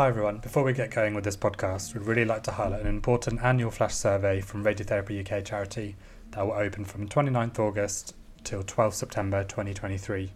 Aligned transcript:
Hi 0.00 0.08
everyone, 0.08 0.38
before 0.38 0.62
we 0.62 0.72
get 0.72 0.90
going 0.90 1.12
with 1.12 1.24
this 1.24 1.36
podcast, 1.36 1.92
we'd 1.92 2.06
really 2.06 2.24
like 2.24 2.42
to 2.44 2.52
highlight 2.52 2.80
an 2.80 2.86
important 2.86 3.42
annual 3.42 3.70
flash 3.70 3.92
survey 3.92 4.40
from 4.40 4.64
Radiotherapy 4.64 5.20
UK 5.20 5.44
charity 5.44 5.94
that 6.30 6.42
will 6.42 6.54
open 6.54 6.86
from 6.86 7.06
29th 7.06 7.58
August 7.58 8.14
till 8.42 8.62
12th 8.62 8.94
September 8.94 9.44
2023. 9.44 10.32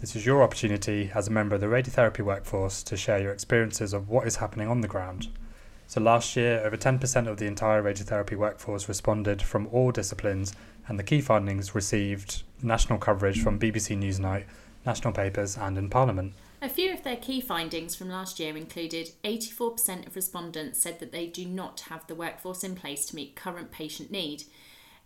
This 0.00 0.16
is 0.16 0.24
your 0.24 0.42
opportunity 0.42 1.10
as 1.14 1.28
a 1.28 1.30
member 1.30 1.56
of 1.56 1.60
the 1.60 1.66
radiotherapy 1.66 2.22
workforce 2.24 2.82
to 2.84 2.96
share 2.96 3.20
your 3.20 3.32
experiences 3.32 3.92
of 3.92 4.08
what 4.08 4.26
is 4.26 4.36
happening 4.36 4.68
on 4.68 4.80
the 4.80 4.88
ground. 4.88 5.28
So 5.88 6.00
last 6.00 6.34
year, 6.34 6.62
over 6.64 6.78
10% 6.78 7.26
of 7.28 7.36
the 7.36 7.44
entire 7.44 7.82
radiotherapy 7.82 8.34
workforce 8.34 8.88
responded 8.88 9.42
from 9.42 9.68
all 9.72 9.90
disciplines, 9.90 10.54
and 10.88 10.98
the 10.98 11.04
key 11.04 11.20
findings 11.20 11.74
received 11.74 12.44
national 12.62 12.98
coverage 12.98 13.42
from 13.42 13.60
BBC 13.60 13.94
Newsnight, 13.98 14.44
national 14.86 15.12
papers, 15.12 15.58
and 15.58 15.76
in 15.76 15.90
Parliament. 15.90 16.32
A 16.62 16.70
few 16.70 16.92
of 16.92 17.02
their 17.02 17.16
key 17.16 17.42
findings 17.42 17.94
from 17.94 18.08
last 18.08 18.40
year 18.40 18.56
included 18.56 19.10
84% 19.22 20.06
of 20.06 20.16
respondents 20.16 20.80
said 20.80 21.00
that 21.00 21.12
they 21.12 21.26
do 21.26 21.44
not 21.44 21.80
have 21.80 22.06
the 22.06 22.14
workforce 22.14 22.64
in 22.64 22.74
place 22.74 23.04
to 23.06 23.16
meet 23.16 23.36
current 23.36 23.70
patient 23.70 24.10
need. 24.10 24.44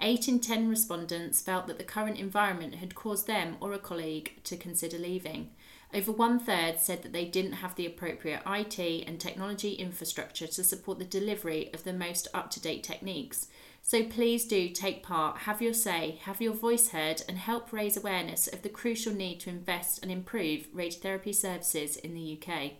8 0.01 0.29
in 0.29 0.39
10 0.39 0.69
respondents 0.69 1.43
felt 1.43 1.67
that 1.67 1.77
the 1.77 1.85
current 1.85 2.19
environment 2.19 2.77
had 2.77 2.95
caused 2.95 3.27
them 3.27 3.57
or 3.61 3.73
a 3.73 3.79
colleague 3.79 4.35
to 4.45 4.57
consider 4.57 4.97
leaving. 4.97 5.51
Over 5.93 6.13
one 6.13 6.39
third 6.39 6.79
said 6.79 7.03
that 7.03 7.13
they 7.13 7.25
didn't 7.25 7.55
have 7.55 7.75
the 7.75 7.85
appropriate 7.85 8.43
IT 8.47 8.79
and 8.79 9.19
technology 9.19 9.73
infrastructure 9.73 10.47
to 10.47 10.63
support 10.63 11.01
the 11.01 11.05
delivery 11.05 11.69
of 11.75 11.83
the 11.83 11.93
most 11.93 12.29
up 12.33 12.51
to 12.53 12.61
date 12.61 12.85
techniques. 12.85 13.49
So 13.83 14.05
please 14.05 14.47
do 14.47 14.69
take 14.69 15.03
part, 15.03 15.39
have 15.39 15.61
your 15.61 15.75
say, 15.75 16.21
have 16.23 16.41
your 16.41 16.53
voice 16.53 16.91
heard, 16.91 17.23
and 17.29 17.39
help 17.39 17.73
raise 17.73 17.97
awareness 17.97 18.47
of 18.47 18.63
the 18.63 18.69
crucial 18.69 19.13
need 19.13 19.41
to 19.41 19.51
invest 19.51 20.03
and 20.03 20.13
improve 20.13 20.73
radiotherapy 20.73 21.35
services 21.35 21.97
in 21.97 22.15
the 22.15 22.41
UK. 22.41 22.73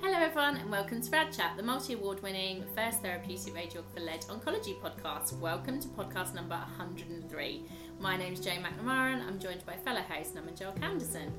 Hello, 0.00 0.16
everyone, 0.16 0.56
and 0.56 0.70
welcome 0.70 1.02
to 1.02 1.10
Rad 1.10 1.32
Chat, 1.32 1.56
the 1.56 1.62
multi 1.62 1.94
award 1.94 2.22
winning 2.22 2.64
first 2.74 3.02
therapeutic 3.02 3.52
radiographer 3.54 4.04
led 4.04 4.20
oncology 4.22 4.80
podcast. 4.80 5.38
Welcome 5.38 5.80
to 5.80 5.88
podcast 5.88 6.34
number 6.34 6.54
103. 6.54 7.64
My 8.00 8.16
name 8.16 8.34
is 8.34 8.40
Jo 8.40 8.52
McNamara, 8.52 9.14
and 9.14 9.22
I'm 9.22 9.38
joined 9.38 9.66
by 9.66 9.74
fellow 9.74 10.02
host 10.02 10.36
Naman 10.36 10.56
Julka-Anderson. 10.56 11.32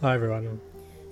Hi, 0.00 0.14
everyone. 0.14 0.60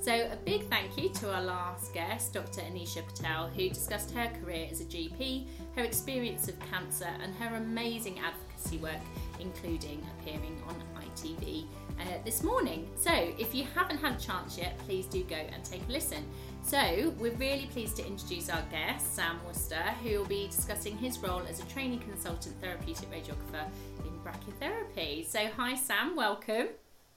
So, 0.00 0.12
a 0.12 0.36
big 0.44 0.68
thank 0.68 0.96
you 0.96 1.08
to 1.08 1.34
our 1.34 1.42
last 1.42 1.92
guest, 1.92 2.32
Dr. 2.32 2.60
Anisha 2.60 3.04
Patel, 3.06 3.48
who 3.48 3.68
discussed 3.68 4.12
her 4.12 4.30
career 4.40 4.68
as 4.70 4.80
a 4.80 4.84
GP, 4.84 5.46
her 5.74 5.82
experience 5.82 6.48
of 6.48 6.58
cancer, 6.70 7.08
and 7.22 7.34
her 7.34 7.56
amazing 7.56 8.20
advocacy 8.20 8.78
work, 8.78 9.00
including 9.40 10.06
appearing 10.18 10.62
on 10.68 10.76
ITV 11.02 11.64
uh, 11.98 12.04
this 12.24 12.44
morning. 12.44 12.88
So, 12.94 13.10
if 13.12 13.52
you 13.52 13.64
haven't 13.74 13.98
had 13.98 14.16
a 14.16 14.20
chance 14.20 14.56
yet, 14.56 14.78
please 14.78 15.06
do 15.06 15.24
go 15.24 15.34
and 15.34 15.64
take 15.64 15.82
a 15.88 15.92
listen. 15.92 16.24
So, 16.62 17.12
we're 17.18 17.34
really 17.34 17.66
pleased 17.66 17.96
to 17.96 18.06
introduce 18.06 18.48
our 18.48 18.62
guest, 18.70 19.14
Sam 19.16 19.40
Worster, 19.44 19.82
who 20.04 20.18
will 20.18 20.26
be 20.26 20.46
discussing 20.46 20.96
his 20.98 21.18
role 21.18 21.42
as 21.48 21.58
a 21.58 21.64
training 21.64 22.00
consultant 22.00 22.54
therapeutic 22.60 23.10
radiographer 23.10 23.66
in 24.04 24.12
brachytherapy. 24.24 25.26
So, 25.26 25.48
hi, 25.56 25.74
Sam, 25.74 26.14
welcome. 26.14 26.68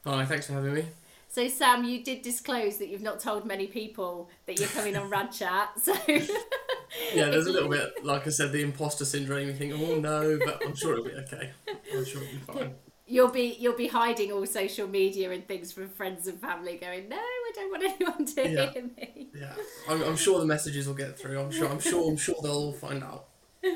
Hi, 0.06 0.26
thanks 0.26 0.48
for 0.48 0.54
having 0.54 0.74
me. 0.74 0.86
So, 1.32 1.48
Sam, 1.48 1.84
you 1.84 2.04
did 2.04 2.24
disclose 2.24 2.78
that 2.78 2.90
you've 2.90 3.04
not 3.04 3.20
told 3.20 3.46
many 3.46 3.68
people 3.68 4.32
that 4.48 4.60
you're 4.60 4.68
coming 4.70 4.98
on 4.98 5.12
Rad 5.12 5.32
Chat. 5.32 5.80
So, 5.80 5.94
yeah, 6.08 7.30
there's 7.30 7.46
a 7.46 7.52
little 7.52 7.70
bit, 7.70 7.94
like 8.04 8.26
I 8.26 8.32
said, 8.32 8.52
the 8.52 8.64
imposter 8.64 9.06
syndrome. 9.06 9.46
You 9.46 9.54
think, 9.54 9.74
oh 9.76 10.00
no, 10.00 10.40
but 10.44 10.60
I'm 10.66 10.76
sure 10.76 10.94
it'll 10.94 11.06
be 11.06 11.12
okay. 11.12 11.52
I'm 11.94 12.04
sure 12.04 12.24
it'll 12.24 12.34
be 12.34 12.40
fine. 12.40 12.76
You'll 13.06 13.30
be 13.30 13.56
you'll 13.60 13.78
be 13.78 13.88
hiding 13.88 14.32
all 14.32 14.46
social 14.48 14.88
media 14.88 15.32
and 15.32 15.48
things 15.48 15.72
from 15.72 15.90
friends 15.90 16.26
and 16.26 16.40
family, 16.42 16.78
going, 16.78 17.10
no, 17.10 17.18
I 17.18 17.52
don't 17.54 17.72
want 17.72 17.84
anyone 17.84 18.26
to 18.26 18.50
yeah. 18.50 18.72
hear 18.72 18.84
me. 18.84 19.30
Yeah, 19.34 19.54
I'm, 19.88 20.02
I'm 20.02 20.18
sure 20.18 20.40
the 20.40 20.48
messages 20.48 20.88
will 20.88 20.96
get 20.96 21.18
through. 21.18 21.40
I'm 21.40 21.52
sure. 21.52 21.70
I'm 21.70 21.80
sure. 21.80 22.10
I'm 22.10 22.18
sure 22.18 22.36
they'll 22.42 22.52
all 22.54 22.74
find 22.74 23.04
out. 23.04 23.28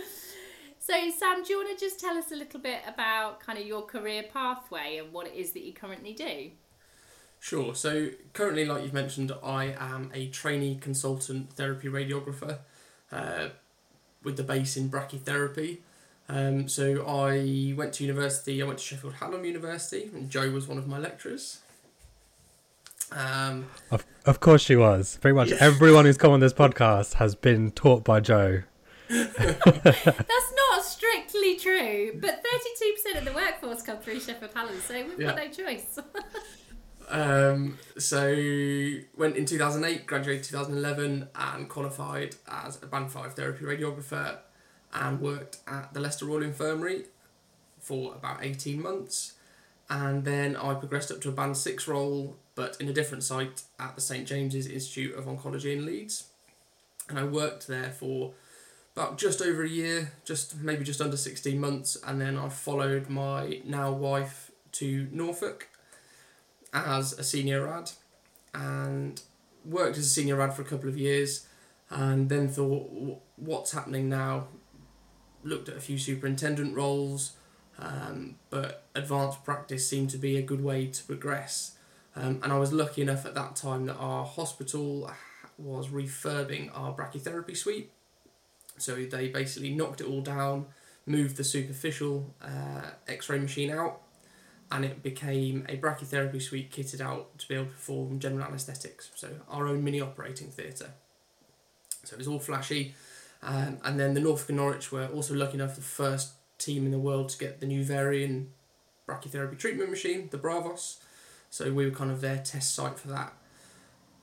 So, 0.85 0.93
Sam, 1.17 1.43
do 1.43 1.53
you 1.53 1.63
want 1.63 1.79
to 1.79 1.85
just 1.85 1.97
tell 1.97 2.17
us 2.17 2.33
a 2.33 2.35
little 2.35 2.59
bit 2.59 2.81
about 2.85 3.39
kind 3.39 3.57
of 3.57 3.65
your 3.65 3.83
career 3.83 4.25
pathway 4.33 4.97
and 4.97 5.13
what 5.13 5.27
it 5.27 5.33
is 5.33 5.53
that 5.53 5.63
you 5.63 5.71
currently 5.71 6.11
do? 6.11 6.51
Sure. 7.43 7.75
So 7.75 8.07
currently, 8.31 8.63
like 8.63 8.83
you've 8.83 8.93
mentioned, 8.93 9.33
I 9.43 9.75
am 9.77 10.09
a 10.13 10.27
trainee 10.29 10.77
consultant 10.79 11.51
therapy 11.51 11.89
radiographer 11.89 12.59
uh, 13.11 13.49
with 14.23 14.37
the 14.37 14.43
base 14.43 14.77
in 14.77 14.89
brachytherapy. 14.89 15.79
Um, 16.29 16.69
so 16.69 17.05
I 17.05 17.73
went 17.75 17.91
to 17.95 18.05
university. 18.05 18.63
I 18.63 18.65
went 18.65 18.79
to 18.79 18.85
Sheffield 18.85 19.15
Hallam 19.15 19.43
University, 19.43 20.09
and 20.13 20.29
Jo 20.29 20.51
was 20.51 20.69
one 20.69 20.77
of 20.77 20.87
my 20.87 20.97
lecturers. 20.97 21.59
Um, 23.11 23.65
Of, 23.91 24.05
of 24.25 24.39
course 24.39 24.61
she 24.61 24.77
was. 24.77 25.17
Pretty 25.19 25.35
much 25.35 25.49
Yeah. 25.49 25.57
everyone 25.59 26.05
who's 26.05 26.17
come 26.17 26.31
on 26.31 26.39
this 26.39 26.53
podcast 26.53 27.15
has 27.15 27.35
been 27.35 27.71
taught 27.71 28.05
by 28.05 28.21
Jo. 28.21 28.63
That's 29.09 29.33
not 29.35 30.83
strictly 30.85 31.57
true, 31.57 32.11
but 32.21 32.41
32% 33.11 33.17
of 33.17 33.25
the 33.25 33.33
workforce 33.33 33.81
come 33.81 33.97
through 33.97 34.21
Sheffield 34.21 34.51
Hallam, 34.55 34.79
so 34.79 34.93
we've 34.93 35.19
got 35.19 35.35
no 35.35 35.49
choice. 35.49 35.99
Um, 37.09 37.77
so 37.97 38.35
went 39.15 39.35
in 39.35 39.45
2008, 39.45 40.05
graduated 40.05 40.43
2011, 40.45 41.29
and 41.35 41.69
qualified 41.69 42.35
as 42.47 42.81
a 42.81 42.85
band 42.85 43.11
five 43.11 43.33
therapy 43.33 43.65
radiographer, 43.65 44.37
and 44.93 45.19
worked 45.19 45.57
at 45.67 45.93
the 45.93 45.99
Leicester 45.99 46.25
Royal 46.25 46.43
Infirmary 46.43 47.05
for 47.79 48.13
about 48.15 48.43
18 48.43 48.81
months, 48.81 49.33
and 49.89 50.23
then 50.23 50.55
I 50.55 50.73
progressed 50.75 51.11
up 51.11 51.21
to 51.21 51.29
a 51.29 51.33
band 51.33 51.57
six 51.57 51.87
role, 51.87 52.37
but 52.55 52.77
in 52.79 52.87
a 52.87 52.93
different 52.93 53.23
site 53.23 53.63
at 53.79 53.95
the 53.95 54.01
St 54.01 54.27
James's 54.27 54.67
Institute 54.67 55.15
of 55.15 55.25
Oncology 55.25 55.75
in 55.75 55.85
Leeds, 55.85 56.29
and 57.09 57.19
I 57.19 57.25
worked 57.25 57.67
there 57.67 57.89
for 57.89 58.33
about 58.95 59.17
just 59.17 59.41
over 59.41 59.63
a 59.63 59.69
year, 59.69 60.13
just 60.23 60.61
maybe 60.61 60.83
just 60.83 61.01
under 61.01 61.17
16 61.17 61.59
months, 61.59 61.97
and 62.05 62.21
then 62.21 62.37
I 62.37 62.49
followed 62.49 63.09
my 63.09 63.61
now 63.65 63.91
wife 63.91 64.51
to 64.73 65.07
Norfolk 65.11 65.67
as 66.73 67.13
a 67.13 67.23
senior 67.23 67.65
rad 67.65 67.91
and 68.53 69.21
worked 69.65 69.97
as 69.97 70.05
a 70.05 70.09
senior 70.09 70.35
rad 70.35 70.53
for 70.53 70.61
a 70.61 70.65
couple 70.65 70.89
of 70.89 70.97
years 70.97 71.47
and 71.89 72.29
then 72.29 72.47
thought 72.47 73.21
what's 73.35 73.71
happening 73.71 74.09
now? 74.09 74.47
Looked 75.43 75.69
at 75.69 75.77
a 75.77 75.81
few 75.81 75.97
superintendent 75.97 76.75
roles 76.75 77.33
um, 77.79 78.35
but 78.49 78.83
advanced 78.95 79.43
practice 79.43 79.87
seemed 79.87 80.09
to 80.11 80.17
be 80.17 80.37
a 80.37 80.41
good 80.41 80.63
way 80.63 80.87
to 80.87 81.03
progress. 81.03 81.75
Um, 82.15 82.39
and 82.43 82.53
i 82.53 82.59
was 82.59 82.71
lucky 82.71 83.01
enough 83.01 83.25
at 83.25 83.33
that 83.33 83.55
time 83.55 83.87
that 83.87 83.95
our 83.95 84.23
hospital 84.23 85.11
was 85.57 85.87
refurbing 85.87 86.69
our 86.75 86.93
brachytherapy 86.93 87.57
suite. 87.57 87.91
So 88.77 88.95
they 88.95 89.29
basically 89.29 89.73
knocked 89.73 90.01
it 90.01 90.07
all 90.07 90.21
down 90.21 90.67
moved 91.05 91.37
the 91.37 91.43
superficial 91.43 92.33
uh, 92.41 92.91
X-ray 93.07 93.39
machine 93.39 93.71
out, 93.71 94.01
and 94.73 94.83
it 94.83 95.03
became 95.03 95.63
a 95.69 95.77
brachytherapy 95.77 96.41
suite 96.41 96.71
kitted 96.71 96.99
out 96.99 97.37
to 97.37 97.47
be 97.47 97.53
able 97.53 97.65
to 97.65 97.71
perform 97.71 98.19
general 98.19 98.43
anaesthetics. 98.43 99.11
So 99.13 99.29
our 99.47 99.67
own 99.67 99.83
mini 99.83 100.01
operating 100.01 100.49
theatre. 100.49 100.89
So 102.03 102.15
it 102.15 102.17
was 102.17 102.27
all 102.27 102.39
flashy, 102.39 102.95
um, 103.43 103.77
and 103.85 103.99
then 103.99 104.15
the 104.15 104.19
Norfolk 104.19 104.49
and 104.49 104.57
Norwich 104.57 104.91
were 104.91 105.05
also 105.05 105.35
lucky 105.35 105.53
enough 105.53 105.75
the 105.75 105.81
first 105.81 106.33
team 106.57 106.85
in 106.85 106.91
the 106.91 106.97
world 106.97 107.29
to 107.29 107.37
get 107.37 107.59
the 107.59 107.67
new 107.67 107.83
Varian 107.83 108.49
brachytherapy 109.07 109.59
treatment 109.59 109.91
machine, 109.91 110.27
the 110.31 110.37
Bravos. 110.37 110.97
So 111.51 111.71
we 111.71 111.85
were 111.85 111.95
kind 111.95 112.09
of 112.09 112.19
their 112.21 112.37
test 112.37 112.73
site 112.73 112.97
for 112.97 113.09
that. 113.09 113.33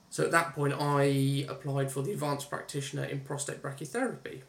So 0.09 0.25
at 0.25 0.31
that 0.31 0.53
point, 0.53 0.73
I 0.77 1.45
applied 1.47 1.89
for 1.91 2.03
the 2.03 2.11
advanced 2.11 2.49
practitioner 2.49 3.05
in 3.05 3.21
prostate 3.21 3.63
brachytherapy, 3.63 4.41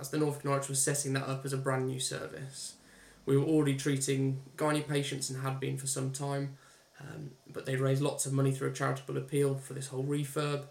as 0.00 0.10
the 0.10 0.18
Norfolk 0.18 0.42
and 0.42 0.50
Norwich 0.50 0.68
was 0.68 0.82
setting 0.82 1.12
that 1.12 1.28
up 1.28 1.44
as 1.44 1.52
a 1.52 1.56
brand 1.56 1.86
new 1.86 2.00
service. 2.00 2.74
We 3.26 3.36
were 3.36 3.44
already 3.44 3.76
treating 3.76 4.40
gynae 4.56 4.86
patients 4.86 5.30
and 5.30 5.42
had 5.42 5.60
been 5.60 5.76
for 5.76 5.86
some 5.86 6.10
time, 6.10 6.56
um, 7.00 7.30
but 7.52 7.66
they'd 7.66 7.80
raised 7.80 8.02
lots 8.02 8.26
of 8.26 8.32
money 8.32 8.52
through 8.52 8.68
a 8.68 8.72
charitable 8.72 9.16
appeal 9.16 9.54
for 9.54 9.74
this 9.74 9.88
whole 9.88 10.04
refurb 10.04 10.64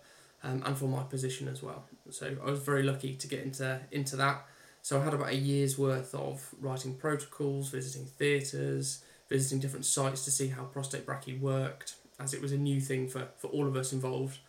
um, 0.44 0.64
and 0.66 0.78
for 0.78 0.86
my 0.86 1.04
position 1.04 1.48
as 1.48 1.62
well. 1.62 1.84
So 2.10 2.36
I 2.46 2.50
was 2.50 2.60
very 2.60 2.84
lucky 2.84 3.16
to 3.16 3.28
get 3.28 3.44
into 3.44 3.80
into 3.92 4.16
that. 4.18 4.46
So 4.82 5.00
I 5.00 5.04
had 5.04 5.14
about 5.14 5.30
a 5.30 5.36
year's 5.36 5.78
worth 5.78 6.16
of 6.16 6.50
writing 6.60 6.96
protocols, 6.96 7.70
visiting 7.70 8.06
theatres, 8.06 9.04
visiting 9.28 9.60
different 9.60 9.86
sites 9.86 10.26
to 10.26 10.32
see 10.32 10.48
how 10.48 10.64
prostate 10.64 11.06
brachy 11.06 11.40
worked, 11.40 11.96
as 12.20 12.34
it 12.34 12.42
was 12.42 12.52
a 12.52 12.58
new 12.58 12.80
thing 12.80 13.08
for, 13.08 13.28
for 13.38 13.48
all 13.48 13.68
of 13.68 13.76
us 13.76 13.94
involved. 13.94 14.40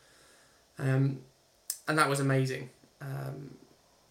Um, 0.78 1.20
and 1.88 1.98
that 1.98 2.08
was 2.08 2.20
amazing. 2.20 2.70
Um, 3.00 3.56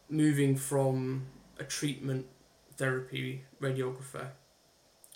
moving 0.10 0.56
from 0.56 1.26
a 1.58 1.64
treatment 1.64 2.26
therapy 2.80 3.44
radiographer, 3.62 4.30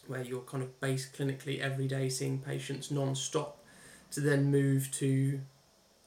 where 0.05 0.21
you're 0.21 0.41
kind 0.41 0.61
of 0.61 0.79
based 0.81 1.13
clinically 1.17 1.59
every 1.59 1.87
day 1.87 2.09
seeing 2.09 2.37
patients 2.37 2.91
non 2.91 3.15
stop, 3.15 3.63
to 4.11 4.19
then 4.19 4.51
move 4.51 4.91
to, 4.91 5.39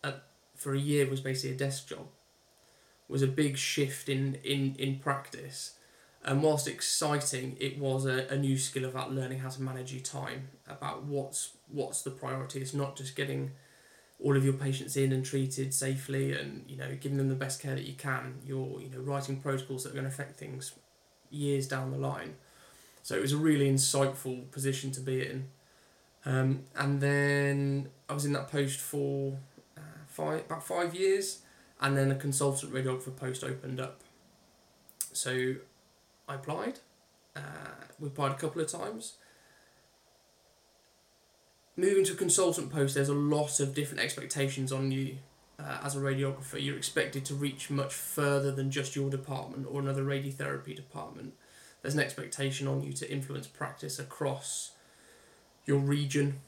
a, 0.04 0.14
for 0.54 0.74
a 0.74 0.78
year 0.78 1.08
was 1.08 1.20
basically 1.20 1.56
a 1.56 1.58
desk 1.58 1.88
job, 1.88 2.06
was 3.08 3.22
a 3.22 3.26
big 3.26 3.56
shift 3.56 4.08
in, 4.08 4.36
in, 4.44 4.76
in 4.78 4.98
practice. 4.98 5.72
And 6.22 6.42
whilst 6.42 6.68
exciting, 6.68 7.56
it 7.58 7.78
was 7.78 8.04
a, 8.04 8.26
a 8.28 8.36
new 8.36 8.58
skill 8.58 8.84
about 8.84 9.12
learning 9.12 9.38
how 9.38 9.48
to 9.48 9.62
manage 9.62 9.92
your 9.92 10.02
time, 10.02 10.48
about 10.68 11.04
what's 11.04 11.52
what's 11.68 12.02
the 12.02 12.10
priority. 12.10 12.60
It's 12.60 12.74
not 12.74 12.96
just 12.96 13.14
getting 13.14 13.52
all 14.20 14.36
of 14.36 14.44
your 14.44 14.54
patients 14.54 14.96
in 14.96 15.12
and 15.12 15.24
treated 15.24 15.72
safely 15.72 16.32
and 16.32 16.64
you 16.66 16.76
know 16.76 16.96
giving 17.00 17.18
them 17.18 17.28
the 17.28 17.36
best 17.36 17.62
care 17.62 17.76
that 17.76 17.84
you 17.84 17.94
can. 17.94 18.40
You're 18.44 18.80
you 18.80 18.90
know 18.90 18.98
writing 18.98 19.40
protocols 19.40 19.84
that 19.84 19.90
are 19.90 19.94
going 19.94 20.04
to 20.04 20.10
affect 20.10 20.36
things 20.36 20.72
years 21.30 21.66
down 21.66 21.90
the 21.90 21.98
line. 21.98 22.34
So 23.02 23.14
it 23.16 23.22
was 23.22 23.32
a 23.32 23.36
really 23.36 23.70
insightful 23.70 24.50
position 24.50 24.90
to 24.92 25.00
be 25.00 25.24
in. 25.24 25.48
Um, 26.24 26.64
and 26.76 27.00
then 27.00 27.88
I 28.08 28.14
was 28.14 28.24
in 28.24 28.32
that 28.32 28.50
post 28.50 28.80
for 28.80 29.38
uh, 29.76 29.80
five 30.08 30.40
about 30.40 30.66
five 30.66 30.94
years, 30.94 31.42
and 31.80 31.96
then 31.96 32.10
a 32.10 32.16
consultant 32.16 32.72
radiographer 32.72 33.14
post 33.14 33.44
opened 33.44 33.80
up. 33.80 34.00
So 35.12 35.54
I 36.28 36.34
applied. 36.34 36.80
Uh, 37.36 37.40
we 38.00 38.08
applied 38.08 38.32
a 38.32 38.36
couple 38.36 38.60
of 38.60 38.68
times. 38.68 39.14
Moving 41.76 42.04
to 42.04 42.14
a 42.14 42.16
consultant 42.16 42.72
post, 42.72 42.94
there's 42.94 43.10
a 43.10 43.14
lot 43.14 43.60
of 43.60 43.74
different 43.74 44.02
expectations 44.02 44.72
on 44.72 44.90
you 44.90 45.18
uh, 45.58 45.78
as 45.82 45.96
a 45.96 46.00
radiographer. 46.00 46.62
You're 46.62 46.76
expected 46.76 47.24
to 47.26 47.34
reach 47.34 47.70
much 47.70 47.94
further 47.94 48.52
than 48.52 48.70
just 48.70 48.96
your 48.96 49.10
department 49.10 49.66
or 49.70 49.80
another 49.80 50.04
radiotherapy 50.04 50.74
department. 50.74 51.34
There's 51.82 51.94
an 51.94 52.00
expectation 52.00 52.66
on 52.66 52.82
you 52.82 52.92
to 52.94 53.10
influence 53.10 53.46
practice 53.46 53.98
across 53.98 54.72
your 55.66 55.78
region, 55.78 56.40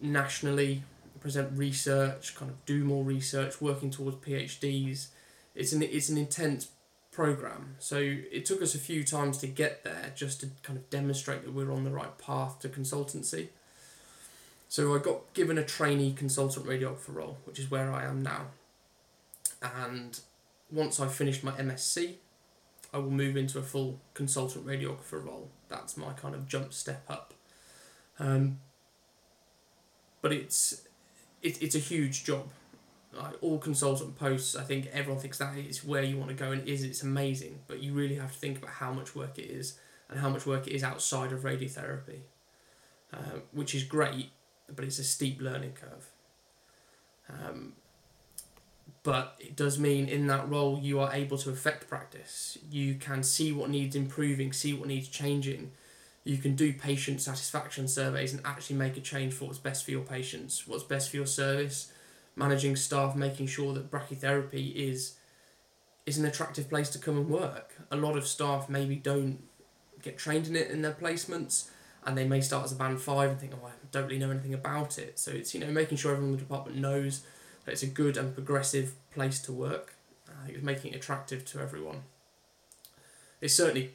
nationally, 0.00 0.82
present 1.20 1.56
research, 1.56 2.34
kind 2.34 2.50
of 2.50 2.64
do 2.66 2.84
more 2.84 3.02
research, 3.02 3.60
working 3.60 3.90
towards 3.90 4.16
PhDs. 4.16 5.08
It's 5.54 5.72
an 5.72 5.82
it's 5.82 6.08
an 6.08 6.18
intense 6.18 6.68
program. 7.10 7.76
So 7.78 7.96
it 7.98 8.44
took 8.44 8.60
us 8.60 8.74
a 8.74 8.78
few 8.78 9.04
times 9.04 9.38
to 9.38 9.46
get 9.46 9.84
there 9.84 10.12
just 10.14 10.40
to 10.40 10.50
kind 10.62 10.78
of 10.78 10.90
demonstrate 10.90 11.44
that 11.44 11.54
we're 11.54 11.72
on 11.72 11.84
the 11.84 11.90
right 11.90 12.18
path 12.18 12.58
to 12.60 12.68
consultancy. 12.68 13.48
So 14.74 14.92
I 14.92 14.98
got 14.98 15.32
given 15.34 15.56
a 15.56 15.62
trainee 15.62 16.12
consultant 16.12 16.66
radiographer 16.66 17.14
role, 17.14 17.38
which 17.44 17.60
is 17.60 17.70
where 17.70 17.92
I 17.92 18.06
am 18.06 18.24
now. 18.24 18.46
And 19.62 20.18
once 20.68 20.98
I've 20.98 21.14
finished 21.14 21.44
my 21.44 21.52
MSc, 21.52 22.14
I 22.92 22.98
will 22.98 23.12
move 23.12 23.36
into 23.36 23.60
a 23.60 23.62
full 23.62 24.00
consultant 24.14 24.66
radiographer 24.66 25.24
role. 25.24 25.48
That's 25.68 25.96
my 25.96 26.12
kind 26.14 26.34
of 26.34 26.48
jump 26.48 26.72
step 26.72 27.04
up. 27.08 27.34
Um, 28.18 28.58
but 30.20 30.32
it's 30.32 30.82
it, 31.40 31.62
it's 31.62 31.76
a 31.76 31.84
huge 31.92 32.24
job 32.24 32.50
like 33.12 33.34
all 33.42 33.58
consultant 33.58 34.18
posts, 34.18 34.56
I 34.56 34.64
think 34.64 34.88
everyone 34.92 35.22
thinks 35.22 35.38
that 35.38 35.56
is 35.56 35.84
where 35.84 36.02
you 36.02 36.16
want 36.16 36.30
to 36.30 36.34
go 36.34 36.50
and 36.50 36.66
is 36.66 36.82
it's 36.82 37.04
amazing, 37.04 37.60
but 37.68 37.80
you 37.80 37.92
really 37.92 38.16
have 38.16 38.32
to 38.32 38.38
think 38.40 38.58
about 38.58 38.70
how 38.70 38.92
much 38.92 39.14
work 39.14 39.38
it 39.38 39.48
is 39.48 39.78
and 40.10 40.18
how 40.18 40.30
much 40.30 40.46
work 40.46 40.66
it 40.66 40.72
is 40.72 40.82
outside 40.82 41.30
of 41.30 41.42
radiotherapy, 41.42 42.22
uh, 43.12 43.38
which 43.52 43.72
is 43.72 43.84
great, 43.84 44.32
but 44.74 44.84
it's 44.84 44.98
a 44.98 45.04
steep 45.04 45.40
learning 45.40 45.72
curve. 45.72 46.06
Um, 47.28 47.74
but 49.02 49.36
it 49.38 49.54
does 49.54 49.78
mean 49.78 50.08
in 50.08 50.26
that 50.28 50.48
role 50.48 50.78
you 50.80 50.98
are 50.98 51.12
able 51.12 51.38
to 51.38 51.50
affect 51.50 51.88
practice. 51.88 52.58
You 52.70 52.94
can 52.94 53.22
see 53.22 53.52
what 53.52 53.70
needs 53.70 53.94
improving, 53.94 54.52
see 54.52 54.72
what 54.72 54.88
needs 54.88 55.08
changing. 55.08 55.72
You 56.24 56.38
can 56.38 56.56
do 56.56 56.72
patient 56.72 57.20
satisfaction 57.20 57.86
surveys 57.86 58.32
and 58.32 58.44
actually 58.46 58.76
make 58.76 58.96
a 58.96 59.00
change 59.00 59.34
for 59.34 59.44
what's 59.44 59.58
best 59.58 59.84
for 59.84 59.90
your 59.90 60.02
patients, 60.02 60.66
what's 60.66 60.82
best 60.82 61.10
for 61.10 61.16
your 61.16 61.26
service, 61.26 61.92
managing 62.34 62.76
staff, 62.76 63.14
making 63.14 63.46
sure 63.46 63.74
that 63.74 63.90
brachytherapy 63.90 64.74
is 64.74 65.16
is 66.06 66.18
an 66.18 66.24
attractive 66.24 66.68
place 66.68 66.90
to 66.90 66.98
come 66.98 67.16
and 67.16 67.28
work. 67.28 67.74
A 67.90 67.96
lot 67.96 68.16
of 68.16 68.26
staff 68.26 68.68
maybe 68.68 68.96
don't 68.96 69.42
get 70.02 70.18
trained 70.18 70.46
in 70.46 70.54
it 70.56 70.70
in 70.70 70.82
their 70.82 70.92
placements, 70.92 71.68
and 72.06 72.16
they 72.16 72.26
may 72.26 72.40
start 72.40 72.64
as 72.64 72.72
a 72.72 72.76
band 72.76 73.00
five 73.00 73.30
and 73.30 73.40
think, 73.40 73.52
oh, 73.54 73.66
I 73.66 73.70
don't 73.90 74.04
really 74.04 74.18
know 74.18 74.30
anything 74.30 74.54
about 74.54 74.98
it. 74.98 75.18
So 75.18 75.30
it's 75.30 75.54
you 75.54 75.60
know 75.60 75.70
making 75.70 75.98
sure 75.98 76.12
everyone 76.12 76.34
in 76.34 76.36
the 76.38 76.42
department 76.42 76.78
knows 76.78 77.22
that 77.64 77.72
it's 77.72 77.82
a 77.82 77.86
good 77.86 78.16
and 78.16 78.34
progressive 78.34 78.92
place 79.10 79.40
to 79.42 79.52
work. 79.52 79.94
Uh, 80.28 80.48
it's 80.48 80.62
making 80.62 80.92
it 80.92 80.96
attractive 80.96 81.44
to 81.46 81.60
everyone. 81.60 82.02
It 83.40 83.50
certainly 83.50 83.92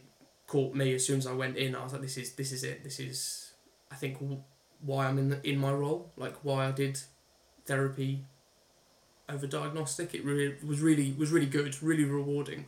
caught 0.48 0.74
me 0.74 0.94
as 0.96 1.06
soon 1.06 1.20
as 1.20 1.28
I 1.28 1.34
went 1.34 1.58
in. 1.58 1.76
I 1.76 1.84
was 1.84 1.94
like, 1.94 2.02
this 2.02 2.18
is 2.18 2.34
this 2.34 2.52
is 2.52 2.64
it. 2.64 2.84
This 2.84 3.00
is 3.00 3.52
I 3.92 3.96
think 3.96 4.18
why 4.82 5.08
I'm 5.08 5.18
in 5.18 5.30
the, 5.30 5.50
in 5.50 5.60
my 5.60 5.72
role, 5.72 6.12
like 6.18 6.36
why 6.44 6.68
I 6.68 6.72
did 6.72 7.00
therapy 7.66 8.26
over 9.28 9.46
diagnostic. 9.46 10.14
It 10.14 10.24
really 10.26 10.56
was 10.66 10.82
really 10.82 11.14
was 11.18 11.32
really 11.32 11.46
good, 11.46 11.82
really 11.82 12.06
rewarding. 12.06 12.66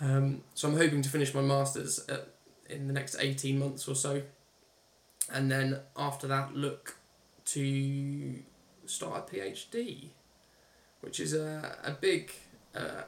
Um, 0.00 0.42
so 0.54 0.68
I'm 0.68 0.76
hoping 0.76 1.02
to 1.02 1.08
finish 1.08 1.32
my 1.32 1.40
masters 1.40 2.04
at, 2.08 2.28
in 2.68 2.86
the 2.86 2.92
next 2.92 3.16
eighteen 3.18 3.58
months 3.58 3.88
or 3.88 3.94
so, 3.94 4.22
and 5.32 5.50
then 5.50 5.80
after 5.96 6.26
that 6.26 6.54
look 6.54 6.96
to 7.46 8.34
start 8.86 9.28
a 9.30 9.36
PhD, 9.36 10.08
which 11.00 11.20
is 11.20 11.34
a 11.34 11.78
a 11.84 11.92
big 11.92 12.32
uh, 12.74 13.02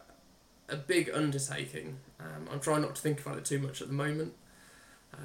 a 0.68 0.76
big 0.76 1.10
undertaking. 1.12 1.98
Um, 2.20 2.48
I'm 2.52 2.60
trying 2.60 2.82
not 2.82 2.96
to 2.96 3.02
think 3.02 3.20
about 3.20 3.38
it 3.38 3.44
too 3.44 3.58
much 3.58 3.82
at 3.82 3.88
the 3.88 3.94
moment, 3.94 4.34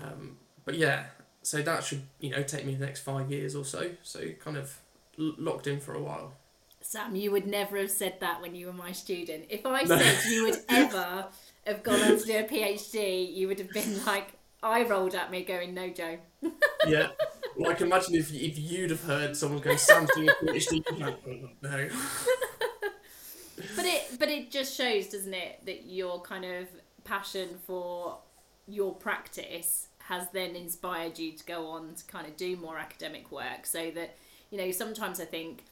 um, 0.02 0.38
but 0.66 0.76
yeah. 0.76 1.06
So 1.44 1.62
that 1.62 1.84
should 1.84 2.04
you 2.20 2.32
know 2.32 2.44
take 2.44 2.66
me 2.66 2.76
the 2.76 2.86
next 2.86 3.02
five 3.02 3.32
years 3.32 3.56
or 3.56 3.66
so. 3.66 3.92
So 4.04 4.30
kind 4.44 4.58
of 4.58 4.78
locked 5.18 5.68
in 5.68 5.80
for 5.80 5.94
a 5.94 6.02
while. 6.02 6.34
Sam, 6.82 7.16
you 7.16 7.32
would 7.32 7.46
never 7.46 7.78
have 7.78 7.92
said 7.92 8.20
that 8.22 8.42
when 8.42 8.56
you 8.56 8.68
were 8.68 8.74
my 8.74 8.92
student. 8.92 9.46
If 9.50 9.66
I 9.66 9.86
said 9.86 10.20
you 10.30 10.46
would 10.46 10.60
ever 10.70 11.28
have 11.66 11.84
gone 11.84 12.02
on 12.02 12.18
to 12.18 12.26
do 12.26 12.38
a 12.38 12.44
PhD, 12.44 13.34
you 13.34 13.48
would 13.48 13.60
have 13.60 13.70
been 13.70 14.04
like, 14.06 14.34
I 14.64 14.84
rolled 14.84 15.16
at 15.16 15.32
me 15.32 15.44
going, 15.44 15.74
no, 15.74 15.90
Jo. 15.90 16.18
yeah. 16.88 17.10
Like, 17.58 17.82
imagine 17.82 18.16
if, 18.16 18.34
if 18.34 18.58
you'd 18.58 18.92
have 18.92 19.04
heard 19.04 19.36
someone 19.36 19.62
go, 19.62 19.76
Sam's 19.76 20.10
doing 20.16 20.30
a 20.30 20.46
PhD, 20.46 21.00
like, 21.00 21.18
oh, 21.28 21.50
no. 21.62 21.90
but 23.76 23.86
it, 23.86 24.20
but 24.20 24.30
it 24.30 24.52
just 24.52 24.76
shows, 24.76 25.08
doesn't 25.08 25.34
it, 25.34 25.66
that 25.66 25.86
your 25.86 26.22
kind 26.22 26.46
of 26.46 26.68
passion 27.04 27.50
for 27.66 28.20
your 28.68 28.94
practice 28.94 29.88
has 30.00 30.28
then 30.34 30.56
inspired 30.56 31.20
you 31.20 31.32
to 31.34 31.44
go 31.46 31.68
on 31.68 31.94
to 31.96 32.04
kind 32.06 32.28
of 32.28 32.36
do 32.38 32.56
more 32.58 32.78
academic 32.78 33.32
work 33.32 33.66
so 33.66 33.92
that 33.92 34.16
you 34.52 34.58
know, 34.58 34.70
sometimes 34.72 35.20
I 35.20 35.26
think 35.26 35.64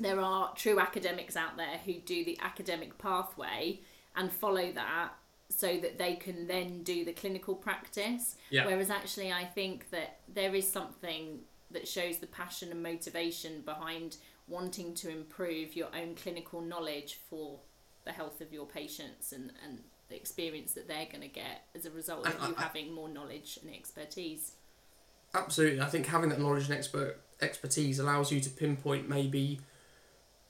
there 0.00 0.20
are 0.20 0.54
true 0.54 0.78
academics 0.78 1.36
out 1.36 1.56
there 1.56 1.78
who 1.84 1.94
do 1.94 2.24
the 2.24 2.38
academic 2.40 2.96
pathway 2.96 3.80
and 4.18 4.30
follow 4.30 4.70
that 4.72 5.10
so 5.48 5.78
that 5.78 5.96
they 5.96 6.14
can 6.16 6.46
then 6.46 6.82
do 6.82 7.04
the 7.06 7.12
clinical 7.12 7.54
practice. 7.54 8.36
Yeah. 8.50 8.66
Whereas 8.66 8.90
actually, 8.90 9.32
I 9.32 9.44
think 9.44 9.88
that 9.90 10.18
there 10.32 10.54
is 10.54 10.70
something 10.70 11.38
that 11.70 11.88
shows 11.88 12.18
the 12.18 12.26
passion 12.26 12.70
and 12.70 12.82
motivation 12.82 13.62
behind 13.62 14.18
wanting 14.46 14.94
to 14.94 15.08
improve 15.10 15.74
your 15.76 15.88
own 15.98 16.14
clinical 16.14 16.60
knowledge 16.60 17.18
for 17.30 17.60
the 18.04 18.12
health 18.12 18.40
of 18.40 18.52
your 18.52 18.66
patients 18.66 19.32
and, 19.32 19.52
and 19.64 19.80
the 20.08 20.16
experience 20.16 20.72
that 20.72 20.88
they're 20.88 21.06
going 21.06 21.20
to 21.20 21.28
get 21.28 21.64
as 21.74 21.84
a 21.86 21.90
result 21.90 22.26
of 22.26 22.34
And 22.34 22.48
you 22.50 22.54
I- 22.56 22.60
I- 22.60 22.62
having 22.64 22.92
more 22.92 23.08
knowledge 23.08 23.58
and 23.62 23.74
expertise. 23.74 24.52
Absolutely, 25.34 25.80
I 25.82 25.86
think 25.86 26.06
having 26.06 26.30
that 26.30 26.40
knowledge 26.40 26.64
and 26.64 26.72
expert 26.74 27.20
expertise 27.40 27.98
allows 27.98 28.32
you 28.32 28.40
to 28.40 28.50
pinpoint 28.50 29.08
maybe 29.08 29.60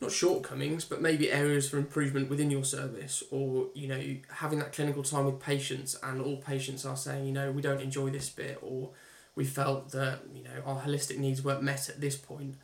not 0.01 0.13
shortcomings, 0.13 0.85
but 0.85 1.03
maybe 1.03 1.33
areas 1.33 1.69
for 1.69 1.77
improvement 1.77 2.31
within 2.31 2.51
your 2.51 2.65
service, 2.65 3.23
or 3.31 3.69
you 3.75 3.89
know 3.89 4.03
having 4.37 4.59
that 4.61 4.73
clinical 4.73 5.03
time 5.03 5.25
with 5.25 5.41
patients, 5.41 5.97
and 6.03 6.21
all 6.21 6.37
patients 6.37 6.85
are 6.85 6.97
saying, 6.97 7.27
you 7.27 7.33
know, 7.33 7.51
we 7.51 7.63
don't 7.63 7.81
enjoy 7.81 8.11
this 8.11 8.29
bit, 8.29 8.59
or 8.63 8.91
we 9.35 9.45
felt 9.45 9.91
that 9.91 10.21
you 10.35 10.43
know 10.45 10.63
our 10.65 10.81
holistic 10.83 11.19
needs 11.19 11.43
weren't 11.43 11.63
met 11.63 11.89
at 11.89 12.01
this 12.01 12.17
point. 12.17 12.55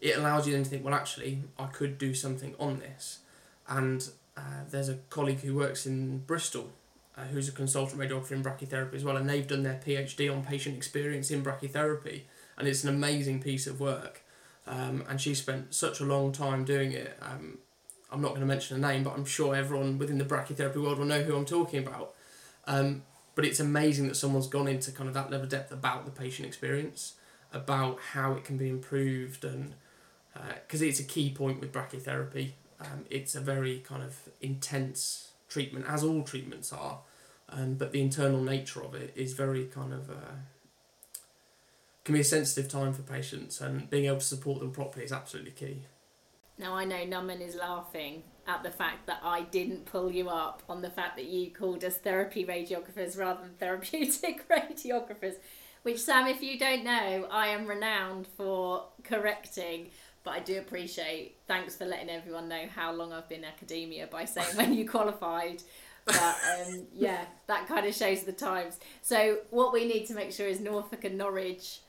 It 0.00 0.16
allows 0.16 0.46
you 0.46 0.52
then 0.52 0.64
to 0.64 0.70
think, 0.70 0.84
well, 0.84 0.94
actually, 0.94 1.44
I 1.58 1.66
could 1.66 1.96
do 1.96 2.12
something 2.14 2.54
on 2.58 2.80
this, 2.80 3.20
and 3.68 4.06
uh, 4.36 4.64
there's 4.70 4.88
a 4.88 4.98
colleague 5.10 5.40
who 5.40 5.54
works 5.54 5.86
in 5.86 6.18
Bristol 6.18 6.70
uh, 7.16 7.24
who's 7.24 7.48
a 7.48 7.52
consultant 7.52 8.00
radiographer 8.00 8.32
in 8.32 8.42
brachytherapy 8.42 8.94
as 8.94 9.04
well, 9.04 9.16
and 9.16 9.28
they've 9.28 9.46
done 9.46 9.62
their 9.62 9.80
PhD 9.84 10.32
on 10.32 10.44
patient 10.44 10.76
experience 10.76 11.30
in 11.30 11.42
brachytherapy, 11.42 12.22
and 12.56 12.66
it's 12.66 12.84
an 12.84 12.90
amazing 12.90 13.42
piece 13.42 13.66
of 13.66 13.80
work. 13.80 14.22
Um, 14.66 15.04
and 15.08 15.20
she 15.20 15.34
spent 15.34 15.74
such 15.74 16.00
a 16.00 16.04
long 16.04 16.32
time 16.32 16.64
doing 16.64 16.92
it. 16.92 17.16
Um, 17.20 17.58
I'm 18.10 18.20
not 18.20 18.28
going 18.28 18.42
to 18.42 18.46
mention 18.46 18.76
a 18.76 18.92
name, 18.92 19.02
but 19.02 19.14
I'm 19.14 19.24
sure 19.24 19.56
everyone 19.56 19.98
within 19.98 20.18
the 20.18 20.24
brachytherapy 20.24 20.76
world 20.76 20.98
will 20.98 21.06
know 21.06 21.22
who 21.22 21.36
I'm 21.36 21.46
talking 21.46 21.84
about. 21.84 22.14
Um, 22.66 23.02
but 23.34 23.44
it's 23.44 23.60
amazing 23.60 24.08
that 24.08 24.16
someone's 24.16 24.46
gone 24.46 24.68
into 24.68 24.92
kind 24.92 25.08
of 25.08 25.14
that 25.14 25.30
level 25.30 25.44
of 25.44 25.50
depth 25.50 25.72
about 25.72 26.04
the 26.04 26.10
patient 26.10 26.46
experience, 26.46 27.14
about 27.52 27.98
how 28.12 28.32
it 28.34 28.44
can 28.44 28.56
be 28.56 28.68
improved, 28.68 29.44
and 29.44 29.74
because 30.64 30.82
it's 30.82 31.00
a 31.00 31.04
key 31.04 31.32
point 31.32 31.60
with 31.60 31.72
brachytherapy. 31.72 32.52
Um, 32.80 33.04
it's 33.10 33.34
a 33.34 33.40
very 33.40 33.78
kind 33.80 34.02
of 34.02 34.28
intense 34.40 35.32
treatment, 35.48 35.86
as 35.88 36.04
all 36.04 36.22
treatments 36.22 36.72
are, 36.72 37.00
um, 37.48 37.74
but 37.74 37.92
the 37.92 38.00
internal 38.00 38.42
nature 38.42 38.82
of 38.82 38.94
it 38.94 39.12
is 39.14 39.32
very 39.32 39.64
kind 39.66 39.92
of 39.92 40.10
uh, 40.10 40.34
can 42.04 42.14
be 42.14 42.20
a 42.20 42.24
sensitive 42.24 42.70
time 42.70 42.92
for 42.92 43.02
patients, 43.02 43.60
and 43.60 43.88
being 43.88 44.06
able 44.06 44.18
to 44.18 44.24
support 44.24 44.60
them 44.60 44.72
properly 44.72 45.04
is 45.04 45.12
absolutely 45.12 45.52
key. 45.52 45.82
Now 46.58 46.74
I 46.74 46.84
know 46.84 47.04
Naman 47.04 47.40
is 47.40 47.54
laughing 47.54 48.24
at 48.46 48.62
the 48.62 48.70
fact 48.70 49.06
that 49.06 49.20
I 49.22 49.42
didn't 49.42 49.84
pull 49.84 50.10
you 50.10 50.28
up 50.28 50.62
on 50.68 50.82
the 50.82 50.90
fact 50.90 51.16
that 51.16 51.26
you 51.26 51.50
called 51.50 51.84
us 51.84 51.96
therapy 51.96 52.44
radiographers 52.44 53.16
rather 53.18 53.42
than 53.42 53.54
therapeutic 53.54 54.48
radiographers. 54.50 55.34
Which 55.82 56.00
Sam, 56.00 56.28
if 56.28 56.42
you 56.42 56.58
don't 56.58 56.84
know, 56.84 57.26
I 57.30 57.48
am 57.48 57.66
renowned 57.66 58.26
for 58.36 58.86
correcting. 59.02 59.90
But 60.24 60.30
I 60.32 60.38
do 60.38 60.58
appreciate. 60.58 61.38
Thanks 61.48 61.74
for 61.74 61.84
letting 61.84 62.08
everyone 62.08 62.48
know 62.48 62.66
how 62.72 62.92
long 62.92 63.12
I've 63.12 63.28
been 63.28 63.44
academia 63.44 64.06
by 64.06 64.24
saying 64.24 64.56
when 64.56 64.72
you 64.72 64.88
qualified. 64.88 65.62
But 66.04 66.16
um, 66.16 66.86
yeah, 66.94 67.24
that 67.46 67.66
kind 67.66 67.86
of 67.86 67.94
shows 67.94 68.22
the 68.22 68.32
times. 68.32 68.78
So 69.02 69.38
what 69.50 69.72
we 69.72 69.86
need 69.86 70.06
to 70.06 70.14
make 70.14 70.32
sure 70.32 70.46
is 70.46 70.60
Norfolk 70.60 71.04
and 71.04 71.18
Norwich 71.18 71.80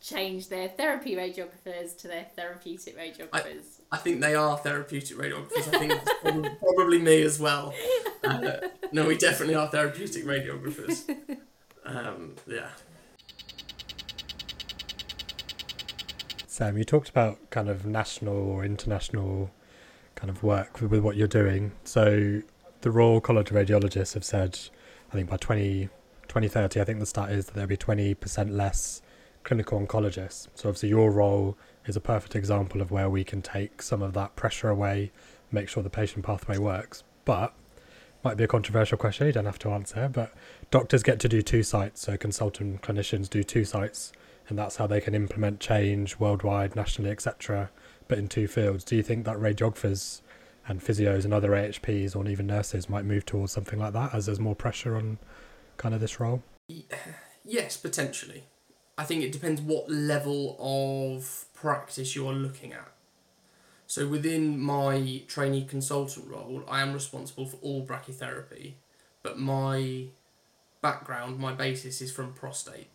change 0.00 0.48
their 0.48 0.68
therapy 0.68 1.14
radiographers 1.14 1.96
to 1.98 2.08
their 2.08 2.26
therapeutic 2.36 2.96
radiographers. 2.98 3.80
I 3.90 3.96
think 3.96 4.20
they 4.20 4.34
are 4.34 4.56
therapeutic 4.58 5.16
radiographers. 5.16 5.74
I 5.74 5.78
think 5.78 5.92
it's 5.92 6.12
probably, 6.22 6.50
probably 6.60 6.98
me 6.98 7.22
as 7.22 7.40
well. 7.40 7.74
Uh, 8.22 8.58
no, 8.92 9.06
we 9.06 9.16
definitely 9.16 9.54
are 9.54 9.68
therapeutic 9.68 10.24
radiographers. 10.24 11.08
Um, 11.84 12.34
yeah. 12.46 12.70
Sam, 16.46 16.76
you 16.78 16.84
talked 16.84 17.08
about 17.08 17.50
kind 17.50 17.68
of 17.68 17.84
national 17.84 18.34
or 18.34 18.64
international 18.64 19.50
kind 20.14 20.30
of 20.30 20.42
work 20.42 20.80
with, 20.80 20.90
with 20.90 21.00
what 21.00 21.14
you're 21.14 21.28
doing. 21.28 21.72
So 21.84 22.42
the 22.80 22.90
Royal 22.90 23.20
College 23.20 23.50
of 23.50 23.56
Radiologists 23.56 24.14
have 24.14 24.24
said, 24.24 24.58
I 25.10 25.14
think 25.14 25.28
by 25.28 25.36
20, 25.36 25.88
2030, 26.28 26.80
I 26.80 26.84
think 26.84 26.98
the 26.98 27.06
stat 27.06 27.30
is 27.30 27.46
that 27.46 27.54
there'll 27.54 27.68
be 27.68 27.76
20% 27.76 28.50
less 28.50 29.02
clinical 29.46 29.80
oncologists. 29.80 30.48
So 30.54 30.68
obviously 30.68 30.90
your 30.90 31.10
role 31.10 31.56
is 31.86 31.96
a 31.96 32.00
perfect 32.00 32.34
example 32.34 32.82
of 32.82 32.90
where 32.90 33.08
we 33.08 33.24
can 33.24 33.40
take 33.40 33.80
some 33.80 34.02
of 34.02 34.12
that 34.14 34.36
pressure 34.36 34.68
away, 34.68 35.12
make 35.50 35.68
sure 35.68 35.82
the 35.82 35.88
patient 35.88 36.26
pathway 36.26 36.58
works. 36.58 37.04
But 37.24 37.54
might 38.24 38.36
be 38.36 38.44
a 38.44 38.48
controversial 38.48 38.98
question, 38.98 39.28
you 39.28 39.32
don't 39.32 39.46
have 39.46 39.58
to 39.60 39.70
answer, 39.70 40.10
but 40.12 40.34
doctors 40.72 41.04
get 41.04 41.20
to 41.20 41.28
do 41.28 41.42
two 41.42 41.62
sites, 41.62 42.00
so 42.00 42.16
consultant 42.16 42.82
clinicians 42.82 43.30
do 43.30 43.44
two 43.44 43.64
sites 43.64 44.12
and 44.48 44.58
that's 44.58 44.76
how 44.76 44.86
they 44.86 45.00
can 45.00 45.14
implement 45.14 45.60
change 45.60 46.18
worldwide, 46.18 46.76
nationally, 46.76 47.10
etc. 47.10 47.70
But 48.08 48.18
in 48.18 48.28
two 48.28 48.48
fields, 48.48 48.84
do 48.84 48.96
you 48.96 49.02
think 49.02 49.24
that 49.24 49.36
radiographers 49.36 50.20
and 50.68 50.80
physios 50.80 51.24
and 51.24 51.32
other 51.32 51.50
AHPs 51.50 52.16
or 52.16 52.28
even 52.28 52.46
nurses 52.46 52.88
might 52.88 53.04
move 53.04 53.24
towards 53.24 53.52
something 53.52 53.78
like 53.78 53.92
that 53.92 54.12
as 54.14 54.26
there's 54.26 54.40
more 54.40 54.56
pressure 54.56 54.96
on 54.96 55.18
kind 55.76 55.94
of 55.94 56.00
this 56.00 56.20
role? 56.20 56.42
Yes, 57.48 57.76
potentially. 57.76 58.42
I 58.98 59.04
think 59.04 59.22
it 59.22 59.32
depends 59.32 59.60
what 59.60 59.90
level 59.90 60.56
of 60.58 61.44
practice 61.54 62.16
you 62.16 62.26
are 62.28 62.32
looking 62.32 62.72
at. 62.72 62.92
So 63.86 64.08
within 64.08 64.58
my 64.58 65.22
trainee 65.28 65.64
consultant 65.64 66.26
role, 66.28 66.64
I 66.68 66.80
am 66.80 66.92
responsible 66.92 67.46
for 67.46 67.56
all 67.62 67.86
brachytherapy, 67.86 68.74
but 69.22 69.38
my 69.38 70.06
background, 70.80 71.38
my 71.38 71.52
basis 71.52 72.00
is 72.00 72.10
from 72.10 72.32
prostate. 72.32 72.88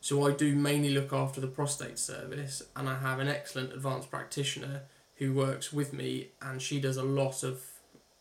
So 0.00 0.26
I 0.26 0.32
do 0.32 0.54
mainly 0.54 0.90
look 0.90 1.12
after 1.12 1.40
the 1.40 1.46
prostate 1.46 1.98
service, 1.98 2.62
and 2.76 2.88
I 2.88 2.98
have 2.98 3.18
an 3.18 3.28
excellent 3.28 3.72
advanced 3.72 4.10
practitioner 4.10 4.82
who 5.16 5.32
works 5.32 5.72
with 5.72 5.92
me, 5.92 6.28
and 6.42 6.60
she 6.60 6.80
does 6.80 6.96
a 6.96 7.02
lot 7.02 7.42
of, 7.42 7.62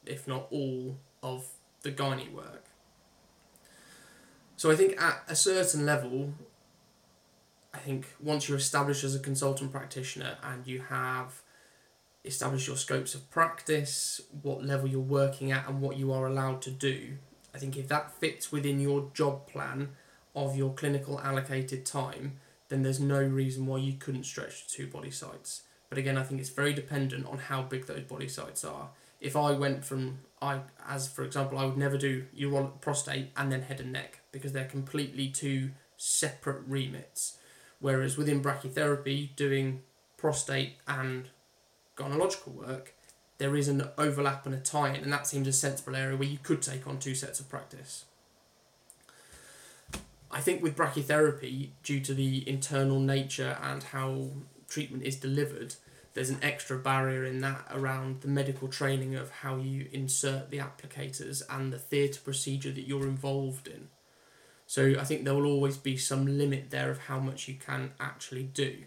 if 0.06 0.28
not 0.28 0.48
all, 0.52 0.98
of 1.22 1.46
the 1.82 1.92
gynae 1.92 2.32
work. 2.32 2.66
So 4.56 4.72
I 4.72 4.76
think 4.76 5.02
at 5.02 5.24
a 5.28 5.36
certain 5.36 5.86
level, 5.86 6.34
I 7.74 7.80
think 7.80 8.08
once 8.20 8.48
you're 8.48 8.58
established 8.58 9.04
as 9.04 9.16
a 9.16 9.20
consultant 9.20 9.72
practitioner 9.72 10.38
and 10.44 10.66
you 10.68 10.82
have 10.90 11.42
established 12.24 12.68
your 12.68 12.78
scopes 12.78 13.16
of 13.16 13.30
practice, 13.32 14.22
what 14.42 14.64
level 14.64 14.88
you're 14.88 15.00
working 15.00 15.52
at, 15.52 15.68
and 15.68 15.82
what 15.82 15.98
you 15.98 16.12
are 16.14 16.28
allowed 16.28 16.62
to 16.64 16.72
do, 16.72 17.18
I 17.54 17.58
think 17.58 17.76
if 17.76 17.88
that 17.90 18.12
fits 18.20 18.52
within 18.52 18.80
your 18.80 19.10
job 19.14 19.48
plan 19.48 19.90
of 20.36 20.56
your 20.56 20.74
clinical 20.74 21.20
allocated 21.20 21.86
time, 21.86 22.40
then 22.70 22.84
there's 22.84 23.00
no 23.00 23.22
reason 23.22 23.66
why 23.66 23.78
you 23.78 23.94
couldn't 23.94 24.24
stretch 24.24 24.68
to 24.68 24.74
two 24.74 24.88
body 24.88 25.12
sites. 25.12 25.64
But 25.90 25.98
again, 25.98 26.18
I 26.18 26.24
think 26.24 26.42
it's 26.42 26.50
very 26.50 26.74
dependent 26.74 27.28
on 27.28 27.38
how 27.38 27.62
big 27.64 27.86
those 27.86 28.04
body 28.04 28.28
sites 28.28 28.64
are. 28.64 28.90
If 29.20 29.36
I 29.36 29.52
went 29.52 29.86
from 29.86 30.20
I 30.42 30.62
as 30.88 31.08
for 31.08 31.24
example, 31.24 31.58
I 31.58 31.66
would 31.66 31.78
never 31.78 31.98
do 31.98 32.26
urology, 32.38 32.82
prostate, 32.82 33.30
and 33.38 33.52
then 33.52 33.62
head 33.62 33.80
and 33.80 33.94
neck 33.94 34.20
because 34.32 34.52
they're 34.52 34.66
completely 34.66 35.30
two 35.30 35.72
separate 35.98 36.64
remits. 36.68 37.38
Whereas 37.84 38.16
within 38.16 38.42
brachytherapy, 38.42 39.36
doing 39.36 39.82
prostate 40.16 40.78
and 40.88 41.28
gynecological 41.98 42.54
work, 42.54 42.94
there 43.40 43.58
is 43.58 43.68
an 43.68 43.90
overlap 43.98 44.46
and 44.46 44.56
a 44.56 44.58
tie-in, 44.58 45.04
and 45.04 45.12
that 45.12 45.28
seems 45.28 45.50
a 45.50 45.52
sensible 45.52 45.98
area 45.98 46.16
where 46.16 46.30
you 46.30 46.38
could 46.42 46.62
take 46.62 46.88
on 46.88 46.98
two 46.98 47.14
sets 47.14 47.42
of 47.42 47.50
practice. 47.50 48.06
I 50.32 50.40
think 50.40 50.64
with 50.64 50.78
brachytherapy, 50.78 51.72
due 51.84 52.00
to 52.00 52.14
the 52.14 52.48
internal 52.48 53.02
nature 53.02 53.58
and 53.62 53.84
how 53.84 54.30
treatment 54.70 55.04
is 55.04 55.18
delivered, 55.18 55.76
there's 56.14 56.30
an 56.30 56.40
extra 56.42 56.78
barrier 56.80 57.26
in 57.26 57.40
that 57.40 57.68
around 57.70 58.22
the 58.22 58.30
medical 58.30 58.70
training 58.70 59.16
of 59.16 59.30
how 59.30 59.58
you 59.58 59.90
insert 59.92 60.52
the 60.52 60.60
applicators 60.60 61.44
and 61.50 61.74
the 61.74 61.80
theatre 61.80 62.22
procedure 62.24 62.72
that 62.72 62.88
you're 62.88 63.08
involved 63.08 63.68
in. 63.68 63.90
So 64.74 64.96
I 65.00 65.04
think 65.04 65.24
there 65.24 65.36
will 65.36 65.46
always 65.46 65.78
be 65.78 65.98
some 65.98 66.26
limit 66.26 66.72
there 66.72 66.90
of 66.90 66.98
how 67.02 67.20
much 67.20 67.48
you 67.48 67.54
can 67.54 67.92
actually 68.00 68.42
do. 68.42 68.86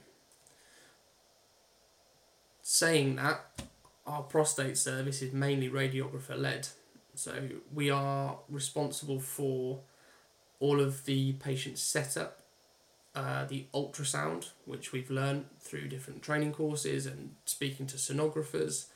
Saying 2.61 3.15
that, 3.15 3.63
our 4.05 4.25
prostate 4.25 4.79
service 4.79 5.23
is 5.23 5.33
mainly 5.33 5.71
radiographer 5.71 6.37
led. 6.37 6.67
So 7.15 7.35
we 7.73 7.89
are 7.89 8.39
responsible 8.49 9.21
for 9.21 9.79
all 10.59 10.81
of 10.81 11.05
the 11.05 11.35
patient 11.35 11.79
setup, 11.79 12.41
uh, 13.15 13.45
the 13.45 13.67
ultrasound, 13.73 14.49
which 14.65 14.91
we've 14.91 15.09
learned 15.09 15.45
through 15.61 15.87
different 15.87 16.21
training 16.21 16.53
courses 16.53 17.07
and 17.07 17.37
speaking 17.45 17.87
to 17.87 17.97
sonographers, 17.97 18.87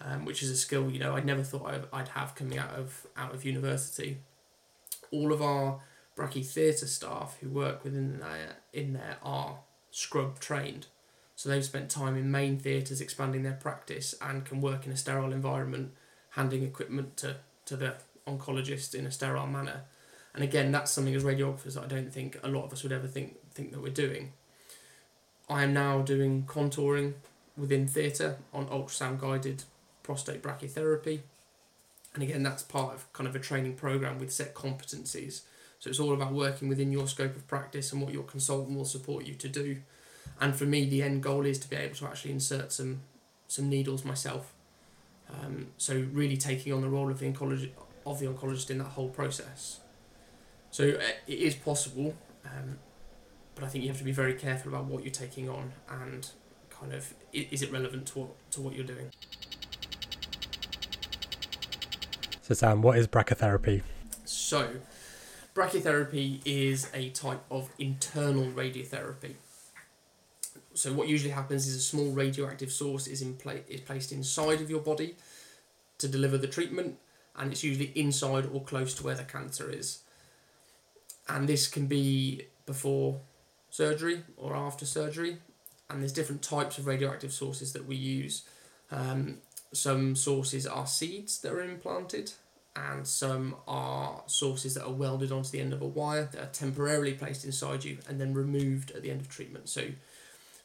um, 0.00 0.24
which 0.24 0.42
is 0.42 0.50
a 0.50 0.56
skill 0.56 0.90
you 0.90 0.98
know 0.98 1.14
I 1.14 1.20
never 1.20 1.44
thought 1.44 1.66
I'd, 1.68 1.84
I'd 1.92 2.08
have 2.08 2.34
coming 2.34 2.58
out 2.58 2.70
of 2.70 3.06
out 3.16 3.32
of 3.32 3.44
university. 3.44 4.18
All 5.12 5.32
of 5.32 5.40
our 5.40 5.78
brachytheatre 6.16 6.86
staff 6.86 7.36
who 7.40 7.48
work 7.48 7.84
within 7.84 8.20
there 8.20 8.56
in 8.72 8.92
there 8.92 9.16
are 9.22 9.58
scrub 9.90 10.38
trained, 10.40 10.86
so 11.36 11.48
they've 11.48 11.64
spent 11.64 11.90
time 11.90 12.16
in 12.16 12.30
main 12.30 12.58
theatres 12.58 13.00
expanding 13.00 13.42
their 13.42 13.54
practice 13.54 14.14
and 14.20 14.44
can 14.44 14.60
work 14.60 14.86
in 14.86 14.92
a 14.92 14.96
sterile 14.96 15.32
environment, 15.32 15.92
handing 16.30 16.62
equipment 16.62 17.16
to 17.18 17.36
to 17.66 17.76
the 17.76 17.94
oncologist 18.26 18.94
in 18.94 19.06
a 19.06 19.10
sterile 19.10 19.46
manner. 19.46 19.82
And 20.34 20.42
again, 20.42 20.72
that's 20.72 20.90
something 20.90 21.14
as 21.14 21.24
radiographers 21.24 21.80
I 21.80 21.86
don't 21.86 22.12
think 22.12 22.38
a 22.42 22.48
lot 22.48 22.64
of 22.64 22.72
us 22.72 22.82
would 22.82 22.92
ever 22.92 23.06
think 23.06 23.36
think 23.52 23.72
that 23.72 23.82
we're 23.82 23.90
doing. 23.90 24.32
I 25.48 25.62
am 25.62 25.74
now 25.74 26.00
doing 26.00 26.44
contouring 26.44 27.14
within 27.56 27.86
theatre 27.86 28.36
on 28.52 28.66
ultrasound 28.66 29.20
guided 29.20 29.64
prostate 30.02 30.42
brachytherapy. 30.42 31.20
And 32.14 32.22
again, 32.22 32.42
that's 32.42 32.62
part 32.62 32.94
of 32.94 33.12
kind 33.12 33.28
of 33.28 33.34
a 33.34 33.40
training 33.40 33.74
program 33.74 34.18
with 34.18 34.32
set 34.32 34.54
competencies. 34.54 35.42
So 35.84 35.90
it's 35.90 36.00
all 36.00 36.14
about 36.14 36.32
working 36.32 36.70
within 36.70 36.90
your 36.90 37.06
scope 37.06 37.36
of 37.36 37.46
practice 37.46 37.92
and 37.92 38.00
what 38.00 38.10
your 38.10 38.22
consultant 38.22 38.74
will 38.74 38.86
support 38.86 39.26
you 39.26 39.34
to 39.34 39.48
do. 39.50 39.82
And 40.40 40.56
for 40.56 40.64
me, 40.64 40.86
the 40.86 41.02
end 41.02 41.22
goal 41.22 41.44
is 41.44 41.58
to 41.58 41.68
be 41.68 41.76
able 41.76 41.94
to 41.96 42.06
actually 42.06 42.30
insert 42.30 42.72
some 42.72 43.02
some 43.48 43.68
needles 43.68 44.02
myself. 44.02 44.54
Um, 45.28 45.66
so 45.76 46.06
really 46.10 46.38
taking 46.38 46.72
on 46.72 46.80
the 46.80 46.88
role 46.88 47.10
of 47.10 47.18
the 47.18 47.30
oncologist 47.30 47.68
of 48.06 48.18
the 48.18 48.24
oncologist 48.24 48.70
in 48.70 48.78
that 48.78 48.92
whole 48.96 49.10
process. 49.10 49.80
So 50.70 50.84
uh, 50.84 51.02
it 51.26 51.38
is 51.38 51.54
possible, 51.54 52.14
um, 52.46 52.78
but 53.54 53.64
I 53.64 53.66
think 53.66 53.84
you 53.84 53.90
have 53.90 53.98
to 53.98 54.04
be 54.04 54.12
very 54.12 54.32
careful 54.32 54.72
about 54.72 54.86
what 54.86 55.04
you're 55.04 55.12
taking 55.12 55.50
on 55.50 55.70
and 55.90 56.30
kind 56.70 56.94
of 56.94 57.12
is 57.34 57.60
it 57.60 57.70
relevant 57.70 58.06
to 58.06 58.20
what 58.20 58.50
to 58.52 58.62
what 58.62 58.74
you're 58.74 58.86
doing. 58.86 59.10
So 62.40 62.54
Sam, 62.54 62.80
what 62.80 62.96
is 62.96 63.06
brachytherapy? 63.06 63.82
So, 64.24 64.70
brachytherapy 65.54 66.40
is 66.44 66.90
a 66.92 67.10
type 67.10 67.42
of 67.50 67.70
internal 67.78 68.46
radiotherapy. 68.46 69.34
So 70.74 70.92
what 70.92 71.06
usually 71.06 71.30
happens 71.30 71.68
is 71.68 71.76
a 71.76 71.80
small 71.80 72.10
radioactive 72.10 72.72
source 72.72 73.06
is 73.06 73.22
in 73.22 73.34
pla- 73.34 73.64
is 73.68 73.80
placed 73.80 74.10
inside 74.10 74.60
of 74.60 74.68
your 74.68 74.80
body 74.80 75.14
to 75.98 76.08
deliver 76.08 76.36
the 76.36 76.48
treatment, 76.48 76.98
and 77.36 77.52
it's 77.52 77.62
usually 77.62 77.92
inside 77.94 78.46
or 78.52 78.62
close 78.62 78.92
to 78.94 79.04
where 79.04 79.14
the 79.14 79.22
cancer 79.22 79.70
is. 79.70 80.00
And 81.28 81.48
this 81.48 81.68
can 81.68 81.86
be 81.86 82.46
before 82.66 83.20
surgery 83.70 84.24
or 84.36 84.56
after 84.56 84.84
surgery, 84.84 85.38
and 85.88 86.00
there's 86.00 86.12
different 86.12 86.42
types 86.42 86.78
of 86.78 86.86
radioactive 86.86 87.32
sources 87.32 87.72
that 87.72 87.86
we 87.86 87.94
use. 87.94 88.42
Um, 88.90 89.38
some 89.72 90.16
sources 90.16 90.66
are 90.66 90.86
seeds 90.86 91.40
that 91.40 91.52
are 91.52 91.62
implanted, 91.62 92.32
and 92.76 93.06
some 93.06 93.56
are 93.68 94.22
sources 94.26 94.74
that 94.74 94.84
are 94.84 94.92
welded 94.92 95.30
onto 95.30 95.50
the 95.50 95.60
end 95.60 95.72
of 95.72 95.80
a 95.80 95.86
wire 95.86 96.28
that 96.32 96.40
are 96.40 96.52
temporarily 96.52 97.14
placed 97.14 97.44
inside 97.44 97.84
you 97.84 97.98
and 98.08 98.20
then 98.20 98.34
removed 98.34 98.90
at 98.90 99.02
the 99.02 99.10
end 99.10 99.20
of 99.20 99.28
treatment. 99.28 99.68
So 99.68 99.88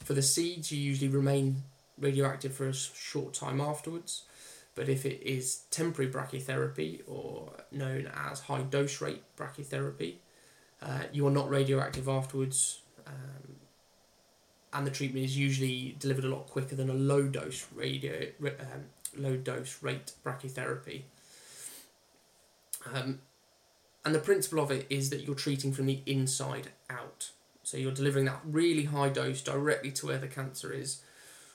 for 0.04 0.14
the 0.14 0.22
seeds, 0.22 0.72
you 0.72 0.80
usually 0.80 1.10
remain 1.10 1.64
radioactive 2.00 2.54
for 2.54 2.68
a 2.68 2.74
short 2.74 3.34
time 3.34 3.62
afterwards. 3.62 4.24
But 4.76 4.90
if 4.90 5.06
it 5.06 5.22
is 5.22 5.64
temporary 5.72 6.12
brachytherapy, 6.12 7.02
or 7.08 7.52
known 7.72 8.10
as 8.30 8.42
high 8.42 8.62
dose 8.62 9.02
rate 9.02 9.24
brachytherapy, 9.38 10.16
uh, 10.82 11.04
you 11.12 11.28
are 11.28 11.32
not 11.32 11.50
radioactive 11.50 12.08
afterwards, 12.08 12.82
um, 13.06 13.56
and 14.72 14.88
the 14.88 14.92
treatment 14.92 15.26
is 15.26 15.38
usually 15.38 15.98
delivered 16.00 16.24
a 16.24 16.30
lot 16.30 16.48
quicker 16.48 16.76
than 16.76 16.90
a 16.90 16.94
low 16.94 17.24
dose 17.24 17.68
radio 17.76 18.28
um, 18.42 18.86
low 19.18 19.36
dose 19.36 19.84
rate 19.84 20.14
brachytherapy. 20.24 21.02
Um, 22.94 23.20
and 24.06 24.16
the 24.16 24.20
principle 24.20 24.64
of 24.64 24.72
it 24.72 24.88
is 24.90 25.10
that 25.10 25.22
you're 25.22 25.36
treating 25.36 25.74
from 25.74 25.86
the 25.86 26.02
inside 26.06 26.70
out. 26.90 27.32
So 27.64 27.78
you're 27.78 27.92
delivering 27.92 28.26
that 28.26 28.42
really 28.44 28.86
high 28.86 29.10
dose 29.10 29.42
directly 29.42 29.92
to 29.92 30.08
where 30.08 30.18
the 30.18 30.28
cancer 30.28 30.72
is, 30.72 31.02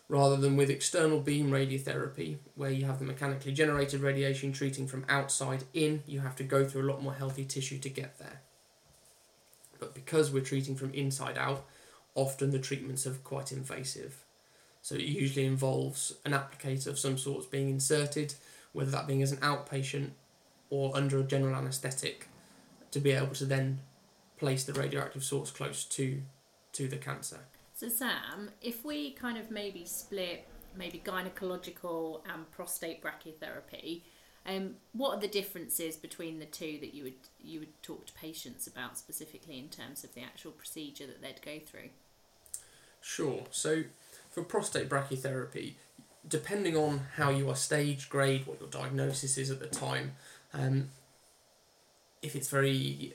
rather 0.09 0.37
than 0.37 0.57
with 0.57 0.71
external 0.71 1.21
beam 1.21 1.51
radiotherapy, 1.51 2.37
where 2.55 2.71
you 2.71 2.85
have 2.85 2.99
the 2.99 3.05
mechanically 3.05 3.53
generated 3.53 4.01
radiation 4.01 4.53
treating 4.53 4.87
from 4.87 5.07
outside 5.09 5.65
in, 5.73 6.03
you 6.07 6.21
have 6.21 6.37
to 6.37 6.45
go 6.45 6.65
through 6.65 6.83
a 6.83 6.91
lot 6.91 7.03
more 7.03 7.15
healthy 7.15 7.45
tissue 7.45 7.79
to 7.79 7.89
get 7.89 8.19
there. 8.19 8.43
But 9.81 9.95
because 9.95 10.31
we're 10.31 10.43
treating 10.43 10.77
from 10.77 10.93
inside 10.95 11.39
out, 11.39 11.65
often 12.15 12.51
the 12.51 12.59
treatments 12.59 13.07
are 13.07 13.15
quite 13.15 13.51
invasive. 13.51 14.25
So 14.83 14.95
it 14.95 15.03
usually 15.03 15.47
involves 15.47 16.13
an 16.25 16.33
applicator 16.33 16.89
of 16.89 16.99
some 16.99 17.19
sorts 17.19 17.47
being 17.47 17.71
inserted, 17.71 18.35
whether 18.73 18.91
that 18.91 19.07
being 19.07 19.23
as 19.23 19.33
an 19.33 19.39
outpatient 19.39 20.11
or 20.71 20.97
under 20.97 21.19
a 21.21 21.23
general 21.23 21.55
anaesthetic, 21.55 22.29
to 22.91 23.01
be 23.01 23.13
able 23.13 23.35
to 23.35 23.45
then 23.45 23.81
place 24.39 24.65
the 24.65 24.73
radioactive 24.73 25.25
source 25.25 25.51
close 25.51 25.85
to 25.85 26.23
to 26.73 26.89
the 26.89 26.97
cancer. 26.97 27.41
So 27.75 27.89
Sam, 27.89 28.51
if 28.61 28.85
we 28.85 29.13
kind 29.13 29.39
of 29.39 29.51
maybe 29.51 29.85
split 29.85 30.47
maybe 30.77 31.01
gynecological 31.05 32.21
and 32.33 32.51
prostate 32.51 33.01
brachytherapy, 33.03 34.03
um, 34.47 34.75
what 34.93 35.17
are 35.17 35.21
the 35.21 35.29
differences 35.29 35.97
between 35.97 36.39
the 36.39 36.47
two 36.47 36.79
that 36.81 36.95
you 36.95 37.05
would 37.05 37.15
you 37.41 37.61
would 37.61 37.83
talk 37.83 38.07
to 38.07 38.13
patients 38.15 38.67
about 38.67 38.99
specifically 38.99 39.59
in 39.59 39.69
terms 39.69 40.05
of 40.05 40.15
the 40.15 40.23
actual 40.23 40.51
procedure 40.53 41.07
that 41.07 41.23
they'd 41.23 41.43
go 41.43 41.65
through? 41.65 41.91
Sure. 43.01 43.45
So 43.51 43.85
for 44.31 44.43
prostate 44.43 44.89
brachytherapy, 44.89 45.75
depending 46.27 46.77
on 46.77 47.03
how 47.17 47.31
you 47.31 47.49
are 47.51 47.57
stage 47.57 48.09
grade, 48.09 48.47
what 48.47 48.61
your 48.61 48.69
diagnosis 48.69 49.37
is 49.39 49.51
at 49.51 49.61
the 49.61 49.67
time, 49.67 50.13
um, 50.55 50.89
if 52.23 52.35
it's 52.35 52.49
very 52.49 53.15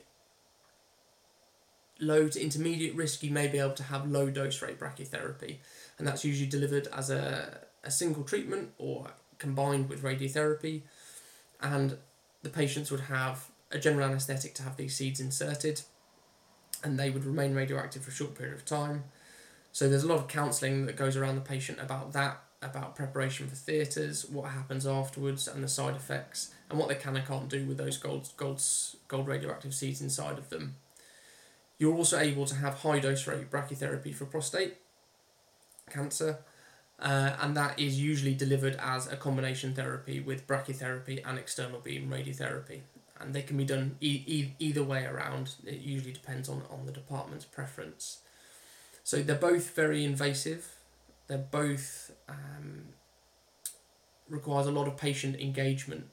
low 1.98 2.28
to 2.28 2.40
intermediate 2.40 2.94
risk, 2.94 3.22
you 3.22 3.30
may 3.30 3.48
be 3.48 3.58
able 3.58 3.74
to 3.74 3.82
have 3.82 4.10
low 4.10 4.30
dose 4.30 4.62
rate 4.62 4.78
brachytherapy, 4.78 5.56
and 5.98 6.06
that's 6.06 6.24
usually 6.24 6.48
delivered 6.48 6.86
as 6.88 7.10
a, 7.10 7.60
a 7.82 7.90
single 7.90 8.22
treatment 8.22 8.70
or 8.78 9.08
combined 9.38 9.88
with 9.88 10.02
radiotherapy. 10.02 10.82
And 11.60 11.98
the 12.42 12.50
patients 12.50 12.90
would 12.90 13.00
have 13.00 13.48
a 13.70 13.78
general 13.78 14.08
anaesthetic 14.08 14.54
to 14.54 14.62
have 14.62 14.76
these 14.76 14.96
seeds 14.96 15.20
inserted, 15.20 15.82
and 16.82 16.98
they 16.98 17.10
would 17.10 17.24
remain 17.24 17.54
radioactive 17.54 18.02
for 18.02 18.10
a 18.10 18.14
short 18.14 18.34
period 18.36 18.54
of 18.54 18.64
time. 18.64 19.04
So 19.72 19.88
there's 19.88 20.04
a 20.04 20.08
lot 20.08 20.18
of 20.18 20.28
counselling 20.28 20.86
that 20.86 20.96
goes 20.96 21.16
around 21.16 21.36
the 21.36 21.42
patient 21.42 21.78
about 21.80 22.12
that, 22.12 22.42
about 22.62 22.94
preparation 22.94 23.48
for 23.48 23.54
theatres, 23.54 24.28
what 24.28 24.50
happens 24.50 24.86
afterwards, 24.86 25.48
and 25.48 25.64
the 25.64 25.68
side 25.68 25.96
effects, 25.96 26.52
and 26.68 26.78
what 26.78 26.88
they 26.88 26.94
can 26.94 27.16
and 27.16 27.26
can't 27.26 27.48
do 27.48 27.64
with 27.64 27.78
those 27.78 27.96
gold, 27.96 28.28
gold, 28.36 28.62
gold 29.08 29.26
radioactive 29.26 29.74
seeds 29.74 30.00
inside 30.00 30.38
of 30.38 30.50
them. 30.50 30.76
You're 31.78 31.94
also 31.94 32.18
able 32.18 32.44
to 32.46 32.56
have 32.56 32.74
high 32.74 32.98
dose 32.98 33.26
rate 33.26 33.50
brachytherapy 33.50 34.14
for 34.14 34.26
prostate 34.26 34.76
cancer, 35.90 36.38
uh, 36.98 37.36
and 37.40 37.56
that 37.56 37.78
is 37.78 37.98
usually 37.98 38.34
delivered 38.34 38.76
as 38.78 39.10
a 39.10 39.16
combination 39.16 39.74
therapy 39.74 40.20
with 40.20 40.46
brachytherapy 40.46 41.22
and 41.26 41.38
external 41.38 41.80
beam 41.80 42.10
radiotherapy. 42.10 42.80
And 43.18 43.34
they 43.34 43.42
can 43.42 43.56
be 43.56 43.64
done 43.64 43.96
e- 44.00 44.22
e- 44.26 44.54
either 44.58 44.82
way 44.82 45.04
around. 45.04 45.54
It 45.66 45.80
usually 45.80 46.12
depends 46.12 46.48
on, 46.48 46.62
on 46.70 46.86
the 46.86 46.92
department's 46.92 47.44
preference. 47.44 48.18
So 49.04 49.22
they're 49.22 49.36
both 49.36 49.74
very 49.74 50.04
invasive. 50.04 50.68
They're 51.26 51.38
both 51.38 52.09
um, 52.30 52.84
requires 54.28 54.66
a 54.66 54.70
lot 54.70 54.86
of 54.86 54.96
patient 54.96 55.36
engagement 55.40 56.06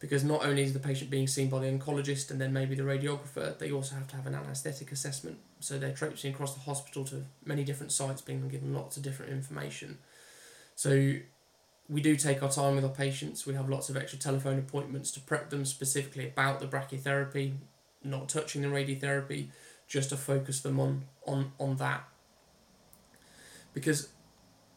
because 0.00 0.24
not 0.24 0.44
only 0.44 0.62
is 0.62 0.72
the 0.72 0.78
patient 0.78 1.10
being 1.10 1.26
seen 1.26 1.50
by 1.50 1.58
the 1.58 1.66
oncologist 1.66 2.30
and 2.30 2.40
then 2.40 2.52
maybe 2.52 2.74
the 2.74 2.82
radiographer, 2.82 3.56
they 3.58 3.70
also 3.70 3.94
have 3.94 4.08
to 4.08 4.16
have 4.16 4.26
an 4.26 4.34
anaesthetic 4.34 4.90
assessment. 4.90 5.38
So 5.60 5.78
they're 5.78 5.92
traipsing 5.92 6.32
across 6.32 6.54
the 6.54 6.60
hospital 6.60 7.04
to 7.06 7.24
many 7.44 7.64
different 7.64 7.92
sites, 7.92 8.22
being 8.22 8.48
given 8.48 8.72
lots 8.72 8.96
of 8.96 9.02
different 9.02 9.30
information. 9.30 9.98
So 10.74 11.16
we 11.90 12.00
do 12.00 12.16
take 12.16 12.42
our 12.42 12.50
time 12.50 12.76
with 12.76 12.84
our 12.84 12.90
patients. 12.90 13.46
We 13.46 13.52
have 13.54 13.68
lots 13.68 13.90
of 13.90 13.96
extra 13.96 14.18
telephone 14.18 14.58
appointments 14.58 15.10
to 15.12 15.20
prep 15.20 15.50
them 15.50 15.66
specifically 15.66 16.28
about 16.28 16.60
the 16.60 16.66
brachytherapy, 16.66 17.56
not 18.02 18.30
touching 18.30 18.62
the 18.62 18.68
radiotherapy, 18.68 19.48
just 19.86 20.08
to 20.10 20.16
focus 20.16 20.60
them 20.62 20.80
on 20.80 21.04
on 21.26 21.52
on 21.58 21.76
that. 21.76 22.04
Because 23.74 24.08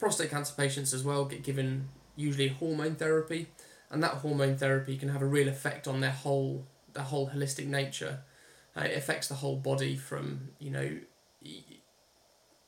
prostate 0.03 0.29
cancer 0.29 0.53
patients 0.57 0.93
as 0.93 1.01
well 1.01 1.23
get 1.23 1.43
given 1.43 1.87
usually 2.17 2.49
hormone 2.49 2.93
therapy 2.93 3.47
and 3.89 4.03
that 4.03 4.15
hormone 4.15 4.57
therapy 4.57 4.97
can 4.97 5.07
have 5.07 5.21
a 5.21 5.25
real 5.25 5.47
effect 5.47 5.87
on 5.87 6.01
their 6.01 6.11
whole 6.11 6.67
their 6.93 7.05
whole 7.05 7.29
holistic 7.29 7.67
nature. 7.67 8.19
Uh, 8.75 8.81
it 8.81 8.97
affects 8.97 9.29
the 9.29 9.35
whole 9.35 9.55
body 9.55 9.95
from 9.95 10.49
you 10.59 10.71
know 10.71 10.97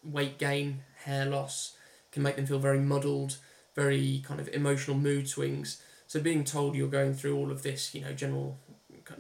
weight 0.02 0.38
gain, 0.38 0.84
hair 1.04 1.26
loss, 1.26 1.76
can 2.13 2.24
make 2.24 2.38
them 2.38 2.45
feel 2.45 2.60
very 2.60 2.80
muddled, 2.80 3.38
very 3.76 4.24
kind 4.26 4.39
of 4.39 4.48
emotional 4.50 4.95
mood 4.95 5.28
swings. 5.28 5.82
So 6.08 6.21
being 6.21 6.45
told 6.45 6.76
you're 6.76 6.88
going 6.88 7.15
through 7.15 7.36
all 7.36 7.52
of 7.52 7.63
this, 7.63 7.93
you 7.93 8.00
know, 8.00 8.13
general 8.13 8.58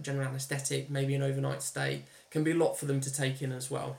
general 0.01 0.29
anaesthetic, 0.29 0.89
maybe 0.89 1.15
an 1.15 1.21
overnight 1.21 1.61
stay, 1.61 2.03
can 2.31 2.45
be 2.45 2.51
a 2.51 2.55
lot 2.55 2.77
for 2.77 2.85
them 2.85 3.01
to 3.01 3.11
take 3.11 3.41
in 3.41 3.51
as 3.51 3.69
well. 3.69 3.97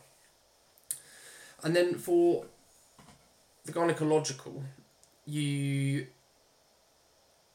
And 1.63 1.77
then 1.77 1.97
for 1.97 2.47
the 3.67 3.73
gynecological, 3.73 4.63
you 5.25 6.07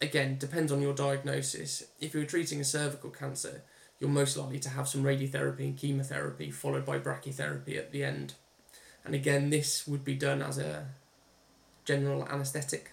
again, 0.01 0.37
depends 0.37 0.71
on 0.71 0.81
your 0.81 0.93
diagnosis. 0.93 1.83
If 1.99 2.13
you're 2.13 2.25
treating 2.25 2.59
a 2.59 2.65
cervical 2.65 3.11
cancer, 3.11 3.61
you're 3.99 4.09
most 4.09 4.35
likely 4.35 4.59
to 4.59 4.69
have 4.69 4.87
some 4.87 5.03
radiotherapy 5.03 5.59
and 5.59 5.77
chemotherapy 5.77 6.49
followed 6.51 6.85
by 6.85 6.97
brachytherapy 6.99 7.77
at 7.77 7.91
the 7.91 8.03
end. 8.03 8.33
And 9.05 9.15
again, 9.15 9.49
this 9.49 9.87
would 9.87 10.03
be 10.03 10.15
done 10.15 10.41
as 10.41 10.57
a 10.57 10.87
general 11.85 12.27
anaesthetic 12.27 12.91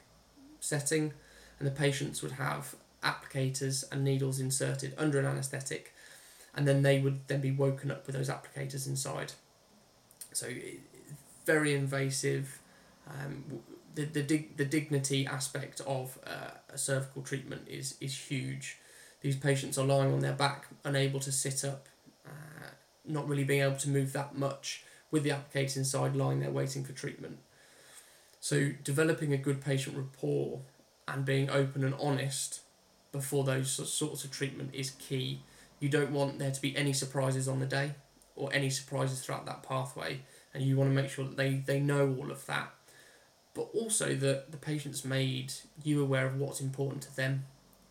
setting, 0.60 1.12
and 1.58 1.66
the 1.66 1.72
patients 1.72 2.22
would 2.22 2.32
have 2.32 2.74
applicators 3.02 3.84
and 3.90 4.04
needles 4.04 4.38
inserted 4.38 4.94
under 4.98 5.18
an 5.18 5.26
anaesthetic, 5.26 5.94
and 6.54 6.66
then 6.66 6.82
they 6.82 6.98
would 6.98 7.26
then 7.26 7.40
be 7.40 7.50
woken 7.50 7.90
up 7.90 8.06
with 8.06 8.16
those 8.16 8.28
applicators 8.28 8.86
inside. 8.86 9.32
So, 10.32 10.48
very 11.46 11.74
invasive. 11.74 12.58
Um, 13.08 13.60
the 13.94 14.04
the, 14.04 14.22
dig, 14.22 14.56
the 14.56 14.64
dignity 14.64 15.26
aspect 15.26 15.80
of 15.86 16.18
uh, 16.26 16.50
a 16.72 16.78
cervical 16.78 17.22
treatment 17.22 17.62
is 17.68 17.96
is 18.00 18.16
huge. 18.16 18.78
These 19.20 19.36
patients 19.36 19.78
are 19.78 19.84
lying 19.84 20.12
on 20.12 20.20
their 20.20 20.32
back, 20.34 20.68
unable 20.84 21.18
to 21.20 21.32
sit 21.32 21.64
up, 21.64 21.88
uh, 22.24 22.68
not 23.04 23.28
really 23.28 23.44
being 23.44 23.62
able 23.62 23.76
to 23.76 23.88
move 23.88 24.12
that 24.12 24.36
much 24.36 24.84
with 25.10 25.24
the 25.24 25.30
applicators 25.30 25.76
inside, 25.76 26.14
lying 26.14 26.40
there 26.40 26.50
waiting 26.50 26.84
for 26.84 26.92
treatment. 26.92 27.38
So 28.40 28.70
developing 28.84 29.32
a 29.32 29.36
good 29.36 29.60
patient 29.60 29.96
rapport 29.96 30.60
and 31.08 31.24
being 31.24 31.50
open 31.50 31.82
and 31.82 31.94
honest 31.98 32.60
before 33.10 33.42
those 33.42 33.70
sorts 33.70 34.22
of 34.24 34.30
treatment 34.30 34.70
is 34.72 34.90
key. 34.90 35.40
You 35.80 35.88
don't 35.88 36.12
want 36.12 36.38
there 36.38 36.50
to 36.50 36.60
be 36.60 36.76
any 36.76 36.92
surprises 36.92 37.48
on 37.48 37.58
the 37.58 37.66
day 37.66 37.94
or 38.36 38.50
any 38.52 38.70
surprises 38.70 39.20
throughout 39.20 39.46
that 39.46 39.62
pathway, 39.62 40.20
and 40.54 40.62
you 40.62 40.76
want 40.76 40.90
to 40.90 40.94
make 40.94 41.10
sure 41.10 41.24
that 41.24 41.36
they, 41.36 41.54
they 41.54 41.80
know 41.80 42.16
all 42.18 42.30
of 42.30 42.46
that. 42.46 42.72
But 43.58 43.70
also 43.74 44.14
that 44.14 44.52
the 44.52 44.56
patient's 44.56 45.04
made 45.04 45.52
you 45.82 46.00
aware 46.00 46.26
of 46.26 46.36
what's 46.36 46.60
important 46.60 47.02
to 47.02 47.16
them 47.16 47.46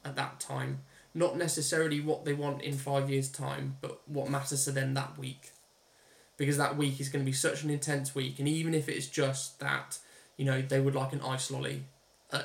at 0.06 0.16
that 0.16 0.40
time. 0.40 0.80
Not 1.14 1.36
necessarily 1.36 2.00
what 2.00 2.24
they 2.24 2.32
want 2.32 2.62
in 2.62 2.78
five 2.78 3.10
years' 3.10 3.28
time, 3.28 3.76
but 3.82 4.00
what 4.08 4.30
matters 4.30 4.64
to 4.64 4.72
them 4.72 4.94
that 4.94 5.18
week. 5.18 5.52
Because 6.38 6.56
that 6.56 6.78
week 6.78 7.02
is 7.02 7.10
going 7.10 7.26
to 7.26 7.30
be 7.30 7.34
such 7.34 7.64
an 7.64 7.70
intense 7.70 8.16
week, 8.16 8.40
and 8.40 8.48
even 8.48 8.74
if 8.74 8.88
it's 8.88 9.08
just 9.08 9.60
that, 9.60 10.00
you 10.38 10.46
know, 10.46 10.62
they 10.62 10.80
would 10.80 10.96
like 10.96 11.12
an 11.12 11.20
ice 11.20 11.52
lolly 11.52 11.84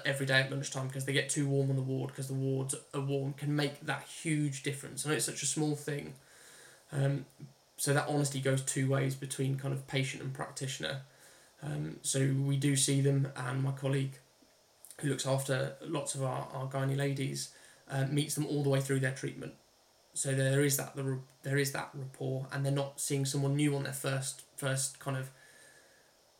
every 0.04 0.26
day 0.26 0.40
at 0.40 0.50
lunchtime 0.50 0.88
because 0.88 1.04
they 1.04 1.12
get 1.12 1.28
too 1.28 1.46
warm 1.46 1.70
on 1.70 1.76
the 1.76 1.82
ward 1.82 2.10
because 2.10 2.26
the 2.26 2.34
wards 2.34 2.74
are 2.92 3.00
warm 3.00 3.34
can 3.34 3.54
make 3.54 3.86
that 3.86 4.02
huge 4.02 4.64
difference. 4.64 5.06
I 5.06 5.10
know 5.10 5.14
it's 5.14 5.26
such 5.26 5.44
a 5.44 5.46
small 5.46 5.76
thing. 5.76 6.14
Um, 6.90 7.26
so 7.76 7.94
that 7.94 8.08
honesty 8.08 8.40
goes 8.40 8.62
two 8.62 8.90
ways 8.90 9.14
between 9.14 9.58
kind 9.58 9.72
of 9.72 9.86
patient 9.86 10.24
and 10.24 10.34
practitioner. 10.34 11.02
Um, 11.62 11.98
so 12.02 12.34
we 12.44 12.56
do 12.56 12.76
see 12.76 13.00
them, 13.00 13.28
and 13.36 13.62
my 13.62 13.72
colleague, 13.72 14.18
who 15.00 15.08
looks 15.08 15.26
after 15.26 15.74
lots 15.82 16.14
of 16.14 16.22
our, 16.22 16.48
our 16.52 16.66
gynae 16.68 16.96
ladies, 16.96 17.50
uh, 17.90 18.06
meets 18.10 18.34
them 18.34 18.46
all 18.46 18.62
the 18.62 18.68
way 18.68 18.80
through 18.80 19.00
their 19.00 19.12
treatment. 19.12 19.54
So 20.14 20.34
there 20.34 20.62
is 20.62 20.76
that 20.76 20.94
the 20.94 21.18
there 21.42 21.58
is 21.58 21.72
that 21.72 21.90
rapport, 21.94 22.46
and 22.52 22.64
they're 22.64 22.72
not 22.72 23.00
seeing 23.00 23.24
someone 23.24 23.56
new 23.56 23.74
on 23.76 23.84
their 23.84 23.92
first 23.92 24.42
first 24.56 24.98
kind 24.98 25.16
of 25.16 25.30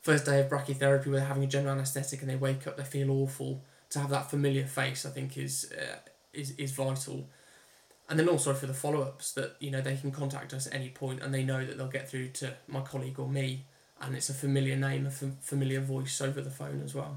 first 0.03 0.27
day 0.27 0.41
of 0.41 0.49
brachytherapy 0.49 1.07
where 1.07 1.19
they're 1.19 1.27
having 1.27 1.45
a 1.45 1.47
general 1.47 1.75
anaesthetic 1.75 2.21
and 2.21 2.29
they 2.29 2.37
wake 2.37 2.67
up, 2.67 2.77
they 2.77 2.85
feel 2.85 3.11
awful. 3.11 3.63
To 3.91 4.01
have 4.01 4.11
that 4.11 4.31
familiar 4.31 4.67
face, 4.67 5.07
I 5.07 5.11
think, 5.11 5.37
is 5.37 5.73
uh, 5.73 5.97
is 6.33 6.53
is 6.53 6.73
vital. 6.73 7.29
And 8.09 8.19
then 8.19 8.29
also 8.29 8.53
for 8.53 8.67
the 8.67 8.75
follow 8.75 9.03
ups, 9.03 9.33
that 9.33 9.57
you 9.61 9.71
know 9.71 9.81
they 9.81 9.97
can 9.97 10.11
contact 10.11 10.53
us 10.53 10.67
at 10.67 10.75
any 10.75 10.89
point 10.89 11.23
and 11.23 11.33
they 11.33 11.45
know 11.45 11.65
that 11.65 11.79
they'll 11.79 11.89
get 11.89 12.11
through 12.11 12.29
to 12.31 12.55
my 12.67 12.81
colleague 12.81 13.19
or 13.19 13.29
me, 13.29 13.65
and 14.03 14.15
it's 14.15 14.29
a 14.29 14.35
familiar 14.35 14.77
name, 14.77 15.07
a 15.07 15.09
f- 15.09 15.39
familiar 15.41 15.81
voice 15.81 16.21
over 16.21 16.41
the 16.41 16.51
phone 16.51 16.83
as 16.85 16.95
well. 16.95 17.17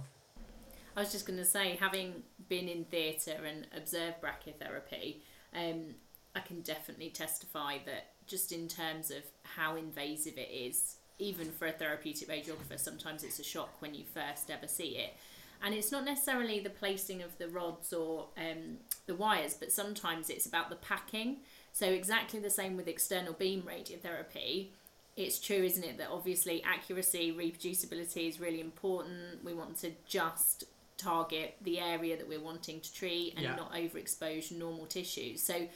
I 0.96 1.02
was 1.02 1.12
just 1.12 1.26
going 1.26 1.40
to 1.40 1.46
say, 1.46 1.78
having 1.80 2.24
been 2.48 2.70
in 2.70 2.86
theatre 2.86 3.44
and 3.46 3.68
observed 3.76 4.18
brachytherapy, 4.22 5.18
um, 5.54 5.96
I 6.36 6.40
can 6.40 6.62
definitely 6.62 7.10
testify 7.10 7.80
that 7.86 8.14
just 8.28 8.52
in 8.52 8.68
terms 8.68 9.12
of 9.12 9.24
how 9.44 9.76
invasive 9.76 10.38
it 10.38 10.50
is 10.52 10.98
even 11.18 11.52
for 11.52 11.68
a 11.68 11.72
therapeutic 11.72 12.28
radiographer, 12.28 12.80
sometimes 12.80 13.24
it's 13.24 13.40
a 13.40 13.44
shock 13.44 13.82
when 13.82 13.94
you 13.94 14.04
first 14.14 14.50
ever 14.50 14.68
see 14.68 14.98
it. 14.98 15.16
And 15.64 15.74
it's 15.74 15.92
not 15.92 16.04
necessarily 16.04 16.60
the 16.60 16.70
placing 16.70 17.22
of 17.22 17.38
the 17.38 17.48
rods 17.48 17.94
or 17.94 18.28
um, 18.38 18.78
the 19.06 19.16
wires, 19.16 19.54
but 19.54 19.72
sometimes 19.72 20.30
it's 20.30 20.46
about 20.46 20.70
the 20.70 20.76
packing. 20.76 21.38
So, 21.72 21.88
exactly 21.88 22.40
the 22.40 22.50
same 22.50 22.76
with 22.76 22.88
external 22.88 23.34
beam 23.34 23.64
radiotherapy. 23.64 24.70
It's 25.18 25.40
true, 25.40 25.64
isn't 25.64 25.84
it, 25.84 25.98
that 25.98 26.10
obviously 26.12 26.62
accuracy, 26.64 27.34
reproducibility 27.38 28.28
is 28.28 28.40
really 28.40 28.60
important. 28.60 29.44
We 29.44 29.54
want 29.54 29.78
to 29.80 29.92
just 30.06 30.66
target 30.98 31.56
the 31.62 31.80
area 31.80 32.18
that 32.18 32.28
we're 32.28 32.42
wanting 32.42 32.82
to 32.82 32.94
treat 32.94 33.34
and 33.36 33.44
yeah. 33.44 33.56
not 33.56 33.74
overexpose 33.74 34.52
normal 34.52 34.86
tissues. 34.86 35.42
So, 35.42 35.68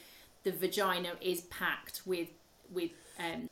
the 0.44 0.52
vagina 0.52 1.12
is 1.22 1.42
packed 1.42 2.02
with 2.06 2.30
with 2.72 2.92
um, 3.20 3.50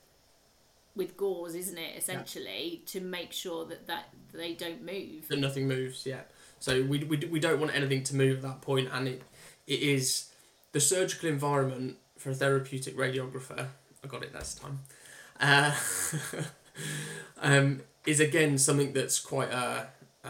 with 0.95 1.15
gauze, 1.15 1.55
isn't 1.55 1.77
it? 1.77 1.97
Essentially, 1.97 2.81
yeah. 2.81 2.91
to 2.91 3.01
make 3.01 3.31
sure 3.31 3.65
that 3.65 3.87
that 3.87 4.09
they 4.33 4.53
don't 4.53 4.83
move. 4.83 5.27
That 5.27 5.39
nothing 5.39 5.67
moves. 5.67 6.05
Yeah. 6.05 6.21
So 6.59 6.83
we, 6.83 7.03
we, 7.03 7.17
we 7.17 7.39
don't 7.39 7.59
want 7.59 7.75
anything 7.75 8.03
to 8.03 8.15
move 8.15 8.37
at 8.37 8.41
that 8.43 8.61
point, 8.61 8.89
and 8.91 9.07
it 9.07 9.21
it 9.67 9.79
is 9.79 10.29
the 10.71 10.79
surgical 10.79 11.29
environment 11.29 11.97
for 12.17 12.31
a 12.31 12.35
therapeutic 12.35 12.97
radiographer. 12.97 13.67
I 14.03 14.07
got 14.07 14.23
it 14.23 14.33
this 14.33 14.55
time. 14.55 14.79
Uh, 15.39 15.73
um, 17.41 17.81
is 18.05 18.19
again 18.19 18.57
something 18.57 18.93
that's 18.93 19.19
quite 19.19 19.51
a, 19.51 19.87
a 20.23 20.29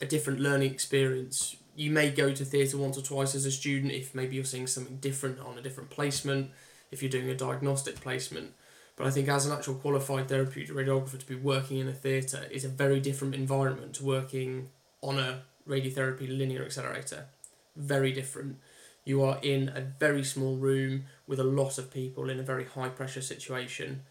a 0.00 0.06
different 0.06 0.40
learning 0.40 0.70
experience. 0.70 1.56
You 1.76 1.90
may 1.90 2.10
go 2.10 2.32
to 2.32 2.44
theatre 2.44 2.78
once 2.78 2.96
or 2.96 3.02
twice 3.02 3.34
as 3.34 3.46
a 3.46 3.50
student 3.50 3.92
if 3.92 4.14
maybe 4.14 4.36
you're 4.36 4.44
seeing 4.44 4.66
something 4.66 4.96
different 4.96 5.40
on 5.40 5.58
a 5.58 5.62
different 5.62 5.90
placement, 5.90 6.50
if 6.90 7.02
you're 7.02 7.10
doing 7.10 7.30
a 7.30 7.34
diagnostic 7.34 7.96
placement. 8.00 8.52
But 8.96 9.06
I 9.08 9.10
think 9.10 9.28
as 9.28 9.46
an 9.46 9.52
actual 9.52 9.74
qualified 9.74 10.28
therapeutic 10.28 10.74
radiographer 10.74 11.18
to 11.18 11.26
be 11.26 11.34
working 11.34 11.78
in 11.78 11.88
a 11.88 11.92
theatre 11.92 12.46
is 12.50 12.64
a 12.64 12.68
very 12.68 13.00
different 13.00 13.34
environment 13.34 13.94
to 13.94 14.04
working 14.04 14.68
on 15.00 15.18
a 15.18 15.42
radiotherapy 15.68 16.28
linear 16.28 16.64
accelerator. 16.64 17.26
Very 17.74 18.12
different. 18.12 18.58
You 19.04 19.22
are 19.22 19.38
in 19.42 19.70
a 19.74 19.80
very 19.80 20.24
small 20.24 20.56
room 20.56 21.04
with 21.26 21.38
a 21.38 21.44
lot 21.44 21.78
of 21.78 21.92
people 21.92 22.30
in 22.30 22.40
a 22.40 22.42
very 22.42 22.64
high 22.64 22.88
pressure 22.88 23.20
situation. 23.22 24.02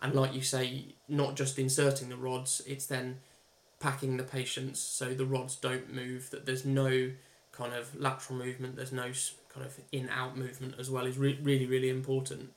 And 0.00 0.14
like 0.14 0.34
you 0.34 0.42
say, 0.42 0.94
not 1.08 1.36
just 1.36 1.58
inserting 1.58 2.08
the 2.08 2.16
rods, 2.16 2.60
it's 2.66 2.86
then 2.86 3.20
packing 3.80 4.16
the 4.16 4.24
patients 4.24 4.80
so 4.80 5.14
the 5.14 5.26
rods 5.26 5.56
don't 5.56 5.92
move, 5.92 6.30
that 6.30 6.46
there's 6.46 6.64
no 6.64 7.10
kind 7.52 7.72
of 7.72 7.98
lateral 7.98 8.38
movement, 8.38 8.76
there's 8.76 8.92
no 8.92 9.12
kind 9.52 9.66
of 9.66 9.78
in 9.90 10.08
out 10.08 10.36
movement 10.36 10.74
as 10.78 10.90
well, 10.90 11.06
is 11.06 11.18
re- 11.18 11.38
really, 11.42 11.66
really 11.66 11.88
important 11.88 12.50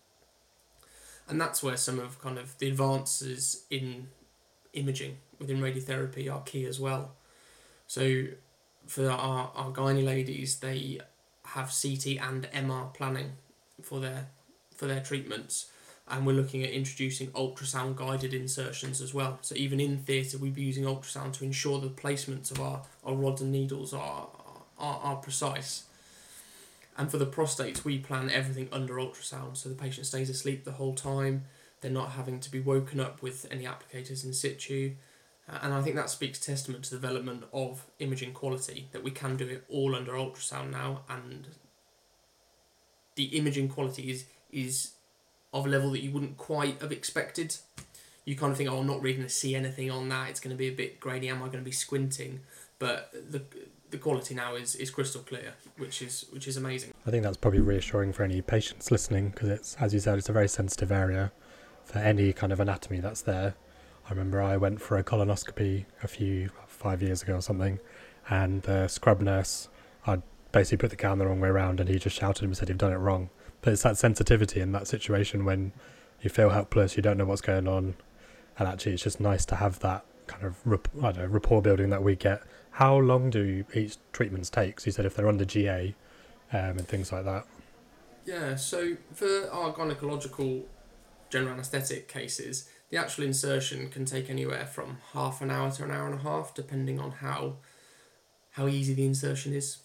and 1.28 1.42
that's 1.42 1.64
where 1.64 1.78
some 1.78 2.00
of 2.00 2.20
kind 2.22 2.38
of 2.38 2.58
the 2.60 2.68
advances 2.68 3.66
in 3.70 4.08
imaging 4.74 5.18
within 5.40 5.60
radiotherapy 5.60 6.32
are 6.32 6.42
key 6.42 6.66
as 6.66 6.80
well. 6.80 7.14
So 7.88 8.26
for 8.86 9.10
our, 9.10 9.52
our 9.56 9.72
gynae 9.72 10.06
ladies, 10.06 10.60
they 10.60 11.00
have 11.56 11.74
CT 11.74 12.22
and 12.22 12.50
MR 12.52 12.94
planning 12.94 13.32
for 13.82 14.00
their 14.00 14.28
for 14.76 14.88
their 14.88 15.00
treatments, 15.00 15.72
and 16.08 16.26
we're 16.26 16.34
looking 16.34 16.64
at 16.64 16.70
introducing 16.70 17.28
ultrasound 17.30 17.96
guided 17.96 18.34
insertions 18.34 19.00
as 19.00 19.14
well. 19.14 19.40
So 19.42 19.56
even 19.56 19.80
in 19.80 20.00
theatre, 20.00 20.38
we'd 20.38 20.54
be 20.54 20.64
using 20.64 20.84
ultrasound 20.84 21.32
to 21.34 21.46
ensure 21.46 21.80
the 21.80 21.88
placements 21.88 22.52
of 22.52 22.60
our, 22.60 22.82
our 23.06 23.14
rods 23.14 23.42
and 23.42 23.54
needles 23.54 23.94
are, 23.94 24.28
are, 24.78 25.00
are 25.02 25.16
precise. 25.16 25.86
And 26.98 27.10
for 27.10 27.18
the 27.18 27.26
prostates, 27.26 27.86
we 27.86 28.00
plan 28.00 28.30
everything 28.30 28.68
under 28.74 28.96
ultrasound, 28.96 29.56
so 29.56 29.70
the 29.70 29.76
patient 29.76 30.08
stays 30.08 30.30
asleep 30.30 30.66
the 30.66 30.74
whole 30.74 30.94
time. 30.94 31.46
They're 31.80 31.90
not 31.90 32.12
having 32.12 32.42
to 32.42 32.52
be 32.52 32.60
woken 32.60 33.00
up 33.00 33.22
with 33.22 33.48
any 33.50 33.64
applicators 33.64 34.26
in 34.26 34.34
situ. 34.34 34.96
And 35.48 35.74
I 35.74 35.82
think 35.82 35.96
that 35.96 36.10
speaks 36.10 36.40
testament 36.40 36.86
to 36.86 36.92
the 36.92 36.96
development 36.96 37.44
of 37.54 37.86
imaging 38.00 38.34
quality, 38.34 38.88
that 38.92 39.04
we 39.04 39.12
can 39.12 39.38
do 39.38 39.48
it 39.48 39.64
all 39.70 39.96
under 39.96 40.14
ultrasound 40.14 40.72
now, 40.72 41.02
and 41.08 41.48
the 43.16 43.26
imaging 43.26 43.70
quality 43.70 44.10
is, 44.10 44.26
is 44.52 44.94
of 45.54 45.68
a 45.68 45.70
level 45.70 45.92
that 45.92 46.02
you 46.02 46.12
wouldn't 46.12 46.38
quite 46.38 46.82
have 46.82 46.92
expected. 46.92 47.58
You 48.26 48.36
kind 48.36 48.52
of 48.52 48.58
think, 48.58 48.72
oh, 48.72 48.80
I'm 48.80 48.88
not 48.88 49.04
really 49.04 49.18
going 49.18 49.28
to 49.28 49.34
see 49.34 49.56
anything 49.56 49.92
on 49.92 50.10
that, 50.10 50.30
it's 50.30 50.40
going 50.40 50.56
to 50.56 50.58
be 50.58 50.68
a 50.68 50.74
bit 50.74 51.00
grainy, 51.00 51.30
am 51.30 51.38
I 51.38 51.48
going 51.48 51.60
to 51.60 51.62
be 51.62 51.72
squinting? 51.72 52.40
But 52.80 53.12
the 53.14 53.44
the 53.92 53.98
quality 53.98 54.36
now 54.36 54.56
is, 54.56 54.76
is 54.76 54.90
crystal 54.90 55.22
clear, 55.22 55.54
which 55.78 56.02
is 56.02 56.26
which 56.32 56.48
is 56.48 56.58
amazing. 56.58 56.92
I 57.06 57.12
think 57.12 57.24
that's 57.24 57.38
probably 57.38 57.62
reassuring 57.62 58.14
for 58.14 58.24
any 58.24 58.42
patients 58.42 58.92
listening 58.92 59.30
because 59.30 59.50
it's 59.50 59.76
as 59.80 59.94
you 59.94 60.00
said, 60.00 60.18
it's 60.18 60.28
a 60.28 60.34
very 60.34 60.50
sensitive 60.50 60.92
area 60.92 61.32
for 61.86 62.00
any 62.00 62.34
kind 62.34 62.52
of 62.52 62.60
anatomy 62.60 63.00
that's 63.00 63.22
there. 63.22 63.56
I 64.06 64.10
remember 64.12 64.42
I 64.42 64.58
went 64.58 64.82
for 64.82 64.98
a 64.98 65.04
colonoscopy 65.04 65.86
a 66.04 66.08
few 66.08 66.50
five 66.68 67.02
years 67.02 67.24
ago 67.24 67.36
or 67.36 67.42
something, 67.42 67.80
and 68.30 68.62
the 68.64 68.88
scrub 68.88 69.22
nurse, 69.22 69.70
I 70.06 70.20
basically 70.52 70.78
put 70.78 70.90
the 70.92 70.96
gown 70.96 71.18
the 71.18 71.28
wrong 71.28 71.40
way 71.40 71.50
around, 71.50 71.80
and 71.80 71.90
he 71.90 71.98
just 71.98 72.16
shouted 72.16 72.44
and 72.44 72.56
said, 72.56 72.70
"You've 72.70 72.78
done 72.78 72.94
it 72.94 72.98
wrong." 72.98 73.30
But 73.62 73.74
it's 73.74 73.84
that 73.84 73.98
sensitivity 73.98 74.62
in 74.62 74.72
that 74.74 74.88
situation 74.88 75.44
when 75.46 75.72
you 76.22 76.30
feel 76.30 76.50
helpless, 76.50 76.96
you 76.96 77.04
don't 77.04 77.18
know 77.18 77.26
what's 77.26 77.42
going 77.42 77.68
on, 77.68 77.96
and 78.60 78.68
actually, 78.68 78.94
it's 78.94 79.04
just 79.04 79.20
nice 79.20 79.46
to 79.46 79.56
have 79.56 79.80
that 79.80 80.06
kind 80.28 80.44
of 80.44 80.56
I 80.66 81.12
don't 81.12 81.18
know, 81.18 81.26
rapport 81.26 81.62
building 81.62 81.90
that 81.92 82.04
we 82.04 82.16
get 82.16 82.42
how 82.76 82.98
long 82.98 83.30
do 83.30 83.64
each 83.74 83.96
treatments 84.12 84.50
take? 84.50 84.82
So 84.82 84.88
you 84.88 84.92
said 84.92 85.06
if 85.06 85.16
they're 85.16 85.30
under 85.30 85.46
GA 85.46 85.96
um, 86.52 86.60
and 86.60 86.86
things 86.86 87.10
like 87.10 87.24
that. 87.24 87.46
Yeah, 88.26 88.58
so 88.58 88.98
for 89.14 89.50
our 89.50 89.74
gynecological 89.74 90.64
general 91.30 91.54
anaesthetic 91.54 92.10
cases, 92.10 92.70
the 92.90 92.98
actual 92.98 93.24
insertion 93.24 93.90
can 93.90 94.06
take 94.06 94.30
anywhere 94.30 94.66
from 94.66 94.98
half 95.14 95.42
an 95.42 95.50
hour 95.52 95.72
to 95.72 95.84
an 95.84 95.92
hour 95.92 96.06
and 96.06 96.20
a 96.20 96.24
half, 96.24 96.54
depending 96.54 97.00
on 97.00 97.12
how 97.12 97.58
how 98.52 98.68
easy 98.68 98.94
the 98.94 99.06
insertion 99.06 99.54
is. 99.54 99.80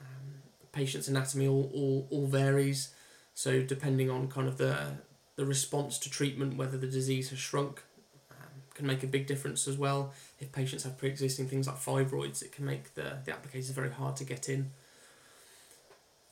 Um, 0.00 0.42
patient's 0.72 1.06
anatomy 1.08 1.46
all, 1.46 1.70
all, 1.74 2.06
all 2.10 2.26
varies, 2.26 2.94
so 3.34 3.62
depending 3.62 4.08
on 4.10 4.28
kind 4.28 4.48
of 4.48 4.58
the 4.58 4.98
the 5.36 5.44
response 5.44 5.98
to 5.98 6.10
treatment, 6.10 6.56
whether 6.56 6.78
the 6.78 6.86
disease 6.86 7.28
has 7.30 7.38
shrunk, 7.38 7.82
um, 8.30 8.62
can 8.74 8.86
make 8.86 9.02
a 9.02 9.06
big 9.06 9.26
difference 9.26 9.68
as 9.68 9.76
well. 9.76 10.14
If 10.40 10.50
patients 10.50 10.84
have 10.84 10.96
pre 10.96 11.10
existing 11.10 11.48
things 11.48 11.66
like 11.66 11.76
fibroids, 11.76 12.42
it 12.42 12.52
can 12.52 12.64
make 12.64 12.94
the, 12.94 13.18
the 13.24 13.32
applicators 13.32 13.70
very 13.72 13.90
hard 13.90 14.16
to 14.16 14.24
get 14.24 14.48
in. 14.48 14.70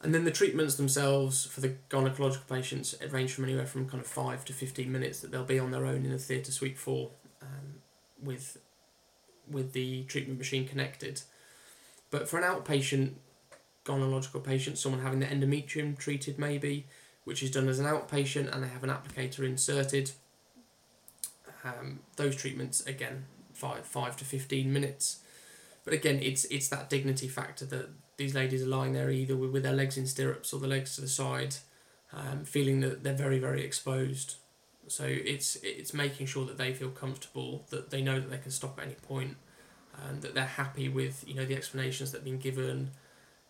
And 0.05 0.15
then 0.15 0.25
the 0.25 0.31
treatments 0.31 0.75
themselves 0.75 1.47
for 1.47 1.63
the 1.63 1.77
gynecological 1.89 2.47
patients 2.47 2.95
range 3.11 3.33
from 3.33 3.45
anywhere 3.45 3.65
from 3.65 3.89
kind 3.89 4.03
of 4.03 4.07
five 4.07 4.45
to 4.45 4.53
fifteen 4.53 4.93
minutes 4.93 5.21
that 5.21 5.31
they'll 5.31 5.45
be 5.45 5.59
on 5.59 5.71
their 5.71 5.87
own 5.87 6.05
in 6.05 6.13
a 6.13 6.19
theatre 6.19 6.53
suite 6.53 6.79
for, 6.79 7.11
um, 7.41 7.81
with 8.23 8.59
with 9.51 9.73
the 9.73 10.05
treatment 10.05 10.39
machine 10.39 10.69
connected. 10.69 11.23
But 12.11 12.29
for 12.29 12.39
an 12.39 12.45
outpatient 12.45 13.15
gynecological 13.87 14.45
patient, 14.45 14.77
someone 14.77 15.01
having 15.01 15.21
the 15.21 15.27
endometrium 15.27 15.97
treated 15.97 16.39
maybe, 16.39 16.87
which 17.25 17.43
is 17.43 17.51
done 17.51 17.69
as 17.69 17.79
an 17.79 17.87
outpatient 17.87 18.55
and 18.55 18.63
they 18.63 18.69
have 18.69 18.85
an 18.85 18.91
applicator 18.91 19.41
inserted. 19.41 20.11
Um, 21.65 22.01
those 22.17 22.37
treatments 22.37 22.85
again 22.85 23.25
five 23.55 23.87
five 23.87 24.19
to 24.19 24.27
fifteen 24.27 24.71
minutes, 24.71 25.21
but 25.83 25.95
again 25.95 26.19
it's 26.23 26.45
it's 26.47 26.69
that 26.69 26.91
dignity 26.91 27.27
factor 27.27 27.65
that 27.65 27.89
these 28.17 28.35
ladies 28.35 28.63
are 28.63 28.67
lying 28.67 28.93
there 28.93 29.11
either 29.11 29.37
with, 29.37 29.51
with 29.51 29.63
their 29.63 29.73
legs 29.73 29.97
in 29.97 30.07
stirrups 30.07 30.53
or 30.53 30.61
the 30.61 30.67
legs 30.67 30.95
to 30.95 31.01
the 31.01 31.09
side, 31.09 31.57
um, 32.13 32.45
feeling 32.45 32.81
that 32.81 33.03
they're 33.03 33.13
very 33.13 33.39
very 33.39 33.65
exposed. 33.65 34.37
So 34.87 35.05
it's 35.07 35.57
it's 35.57 35.95
making 35.95 36.27
sure 36.27 36.45
that 36.47 36.59
they 36.59 36.73
feel 36.73 36.91
comfortable, 36.91 37.65
that 37.71 37.91
they 37.91 38.03
know 38.03 38.21
that 38.21 38.31
they 38.31 38.39
can 38.39 38.51
stop 38.51 38.79
at 38.79 38.85
any 38.85 38.95
point, 38.95 39.37
and 40.07 40.23
that 40.23 40.35
they're 40.35 40.45
happy 40.45 40.89
with 40.89 41.25
you 41.27 41.35
know 41.35 41.45
the 41.45 41.57
explanations 41.57 42.13
that 42.13 42.19
have 42.19 42.25
been 42.25 42.39
given. 42.39 42.91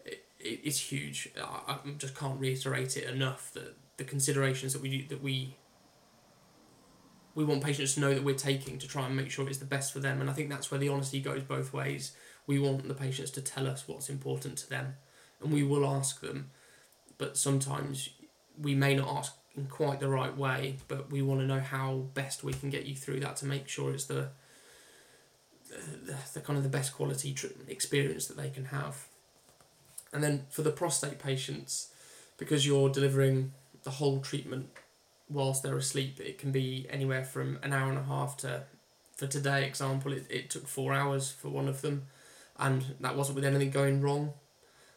It, 0.05 0.25
it, 0.39 0.61
it's 0.65 0.79
huge. 0.79 1.29
I, 1.37 1.73
I 1.73 1.79
just 1.99 2.15
can't 2.15 2.39
reiterate 2.41 2.97
it 2.97 3.05
enough 3.09 3.53
that 3.55 3.77
the 3.97 4.05
considerations 4.05 4.73
that 4.73 4.83
we 4.83 5.03
that 5.07 5.23
we 5.23 5.57
we 7.35 7.45
want 7.45 7.63
patients 7.63 7.95
to 7.95 8.01
know 8.01 8.15
that 8.15 8.23
we're 8.23 8.35
taking 8.35 8.79
to 8.79 8.87
try 8.87 9.07
and 9.07 9.17
make 9.17 9.31
sure 9.31 9.49
it's 9.49 9.59
the 9.59 9.65
best 9.65 9.93
for 9.93 9.99
them. 9.99 10.21
And 10.21 10.31
I 10.31 10.33
think 10.33 10.51
that's 10.51 10.71
where 10.71 10.79
the 10.79 10.89
honesty 10.89 11.21
goes 11.21 11.43
both 11.43 11.73
ways. 11.73 12.13
We 12.47 12.59
want 12.59 12.87
the 12.87 12.95
patients 12.95 13.31
to 13.33 13.41
tell 13.41 13.67
us 13.67 13.87
what's 13.87 14.11
important 14.11 14.59
to 14.59 14.71
them, 14.71 14.97
and 15.43 15.53
we 15.53 15.63
will 15.63 15.87
ask 15.87 16.21
them. 16.21 16.51
But 17.17 17.37
sometimes 17.37 18.11
we 18.61 18.75
may 18.75 18.95
not 18.95 19.09
ask 19.09 19.33
in 19.57 19.67
quite 19.67 20.01
the 20.01 20.09
right 20.09 20.37
way, 20.37 20.77
but 20.89 21.11
we 21.11 21.23
want 21.23 21.41
to 21.41 21.47
know 21.47 21.61
how 21.61 22.07
best 22.15 22.43
we 22.43 22.53
can 22.53 22.71
get 22.71 22.87
you 22.87 22.95
through 22.95 23.21
that 23.21 23.37
to 23.37 23.47
make 23.47 23.69
sure 23.69 23.93
it's 23.93 24.07
the 24.07 24.29
the, 26.07 26.17
the 26.35 26.41
kind 26.41 26.57
of 26.57 26.63
the 26.63 26.69
best 26.69 26.95
quality 26.95 27.33
tr- 27.33 27.47
experience 27.69 28.27
that 28.27 28.37
they 28.37 28.51
can 28.51 28.67
have. 28.67 29.07
And 30.13 30.23
then 30.23 30.47
for 30.51 30.63
the 30.63 30.71
prostate 30.71 31.19
patients, 31.19 31.89
because 32.39 32.67
you're 32.67 32.89
delivering 32.89 33.53
the 33.83 33.91
whole 33.91 34.21
treatment 34.21 34.69
whilst 35.29 35.63
they're 35.63 35.77
asleep, 35.77 36.21
it 36.21 36.39
can 36.39 36.53
be 36.53 36.87
anywhere 36.91 37.25
from 37.25 37.59
an 37.63 37.73
hour 37.73 37.89
and 37.89 37.99
a 37.99 38.05
half 38.05 38.37
to, 38.39 38.63
for 39.17 39.27
today 39.27 39.67
example, 39.67 40.13
it, 40.13 40.27
it 40.31 40.51
took 40.51 40.69
four 40.69 40.93
hours 40.93 41.31
for 41.31 41.49
one 41.49 41.67
of 41.67 41.81
them, 41.83 42.07
and 42.59 42.95
that 43.01 43.17
wasn't 43.17 43.37
with 43.37 43.45
anything 43.45 43.71
going 43.71 44.01
wrong. 44.01 44.33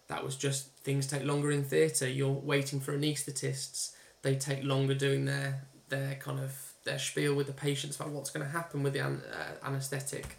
That 0.07 0.23
was 0.23 0.35
just 0.35 0.69
things 0.77 1.07
take 1.07 1.25
longer 1.25 1.51
in 1.51 1.63
theatre. 1.63 2.07
You're 2.07 2.29
waiting 2.29 2.79
for 2.79 2.97
anaesthetists. 2.97 3.93
They 4.21 4.35
take 4.35 4.63
longer 4.63 4.93
doing 4.93 5.25
their 5.25 5.67
their 5.89 6.15
kind 6.15 6.39
of 6.39 6.73
their 6.83 6.99
spiel 6.99 7.35
with 7.35 7.47
the 7.47 7.53
patients 7.53 7.97
about 7.97 8.09
what's 8.09 8.29
going 8.29 8.45
to 8.45 8.51
happen 8.51 8.83
with 8.83 8.93
the 8.93 8.99
an, 8.99 9.21
uh, 9.31 9.65
anaesthetic. 9.67 10.37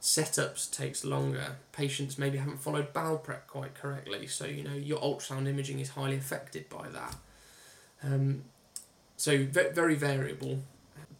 Setups 0.00 0.70
takes 0.70 1.04
longer. 1.04 1.56
Patients 1.72 2.18
maybe 2.18 2.38
haven't 2.38 2.58
followed 2.58 2.92
bowel 2.92 3.18
prep 3.18 3.46
quite 3.46 3.74
correctly, 3.74 4.26
so 4.26 4.46
you 4.46 4.64
know 4.64 4.74
your 4.74 4.98
ultrasound 4.98 5.46
imaging 5.46 5.78
is 5.80 5.90
highly 5.90 6.16
affected 6.16 6.68
by 6.68 6.88
that. 6.88 7.16
Um, 8.02 8.44
so 9.16 9.44
very 9.44 9.94
variable, 9.94 10.60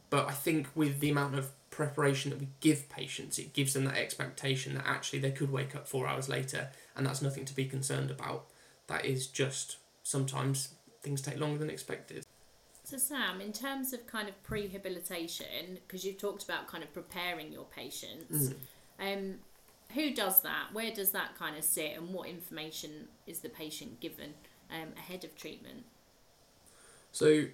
but 0.09 0.27
I 0.27 0.33
think 0.33 0.69
with 0.75 1.01
the 1.01 1.11
amount 1.11 1.35
of 1.35 1.51
preparation 1.81 2.31
that 2.31 2.39
we 2.39 2.49
give 2.61 2.91
patients, 2.91 3.39
it 3.39 3.55
gives 3.55 3.73
them 3.73 3.87
that 3.87 3.97
expectation 3.97 4.75
that 4.75 4.87
actually 4.87 5.19
they 5.19 5.31
could 5.31 5.51
wake 5.51 5.75
up 5.75 5.89
four 5.89 6.07
hours 6.07 6.29
later, 6.29 6.69
and 6.95 7.07
that's 7.07 7.23
nothing 7.23 7.47
to 7.47 7.55
be 7.55 7.65
concerned 7.65 8.11
about. 8.11 8.45
That 8.87 9.07
is 9.07 9.27
just 9.27 9.79
sometimes 10.03 10.75
things 11.01 11.23
take 11.23 11.41
longer 11.41 11.57
than 11.59 11.71
expected. 11.71 12.27
So, 12.85 12.99
Sam, 12.99 13.41
in 13.41 13.55
terms 13.55 13.95
of 13.95 14.07
kind 14.07 14.29
of 14.29 14.35
prehabilitation, 14.43 15.79
because 15.87 16.05
you've 16.05 16.19
talked 16.19 16.45
about 16.45 16.69
kind 16.69 16.85
of 16.85 16.93
preparing 16.93 17.51
your 17.51 17.65
patients, 17.65 18.51
mm. 18.51 18.55
um, 19.01 19.37
who 19.95 20.13
does 20.13 20.43
that? 20.43 20.75
Where 20.75 20.93
does 20.93 21.13
that 21.13 21.35
kind 21.39 21.57
of 21.57 21.65
sit, 21.65 21.97
and 21.97 22.13
what 22.13 22.29
information 22.29 23.09
is 23.27 23.39
the 23.39 23.49
patient 23.49 24.01
given 24.01 24.35
um, 24.71 24.89
ahead 24.99 25.25
of 25.25 25.35
treatment? 25.35 25.87
So, 27.11 27.45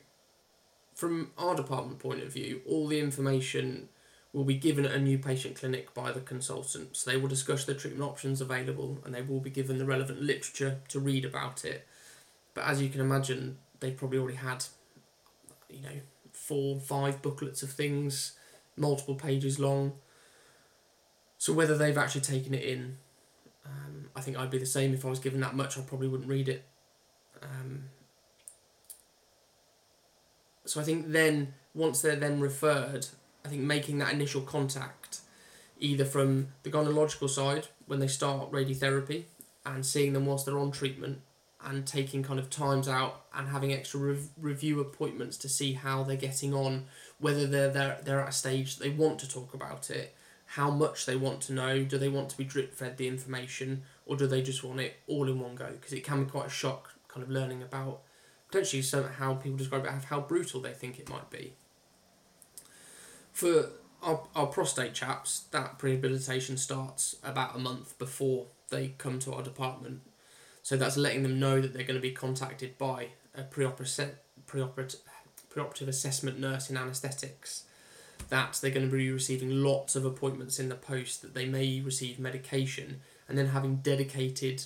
from 0.96 1.30
our 1.38 1.54
department 1.54 2.00
point 2.00 2.24
of 2.24 2.32
view, 2.32 2.62
all 2.66 2.88
the 2.88 2.98
information 2.98 3.88
will 4.36 4.44
be 4.44 4.54
given 4.54 4.84
a 4.84 4.98
new 4.98 5.18
patient 5.18 5.56
clinic 5.56 5.94
by 5.94 6.12
the 6.12 6.20
consultant. 6.20 6.94
So 6.94 7.10
they 7.10 7.16
will 7.16 7.26
discuss 7.26 7.64
the 7.64 7.72
treatment 7.72 8.02
options 8.02 8.42
available 8.42 8.98
and 9.02 9.14
they 9.14 9.22
will 9.22 9.40
be 9.40 9.48
given 9.48 9.78
the 9.78 9.86
relevant 9.86 10.20
literature 10.20 10.80
to 10.88 11.00
read 11.00 11.24
about 11.24 11.64
it. 11.64 11.86
But 12.52 12.64
as 12.64 12.82
you 12.82 12.90
can 12.90 13.00
imagine, 13.00 13.56
they 13.80 13.92
probably 13.92 14.18
already 14.18 14.36
had, 14.36 14.66
you 15.70 15.80
know, 15.80 16.00
four, 16.32 16.78
five 16.78 17.22
booklets 17.22 17.62
of 17.62 17.70
things, 17.70 18.32
multiple 18.76 19.14
pages 19.14 19.58
long. 19.58 19.94
So 21.38 21.54
whether 21.54 21.74
they've 21.74 21.96
actually 21.96 22.20
taken 22.20 22.52
it 22.52 22.62
in, 22.62 22.98
um, 23.64 24.10
I 24.14 24.20
think 24.20 24.36
I'd 24.36 24.50
be 24.50 24.58
the 24.58 24.66
same 24.66 24.92
if 24.92 25.06
I 25.06 25.08
was 25.08 25.18
given 25.18 25.40
that 25.40 25.56
much. 25.56 25.78
I 25.78 25.80
probably 25.80 26.08
wouldn't 26.08 26.28
read 26.28 26.50
it. 26.50 26.62
Um, 27.42 27.84
so 30.66 30.78
I 30.78 30.84
think 30.84 31.12
then 31.12 31.54
once 31.72 32.02
they're 32.02 32.16
then 32.16 32.38
referred, 32.38 33.06
I 33.46 33.48
think 33.48 33.62
making 33.62 33.98
that 33.98 34.12
initial 34.12 34.40
contact, 34.40 35.20
either 35.78 36.04
from 36.04 36.48
the 36.64 36.70
gynecological 36.70 37.30
side 37.30 37.68
when 37.86 38.00
they 38.00 38.08
start 38.08 38.50
radiotherapy 38.50 39.22
and 39.64 39.86
seeing 39.86 40.14
them 40.14 40.26
whilst 40.26 40.46
they're 40.46 40.58
on 40.58 40.72
treatment 40.72 41.20
and 41.64 41.86
taking 41.86 42.24
kind 42.24 42.40
of 42.40 42.50
times 42.50 42.88
out 42.88 43.22
and 43.32 43.48
having 43.48 43.72
extra 43.72 44.00
rev- 44.00 44.30
review 44.36 44.80
appointments 44.80 45.36
to 45.36 45.48
see 45.48 45.74
how 45.74 46.02
they're 46.02 46.16
getting 46.16 46.54
on, 46.54 46.86
whether 47.20 47.46
they're, 47.46 47.70
they're, 47.70 47.98
they're 48.02 48.20
at 48.20 48.30
a 48.30 48.32
stage 48.32 48.78
they 48.78 48.90
want 48.90 49.20
to 49.20 49.28
talk 49.28 49.54
about 49.54 49.90
it, 49.90 50.16
how 50.46 50.68
much 50.68 51.06
they 51.06 51.14
want 51.14 51.40
to 51.42 51.52
know, 51.52 51.84
do 51.84 51.98
they 51.98 52.08
want 52.08 52.28
to 52.30 52.36
be 52.36 52.42
drip 52.42 52.74
fed 52.74 52.96
the 52.96 53.06
information, 53.06 53.84
or 54.06 54.16
do 54.16 54.26
they 54.26 54.42
just 54.42 54.64
want 54.64 54.80
it 54.80 54.96
all 55.06 55.28
in 55.28 55.38
one 55.38 55.54
go? 55.54 55.70
Because 55.70 55.92
it 55.92 56.02
can 56.02 56.24
be 56.24 56.30
quite 56.30 56.46
a 56.46 56.50
shock 56.50 56.94
kind 57.06 57.22
of 57.22 57.30
learning 57.30 57.62
about 57.62 58.00
potentially 58.50 58.82
some 58.82 59.04
how 59.04 59.34
people 59.34 59.56
describe 59.56 59.84
it, 59.84 59.92
how 60.06 60.20
brutal 60.20 60.60
they 60.60 60.72
think 60.72 60.98
it 60.98 61.08
might 61.08 61.30
be. 61.30 61.54
For 63.36 63.68
our, 64.02 64.22
our 64.34 64.46
prostate 64.46 64.94
chaps, 64.94 65.40
that 65.50 65.78
prehabilitation 65.78 66.58
starts 66.58 67.16
about 67.22 67.54
a 67.54 67.58
month 67.58 67.98
before 67.98 68.46
they 68.70 68.94
come 68.96 69.18
to 69.18 69.34
our 69.34 69.42
department. 69.42 70.00
So 70.62 70.78
that's 70.78 70.96
letting 70.96 71.22
them 71.22 71.38
know 71.38 71.60
that 71.60 71.74
they're 71.74 71.84
going 71.84 72.00
to 72.00 72.00
be 72.00 72.12
contacted 72.12 72.78
by 72.78 73.08
a 73.34 73.42
preoperative, 73.42 74.12
preoperative, 74.46 75.00
preoperative 75.54 75.86
assessment 75.86 76.40
nurse 76.40 76.70
in 76.70 76.78
anaesthetics. 76.78 77.64
That 78.30 78.58
they're 78.62 78.70
going 78.70 78.88
to 78.88 78.96
be 78.96 79.10
receiving 79.10 79.62
lots 79.62 79.96
of 79.96 80.06
appointments 80.06 80.58
in 80.58 80.70
the 80.70 80.74
post, 80.74 81.20
that 81.20 81.34
they 81.34 81.44
may 81.44 81.82
receive 81.82 82.18
medication, 82.18 83.02
and 83.28 83.36
then 83.36 83.48
having 83.48 83.76
dedicated 83.76 84.64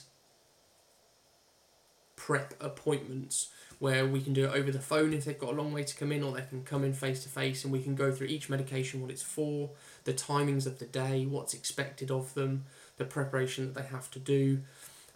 prep 2.14 2.54
appointments 2.60 3.48
where 3.80 4.06
we 4.06 4.20
can 4.20 4.34
do 4.34 4.44
it 4.44 4.54
over 4.54 4.70
the 4.70 4.78
phone 4.78 5.12
if 5.12 5.24
they've 5.24 5.38
got 5.38 5.54
a 5.54 5.56
long 5.56 5.72
way 5.72 5.82
to 5.82 5.96
come 5.96 6.12
in, 6.12 6.22
or 6.22 6.32
they 6.32 6.44
can 6.48 6.62
come 6.62 6.84
in 6.84 6.92
face 6.92 7.22
to 7.22 7.28
face 7.28 7.64
and 7.64 7.72
we 7.72 7.82
can 7.82 7.96
go 7.96 8.12
through 8.12 8.28
each 8.28 8.48
medication, 8.48 9.00
what 9.00 9.10
it's 9.10 9.22
for, 9.22 9.70
the 10.04 10.12
timings 10.12 10.66
of 10.66 10.78
the 10.78 10.84
day, 10.84 11.24
what's 11.24 11.54
expected 11.54 12.10
of 12.10 12.32
them, 12.34 12.66
the 12.98 13.04
preparation 13.04 13.66
that 13.66 13.74
they 13.74 13.88
have 13.88 14.10
to 14.10 14.18
do, 14.18 14.60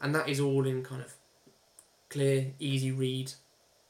and 0.00 0.14
that 0.14 0.28
is 0.28 0.40
all 0.40 0.66
in 0.66 0.82
kind 0.82 1.02
of 1.02 1.14
clear, 2.08 2.52
easy 2.58 2.90
read 2.90 3.32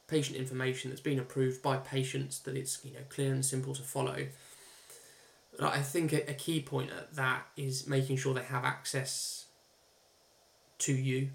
patient 0.06 0.36
information 0.36 0.90
that's 0.90 1.00
been 1.00 1.18
approved 1.18 1.62
by 1.62 1.76
patients 1.76 2.38
that 2.40 2.56
it's 2.56 2.84
you 2.84 2.92
know 2.92 3.00
clear 3.08 3.32
and 3.32 3.44
simple 3.44 3.74
to 3.74 3.82
follow. 3.82 4.26
I 5.60 5.80
think 5.80 6.12
a, 6.12 6.30
a 6.30 6.34
key 6.34 6.60
point 6.60 6.90
at 6.90 7.14
that 7.14 7.46
is 7.56 7.86
making 7.86 8.16
sure 8.16 8.34
they 8.34 8.42
have 8.42 8.64
access 8.64 9.46
to 10.78 10.92
you 10.92 11.30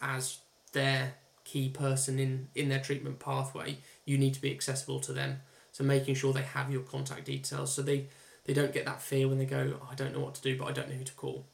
as 0.00 0.38
their 0.72 1.14
key 1.46 1.68
person 1.68 2.18
in, 2.18 2.48
in 2.56 2.68
their 2.68 2.80
treatment 2.80 3.20
pathway, 3.20 3.78
you 4.04 4.18
need 4.18 4.34
to 4.34 4.40
be 4.40 4.50
accessible 4.50 4.98
to 5.00 5.12
them. 5.12 5.40
So 5.70 5.84
making 5.84 6.16
sure 6.16 6.32
they 6.32 6.42
have 6.42 6.72
your 6.72 6.82
contact 6.82 7.24
details 7.24 7.72
so 7.72 7.82
they, 7.82 8.08
they 8.44 8.52
don't 8.52 8.72
get 8.72 8.84
that 8.84 9.00
fear 9.00 9.28
when 9.28 9.38
they 9.38 9.46
go, 9.46 9.74
oh, 9.80 9.88
I 9.90 9.94
don't 9.94 10.12
know 10.12 10.20
what 10.20 10.34
to 10.34 10.42
do, 10.42 10.58
but 10.58 10.66
I 10.66 10.72
don't 10.72 10.88
know 10.88 10.96
who 10.96 11.04
to 11.04 11.14
call. 11.14 11.46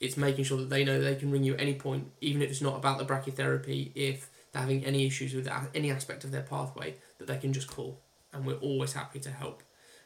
It's 0.00 0.18
making 0.18 0.44
sure 0.44 0.58
that 0.58 0.68
they 0.68 0.84
know 0.84 1.00
they 1.00 1.14
can 1.14 1.30
ring 1.30 1.44
you 1.44 1.54
at 1.54 1.60
any 1.60 1.74
point, 1.74 2.10
even 2.20 2.42
if 2.42 2.50
it's 2.50 2.60
not 2.60 2.76
about 2.76 2.98
the 2.98 3.06
brachytherapy, 3.06 3.90
if 3.94 4.28
they're 4.52 4.60
having 4.60 4.84
any 4.84 5.06
issues 5.06 5.32
with 5.34 5.48
any 5.74 5.90
aspect 5.90 6.24
of 6.24 6.30
their 6.30 6.42
pathway, 6.42 6.96
that 7.18 7.26
they 7.26 7.38
can 7.38 7.54
just 7.54 7.68
call. 7.68 8.00
And 8.32 8.44
we're 8.44 8.56
always 8.56 8.92
happy 8.92 9.20
to 9.20 9.30
help. 9.30 9.62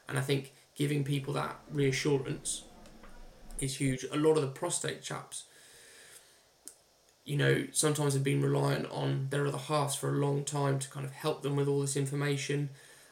And 0.08 0.16
I 0.16 0.20
think 0.20 0.52
giving 0.76 1.02
people 1.02 1.34
that 1.34 1.58
reassurance 1.72 2.62
is 3.58 3.76
huge. 3.76 4.04
A 4.12 4.16
lot 4.16 4.36
of 4.36 4.42
the 4.42 4.48
prostate 4.48 5.02
chaps 5.02 5.44
you 7.28 7.36
know, 7.36 7.66
sometimes 7.72 8.14
have 8.14 8.24
been 8.24 8.40
reliant 8.40 8.90
on 8.90 9.26
their 9.28 9.46
other 9.46 9.58
halves 9.58 9.94
for 9.94 10.08
a 10.08 10.18
long 10.18 10.44
time 10.44 10.78
to 10.78 10.88
kind 10.88 11.04
of 11.04 11.12
help 11.12 11.42
them 11.42 11.56
with 11.56 11.68
all 11.68 11.80
this 11.80 11.96
information. 11.96 12.70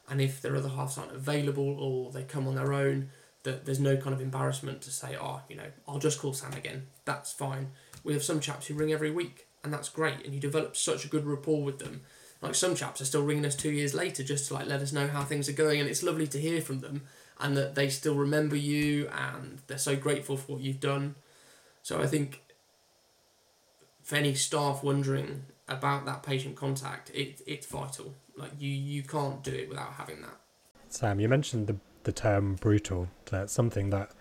and 0.08 0.20
if 0.20 0.40
their 0.40 0.56
other 0.56 0.68
halves 0.68 0.96
aren't 0.96 1.12
available 1.12 1.80
or 1.80 2.12
they 2.12 2.22
come 2.22 2.46
on 2.46 2.54
their 2.54 2.72
own, 2.72 3.10
that 3.42 3.64
there's 3.64 3.80
no 3.80 3.96
kind 3.96 4.14
of 4.14 4.20
embarrassment 4.20 4.80
to 4.80 4.90
say, 4.90 5.16
oh, 5.20 5.40
you 5.48 5.56
know, 5.56 5.70
I'll 5.86 5.98
just 5.98 6.20
call 6.20 6.32
Sam 6.32 6.52
again. 6.52 6.86
That's 7.04 7.32
fine. 7.32 7.72
We 8.04 8.12
have 8.12 8.22
some 8.22 8.38
chaps 8.40 8.66
who 8.66 8.74
ring 8.74 8.92
every 8.92 9.10
week, 9.10 9.48
and 9.64 9.72
that's 9.72 9.88
great, 9.88 10.24
and 10.24 10.32
you 10.32 10.40
develop 10.40 10.76
such 10.76 11.04
a 11.04 11.08
good 11.08 11.26
rapport 11.26 11.62
with 11.62 11.80
them. 11.80 12.02
Like 12.40 12.54
some 12.54 12.76
chaps 12.76 13.00
are 13.00 13.04
still 13.04 13.24
ringing 13.24 13.44
us 13.44 13.56
two 13.56 13.72
years 13.72 13.94
later 13.94 14.22
just 14.22 14.46
to 14.48 14.54
like 14.54 14.66
let 14.66 14.80
us 14.80 14.92
know 14.92 15.08
how 15.08 15.24
things 15.24 15.48
are 15.48 15.52
going, 15.52 15.80
and 15.80 15.88
it's 15.88 16.04
lovely 16.04 16.28
to 16.28 16.40
hear 16.40 16.60
from 16.60 16.80
them 16.80 17.02
and 17.38 17.56
that 17.56 17.74
they 17.74 17.88
still 17.88 18.14
remember 18.14 18.56
you 18.56 19.08
and 19.08 19.58
they're 19.66 19.78
so 19.78 19.96
grateful 19.96 20.36
for 20.36 20.52
what 20.52 20.62
you've 20.62 20.80
done. 20.80 21.14
So 21.82 22.00
I 22.00 22.06
think 22.06 22.42
for 24.06 24.14
any 24.14 24.34
staff 24.34 24.84
wondering 24.84 25.42
about 25.66 26.06
that 26.06 26.22
patient 26.22 26.54
contact, 26.54 27.10
it, 27.12 27.42
it's 27.44 27.66
vital. 27.66 28.14
Like 28.36 28.52
you, 28.56 28.70
you 28.70 29.02
can't 29.02 29.42
do 29.42 29.50
it 29.50 29.68
without 29.68 29.94
having 29.94 30.20
that. 30.20 30.36
Sam, 30.88 31.18
you 31.18 31.28
mentioned 31.28 31.66
the, 31.66 31.76
the 32.04 32.12
term 32.12 32.54
brutal. 32.54 33.08
That's 33.24 33.52
something 33.52 33.90
that 33.90 34.12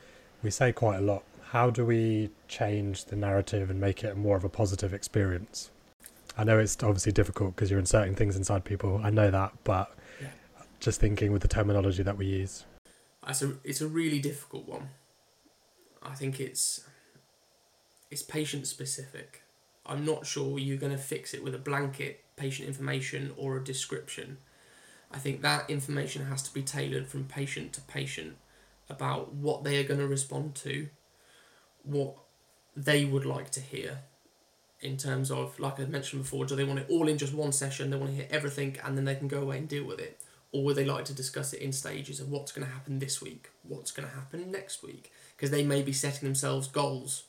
we 0.41 0.49
say 0.49 0.71
quite 0.71 0.97
a 0.97 1.01
lot. 1.01 1.23
How 1.49 1.69
do 1.69 1.85
we 1.85 2.31
change 2.47 3.05
the 3.05 3.15
narrative 3.15 3.69
and 3.69 3.79
make 3.79 4.03
it 4.03 4.17
more 4.17 4.35
of 4.35 4.43
a 4.43 4.49
positive 4.49 4.91
experience? 4.91 5.69
I 6.35 6.43
know 6.43 6.57
it's 6.57 6.81
obviously 6.81 7.11
difficult 7.11 7.55
because 7.55 7.69
you're 7.69 7.79
inserting 7.79 8.15
things 8.15 8.35
inside 8.35 8.65
people. 8.65 8.99
I 9.03 9.11
know 9.11 9.29
that, 9.29 9.53
but 9.63 9.93
yeah. 10.19 10.29
just 10.79 10.99
thinking 10.99 11.31
with 11.31 11.43
the 11.43 11.47
terminology 11.47 12.01
that 12.01 12.17
we 12.17 12.25
use. 12.25 12.65
It's 13.27 13.43
a, 13.43 13.53
it's 13.63 13.81
a 13.81 13.87
really 13.87 14.17
difficult 14.17 14.67
one. 14.67 14.89
I 16.01 16.15
think 16.15 16.39
it's 16.39 16.83
it's 18.09 18.23
patient 18.23 18.65
specific. 18.65 19.43
I'm 19.85 20.05
not 20.05 20.25
sure 20.25 20.57
you're 20.57 20.77
going 20.77 20.91
to 20.91 20.97
fix 20.97 21.33
it 21.33 21.43
with 21.43 21.55
a 21.55 21.59
blanket 21.59 22.23
patient 22.35 22.67
information 22.67 23.31
or 23.37 23.57
a 23.57 23.63
description. 23.63 24.37
I 25.11 25.19
think 25.19 25.41
that 25.41 25.69
information 25.69 26.25
has 26.25 26.41
to 26.43 26.53
be 26.53 26.61
tailored 26.61 27.07
from 27.07 27.25
patient 27.25 27.73
to 27.73 27.81
patient 27.81 28.37
about 28.89 29.33
what 29.33 29.63
they 29.63 29.79
are 29.79 29.87
going 29.87 29.99
to 29.99 30.07
respond 30.07 30.55
to, 30.55 30.87
what 31.83 32.15
they 32.75 33.05
would 33.05 33.25
like 33.25 33.51
to 33.51 33.61
hear 33.61 33.99
in 34.81 34.97
terms 34.97 35.31
of, 35.31 35.59
like 35.59 35.79
I 35.79 35.85
mentioned 35.85 36.23
before, 36.23 36.45
do 36.45 36.55
they 36.55 36.63
want 36.63 36.79
it 36.79 36.87
all 36.89 37.07
in 37.07 37.17
just 37.17 37.33
one 37.33 37.51
session? 37.51 37.89
They 37.89 37.97
want 37.97 38.11
to 38.11 38.15
hear 38.15 38.27
everything 38.29 38.77
and 38.83 38.97
then 38.97 39.05
they 39.05 39.15
can 39.15 39.27
go 39.27 39.41
away 39.41 39.57
and 39.57 39.67
deal 39.67 39.85
with 39.85 39.99
it. 39.99 40.19
Or 40.51 40.63
would 40.63 40.75
they 40.75 40.85
like 40.85 41.05
to 41.05 41.13
discuss 41.13 41.53
it 41.53 41.61
in 41.61 41.71
stages 41.71 42.19
of 42.19 42.29
what's 42.29 42.51
going 42.51 42.67
to 42.67 42.73
happen 42.73 42.99
this 42.99 43.21
week, 43.21 43.49
what's 43.63 43.91
going 43.91 44.07
to 44.07 44.15
happen 44.15 44.51
next 44.51 44.83
week? 44.83 45.11
Because 45.35 45.51
they 45.51 45.63
may 45.63 45.81
be 45.81 45.91
setting 45.91 46.27
themselves 46.27 46.67
goals 46.67 47.23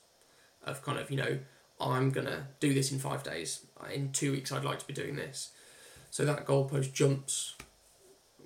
of 0.65 0.83
kind 0.83 0.99
of, 0.99 1.11
you 1.11 1.17
know, 1.17 1.39
I'm 1.81 2.11
going 2.11 2.27
to 2.27 2.47
do 2.61 2.73
this 2.73 2.91
in 2.91 2.99
five 2.99 3.23
days. 3.23 3.67
In 3.93 4.13
two 4.13 4.33
weeks, 4.33 4.51
I'd 4.51 4.65
like 4.65 4.79
to 4.79 4.87
be 4.87 4.95
doing 4.95 5.17
this. 5.17 5.51
So 6.11 6.25
that 6.25 6.47
goalpost 6.47 6.93
jumps, 6.93 7.55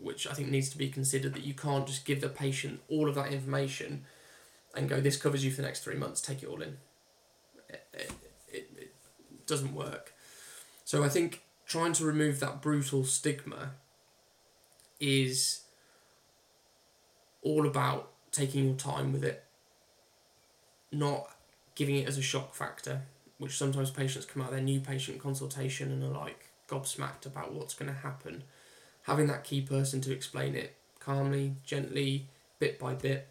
which 0.00 0.26
I 0.26 0.32
think 0.32 0.48
needs 0.48 0.70
to 0.70 0.78
be 0.78 0.88
considered 0.88 1.34
that 1.34 1.44
you 1.44 1.54
can't 1.54 1.86
just 1.86 2.04
give 2.04 2.20
the 2.20 2.28
patient 2.28 2.80
all 2.88 3.08
of 3.08 3.14
that 3.14 3.32
information 3.32 4.04
and 4.74 4.88
go, 4.88 5.00
this 5.00 5.16
covers 5.16 5.44
you 5.44 5.50
for 5.50 5.62
the 5.62 5.68
next 5.68 5.84
three 5.84 5.96
months, 5.96 6.20
take 6.20 6.42
it 6.42 6.48
all 6.48 6.62
in. 6.62 6.78
It, 7.68 7.86
it, 7.92 8.12
it, 8.48 8.70
it 8.76 9.46
doesn't 9.46 9.74
work. 9.74 10.12
So 10.84 11.04
I 11.04 11.08
think 11.08 11.42
trying 11.66 11.92
to 11.94 12.04
remove 12.04 12.40
that 12.40 12.60
brutal 12.60 13.04
stigma 13.04 13.72
is 14.98 15.60
all 17.42 17.66
about 17.66 18.10
taking 18.32 18.64
your 18.64 18.74
time 18.74 19.12
with 19.12 19.24
it, 19.24 19.44
not 20.90 21.30
giving 21.74 21.96
it 21.96 22.08
as 22.08 22.18
a 22.18 22.22
shock 22.22 22.54
factor, 22.54 23.02
which 23.40 23.56
sometimes 23.56 23.90
patients 23.90 24.26
come 24.26 24.42
out 24.42 24.50
their 24.50 24.60
new 24.60 24.78
patient 24.78 25.18
consultation 25.18 25.90
and 25.90 26.04
are 26.04 26.20
like 26.20 26.50
gobsmacked 26.68 27.24
about 27.24 27.54
what's 27.54 27.72
going 27.72 27.90
to 27.90 27.98
happen. 28.00 28.44
Having 29.04 29.28
that 29.28 29.44
key 29.44 29.62
person 29.62 30.02
to 30.02 30.12
explain 30.12 30.54
it 30.54 30.76
calmly, 31.00 31.54
gently, 31.64 32.28
bit 32.58 32.78
by 32.78 32.92
bit. 32.92 33.28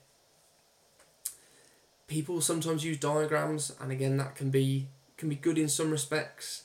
People 2.07 2.41
sometimes 2.41 2.83
use 2.83 2.97
diagrams, 2.97 3.71
and 3.79 3.91
again, 3.91 4.17
that 4.17 4.35
can 4.35 4.49
be 4.49 4.87
can 5.15 5.29
be 5.29 5.35
good 5.35 5.59
in 5.59 5.69
some 5.69 5.91
respects, 5.91 6.63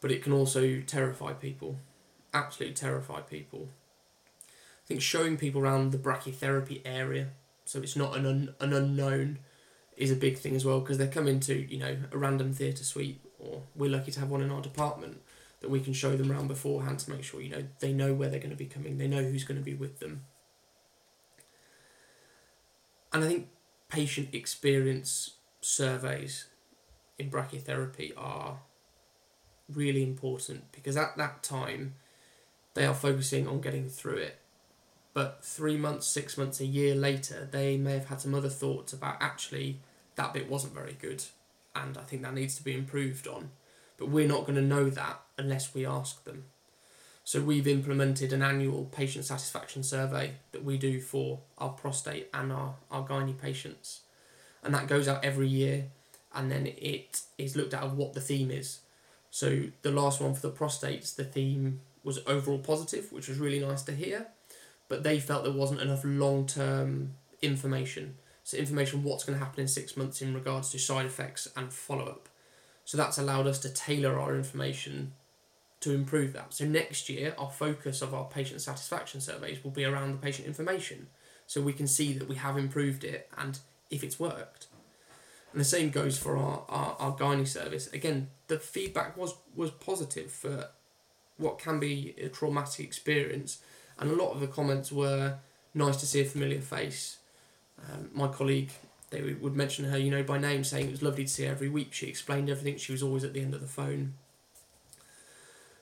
but 0.00 0.10
it 0.10 0.20
can 0.20 0.32
also 0.32 0.80
terrify 0.80 1.32
people, 1.32 1.76
absolutely 2.34 2.74
terrify 2.74 3.20
people. 3.20 3.68
I 4.48 4.86
think 4.86 5.00
showing 5.00 5.36
people 5.36 5.60
around 5.60 5.92
the 5.92 5.98
brachytherapy 5.98 6.80
area, 6.84 7.28
so 7.64 7.78
it's 7.78 7.94
not 7.94 8.16
an 8.16 8.26
un, 8.26 8.54
an 8.58 8.72
unknown 8.72 9.38
is 10.00 10.10
a 10.10 10.16
big 10.16 10.38
thing 10.38 10.56
as 10.56 10.64
well 10.64 10.80
because 10.80 10.98
they 10.98 11.06
come 11.06 11.28
into 11.28 11.54
you 11.54 11.78
know 11.78 11.96
a 12.10 12.18
random 12.18 12.52
theatre 12.52 12.82
suite 12.84 13.20
or 13.38 13.62
we're 13.76 13.90
lucky 13.90 14.10
to 14.10 14.18
have 14.18 14.30
one 14.30 14.40
in 14.40 14.50
our 14.50 14.62
department 14.62 15.20
that 15.60 15.68
we 15.68 15.78
can 15.78 15.92
show 15.92 16.16
them 16.16 16.32
around 16.32 16.48
beforehand 16.48 16.98
to 16.98 17.10
make 17.10 17.22
sure 17.22 17.40
you 17.40 17.50
know 17.50 17.62
they 17.80 17.92
know 17.92 18.14
where 18.14 18.30
they're 18.30 18.40
going 18.40 18.50
to 18.50 18.56
be 18.56 18.66
coming 18.66 18.96
they 18.96 19.06
know 19.06 19.22
who's 19.22 19.44
going 19.44 19.58
to 19.58 19.64
be 19.64 19.74
with 19.74 20.00
them. 20.00 20.24
And 23.12 23.24
i 23.24 23.28
think 23.28 23.48
patient 23.88 24.28
experience 24.32 25.34
surveys 25.60 26.46
in 27.18 27.30
brachytherapy 27.30 28.12
are 28.16 28.60
really 29.68 30.02
important 30.02 30.72
because 30.72 30.96
at 30.96 31.16
that 31.18 31.42
time 31.42 31.94
they 32.74 32.86
are 32.86 32.94
focusing 32.94 33.46
on 33.46 33.60
getting 33.60 33.88
through 33.88 34.16
it. 34.16 34.38
But 35.12 35.44
three 35.44 35.76
months 35.76 36.06
six 36.06 36.38
months 36.38 36.60
a 36.60 36.66
year 36.66 36.94
later 36.94 37.46
they 37.50 37.76
may 37.76 37.92
have 37.92 38.06
had 38.06 38.20
some 38.22 38.34
other 38.34 38.48
thoughts 38.48 38.92
about 38.94 39.16
actually 39.20 39.80
that 40.20 40.34
bit 40.34 40.50
wasn't 40.50 40.74
very 40.74 40.96
good, 41.00 41.24
and 41.74 41.96
I 41.96 42.02
think 42.02 42.20
that 42.22 42.34
needs 42.34 42.54
to 42.56 42.62
be 42.62 42.74
improved 42.74 43.26
on. 43.26 43.50
But 43.96 44.10
we're 44.10 44.28
not 44.28 44.42
going 44.42 44.56
to 44.56 44.62
know 44.62 44.90
that 44.90 45.20
unless 45.38 45.74
we 45.74 45.86
ask 45.86 46.24
them. 46.24 46.44
So 47.24 47.40
we've 47.40 47.66
implemented 47.66 48.32
an 48.32 48.42
annual 48.42 48.84
patient 48.84 49.24
satisfaction 49.24 49.82
survey 49.82 50.32
that 50.52 50.64
we 50.64 50.76
do 50.76 51.00
for 51.00 51.40
our 51.56 51.70
prostate 51.70 52.28
and 52.34 52.52
our, 52.52 52.74
our 52.90 53.06
gynae 53.06 53.38
patients. 53.38 54.00
And 54.62 54.74
that 54.74 54.88
goes 54.88 55.08
out 55.08 55.24
every 55.24 55.48
year 55.48 55.86
and 56.34 56.50
then 56.50 56.66
it 56.66 57.22
is 57.38 57.56
looked 57.56 57.74
at 57.74 57.90
what 57.92 58.12
the 58.12 58.20
theme 58.20 58.50
is. 58.50 58.80
So 59.30 59.64
the 59.82 59.90
last 59.90 60.20
one 60.20 60.34
for 60.34 60.40
the 60.40 60.50
prostates, 60.50 61.14
the 61.14 61.24
theme 61.24 61.80
was 62.02 62.18
overall 62.26 62.58
positive, 62.58 63.12
which 63.12 63.28
was 63.28 63.38
really 63.38 63.60
nice 63.60 63.82
to 63.82 63.92
hear. 63.92 64.26
But 64.88 65.02
they 65.02 65.20
felt 65.20 65.44
there 65.44 65.52
wasn't 65.52 65.80
enough 65.80 66.02
long 66.04 66.46
term 66.46 67.14
information. 67.42 68.16
Information 68.54 69.02
what's 69.02 69.24
going 69.24 69.38
to 69.38 69.44
happen 69.44 69.60
in 69.60 69.68
six 69.68 69.96
months 69.96 70.22
in 70.22 70.34
regards 70.34 70.70
to 70.70 70.78
side 70.78 71.06
effects 71.06 71.48
and 71.56 71.72
follow 71.72 72.06
up. 72.06 72.28
So 72.84 72.96
that's 72.96 73.18
allowed 73.18 73.46
us 73.46 73.58
to 73.60 73.68
tailor 73.68 74.18
our 74.18 74.34
information 74.34 75.12
to 75.80 75.92
improve 75.92 76.32
that. 76.34 76.52
So 76.52 76.64
next 76.64 77.08
year, 77.08 77.34
our 77.38 77.50
focus 77.50 78.02
of 78.02 78.14
our 78.14 78.26
patient 78.26 78.60
satisfaction 78.60 79.20
surveys 79.20 79.64
will 79.64 79.70
be 79.70 79.84
around 79.84 80.12
the 80.12 80.18
patient 80.18 80.46
information. 80.46 81.08
So 81.46 81.60
we 81.60 81.72
can 81.72 81.86
see 81.86 82.12
that 82.14 82.28
we 82.28 82.36
have 82.36 82.58
improved 82.58 83.02
it 83.02 83.30
and 83.36 83.58
if 83.90 84.04
it's 84.04 84.20
worked. 84.20 84.66
And 85.52 85.60
the 85.60 85.64
same 85.64 85.90
goes 85.90 86.18
for 86.18 86.36
our, 86.36 86.64
our, 86.68 86.96
our 86.98 87.16
gynae 87.16 87.48
service. 87.48 87.88
Again, 87.92 88.28
the 88.46 88.58
feedback 88.58 89.16
was, 89.16 89.34
was 89.56 89.70
positive 89.70 90.30
for 90.30 90.68
what 91.38 91.58
can 91.58 91.80
be 91.80 92.14
a 92.18 92.28
traumatic 92.28 92.84
experience. 92.84 93.58
And 93.98 94.10
a 94.10 94.14
lot 94.14 94.32
of 94.32 94.40
the 94.40 94.46
comments 94.46 94.92
were 94.92 95.38
nice 95.74 95.96
to 95.96 96.06
see 96.06 96.20
a 96.20 96.24
familiar 96.24 96.60
face, 96.60 97.18
um, 97.88 98.10
my 98.12 98.28
colleague, 98.28 98.70
they 99.10 99.34
would 99.34 99.56
mention 99.56 99.86
her, 99.86 99.98
you 99.98 100.10
know, 100.10 100.22
by 100.22 100.38
name, 100.38 100.64
saying 100.64 100.88
it 100.88 100.92
was 100.92 101.02
lovely 101.02 101.24
to 101.24 101.30
see 101.30 101.44
her 101.44 101.50
every 101.50 101.68
week. 101.68 101.92
She 101.92 102.06
explained 102.06 102.48
everything. 102.48 102.78
She 102.78 102.92
was 102.92 103.02
always 103.02 103.24
at 103.24 103.32
the 103.32 103.40
end 103.40 103.54
of 103.54 103.60
the 103.60 103.66
phone. 103.66 104.14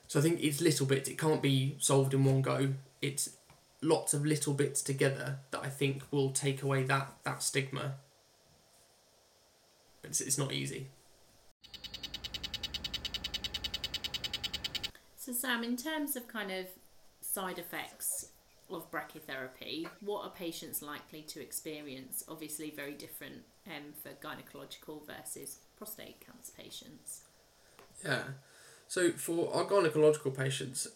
So 0.07 0.19
I 0.19 0.23
think 0.23 0.43
it's 0.43 0.59
little 0.59 0.87
bits. 0.87 1.07
It 1.07 1.17
can't 1.17 1.41
be 1.41 1.75
solved 1.79 2.13
in 2.13 2.25
one 2.25 2.41
go. 2.41 2.73
It's 3.01 3.29
lots 3.81 4.13
of 4.13 4.25
little 4.25 4.53
bits 4.53 4.81
together 4.81 5.37
that 5.51 5.61
I 5.63 5.69
think 5.69 6.03
will 6.11 6.31
take 6.31 6.63
away 6.63 6.83
that 6.83 7.13
that 7.23 7.43
stigma. 7.43 7.93
But 10.01 10.09
It's 10.09 10.21
it's 10.21 10.37
not 10.37 10.51
easy. 10.51 10.87
So 15.15 15.31
Sam, 15.31 15.63
in 15.63 15.77
terms 15.77 16.15
of 16.15 16.27
kind 16.27 16.51
of 16.51 16.65
side 17.21 17.59
effects 17.59 18.28
of 18.71 18.89
brachytherapy, 18.91 19.87
what 20.01 20.23
are 20.23 20.29
patients 20.29 20.81
likely 20.81 21.21
to 21.23 21.41
experience? 21.41 22.23
Obviously, 22.27 22.71
very 22.71 22.93
different 22.93 23.43
um, 23.67 23.93
for 24.01 24.09
gynecological 24.25 25.05
versus 25.05 25.59
prostate 25.77 26.25
cancer 26.25 26.51
patients. 26.57 27.21
Yeah. 28.03 28.23
So, 28.87 29.11
for 29.11 29.53
our 29.53 29.65
gynecological 29.65 30.35
patients 30.35 30.87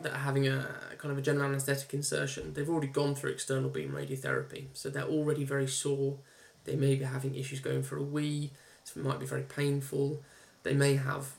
that 0.00 0.12
are 0.12 0.18
having 0.18 0.46
a 0.46 0.68
kind 0.98 1.12
of 1.12 1.18
a 1.18 1.22
general 1.22 1.46
anaesthetic 1.48 1.92
insertion, 1.92 2.54
they've 2.54 2.68
already 2.68 2.86
gone 2.86 3.14
through 3.14 3.30
external 3.30 3.70
beam 3.70 3.92
radiotherapy. 3.92 4.66
So, 4.72 4.88
they're 4.88 5.02
already 5.02 5.44
very 5.44 5.66
sore. 5.66 6.18
They 6.64 6.76
may 6.76 6.94
be 6.96 7.04
having 7.04 7.34
issues 7.34 7.60
going 7.60 7.82
for 7.82 7.96
a 7.96 8.02
wee, 8.02 8.52
so 8.84 9.00
it 9.00 9.06
might 9.06 9.20
be 9.20 9.26
very 9.26 9.42
painful. 9.42 10.22
They 10.62 10.74
may 10.74 10.96
have 10.96 11.32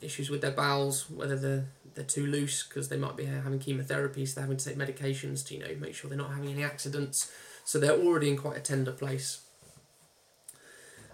issues 0.00 0.30
with 0.30 0.40
their 0.40 0.52
bowels, 0.52 1.10
whether 1.10 1.36
they're 1.36 1.66
they're 1.94 2.04
too 2.04 2.26
loose 2.26 2.62
because 2.62 2.88
they 2.88 2.96
might 2.96 3.16
be 3.16 3.24
having 3.24 3.58
chemotherapy, 3.58 4.24
so 4.24 4.36
they're 4.36 4.44
having 4.44 4.56
to 4.56 4.64
take 4.64 4.78
medications 4.78 5.44
to 5.46 5.54
you 5.54 5.60
know 5.60 5.74
make 5.80 5.94
sure 5.94 6.08
they're 6.08 6.18
not 6.18 6.30
having 6.30 6.50
any 6.50 6.62
accidents. 6.62 7.32
So 7.64 7.78
they're 7.78 7.90
already 7.90 8.30
in 8.30 8.36
quite 8.36 8.56
a 8.56 8.60
tender 8.60 8.92
place. 8.92 9.42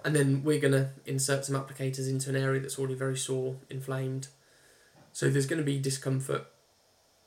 And 0.05 0.15
then 0.15 0.45
we're 0.45 0.61
gonna 0.61 0.91
insert 1.07 1.47
some 1.47 1.57
applicators 1.57 2.09
into 2.09 2.29
an 2.29 2.37
area 2.37 2.61
that's 2.61 2.79
already 2.79 2.95
very 2.95 3.17
sore, 3.17 3.57
inflamed. 3.71 4.29
So 5.15 5.31
there's 5.31 5.47
going 5.47 5.61
to 5.61 5.65
be 5.65 5.79
discomfort. 5.79 6.45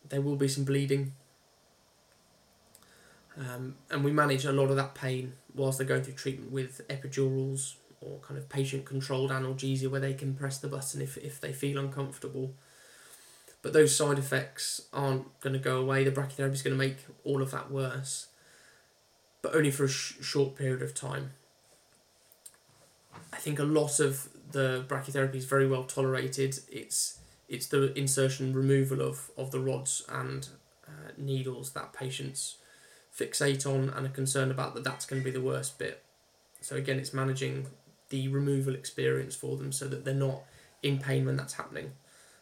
There 0.10 0.22
will 0.22 0.36
be 0.36 0.50
some 0.50 0.66
bleeding. 0.66 1.14
Um, 3.38 3.76
and 3.90 4.04
we 4.04 4.12
manage 4.12 4.44
a 4.44 4.52
lot 4.52 4.70
of 4.70 4.76
that 4.76 4.94
pain 4.94 5.34
whilst 5.56 5.78
they're 5.78 5.88
going 5.88 6.04
through 6.04 6.16
treatment 6.16 6.52
with 6.52 6.86
epidurals 6.90 7.76
or 8.02 8.20
kind 8.20 8.38
of 8.38 8.50
patient 8.50 8.86
controlled 8.86 9.32
analgesia 9.32 9.90
where 9.90 10.00
they 10.00 10.14
can 10.14 10.36
press 10.36 10.58
the 10.58 10.68
button 10.68 11.02
if, 11.02 11.18
if 11.18 11.42
they 11.42 11.54
feel 11.54 11.78
uncomfortable. 11.78 12.54
But 13.62 13.74
those 13.74 13.96
side 13.96 14.20
effects 14.20 14.82
aren't 14.94 15.40
going 15.42 15.54
to 15.54 15.60
go 15.60 15.80
away. 15.80 16.04
The 16.04 16.12
brachytherapy 16.12 16.54
is 16.54 16.62
going 16.62 16.78
to 16.78 16.80
make 16.80 16.98
all 17.24 17.42
of 17.42 17.52
that 17.52 17.72
worse, 17.72 18.28
but 19.42 19.56
only 19.56 19.72
for 19.72 19.86
a 19.86 19.90
sh- 19.90 20.16
short 20.22 20.56
period 20.56 20.82
of 20.82 20.94
time. 20.94 21.32
I 23.34 23.38
think 23.38 23.60
a 23.60 23.64
lot 23.64 24.00
of 24.00 24.30
the 24.52 24.86
brachytherapy 24.88 25.36
is 25.36 25.46
very 25.46 25.68
well 25.68 25.84
tolerated. 25.84 26.60
It's 26.72 27.20
it's 27.50 27.68
the 27.68 27.98
insertion 27.98 28.54
removal 28.54 29.02
of, 29.02 29.32
of 29.38 29.52
the 29.52 29.60
rods 29.60 30.04
and 30.10 30.50
uh, 30.86 31.12
needles 31.18 31.72
that 31.72 31.94
patients 31.94 32.58
fixate 33.18 33.66
on 33.66 33.90
and 33.90 34.06
are 34.06 34.10
concerned 34.10 34.52
about 34.52 34.76
that 34.76 34.84
that's 34.84 35.06
going 35.06 35.22
to 35.22 35.26
be 35.26 35.32
the 35.32 35.42
worst 35.42 35.80
bit. 35.80 36.04
So 36.62 36.76
again, 36.76 37.00
it's 37.00 37.14
managing 37.14 37.68
the 38.10 38.28
removal 38.28 38.76
experience 38.76 39.36
for 39.36 39.58
them 39.58 39.72
so 39.72 39.88
that 39.88 40.06
they're 40.06 40.14
not 40.14 40.44
in 40.84 41.00
pain 41.00 41.26
when 41.26 41.38
that's 41.38 41.54
happening. 41.54 41.92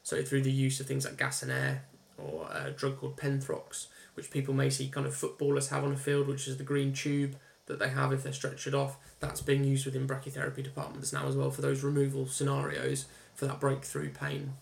So 0.03 0.21
through 0.21 0.43
the 0.43 0.51
use 0.51 0.79
of 0.79 0.85
things 0.85 1.05
like 1.05 1.17
gas 1.17 1.41
and 1.41 1.51
air 1.51 1.85
or 2.17 2.47
a 2.51 2.71
drug 2.71 2.99
called 2.99 3.17
Penthrox, 3.17 3.87
which 4.13 4.31
people 4.31 4.53
may 4.53 4.69
see 4.69 4.87
kind 4.87 5.07
of 5.07 5.15
footballers 5.15 5.69
have 5.69 5.83
on 5.83 5.91
a 5.91 5.97
field, 5.97 6.27
which 6.27 6.47
is 6.47 6.57
the 6.57 6.63
green 6.63 6.93
tube 6.93 7.35
that 7.65 7.79
they 7.79 7.89
have 7.89 8.13
if 8.13 8.23
they're 8.23 8.31
stretchered 8.31 8.73
off. 8.73 8.97
That's 9.19 9.41
being 9.41 9.63
used 9.63 9.85
within 9.85 10.07
brachytherapy 10.07 10.63
departments 10.63 11.11
now 11.11 11.27
as 11.27 11.35
well 11.35 11.49
for 11.49 11.61
those 11.61 11.83
removal 11.83 12.27
scenarios 12.27 13.05
for 13.33 13.47
that 13.47 13.59
breakthrough 13.59 14.11
pain. 14.11 14.53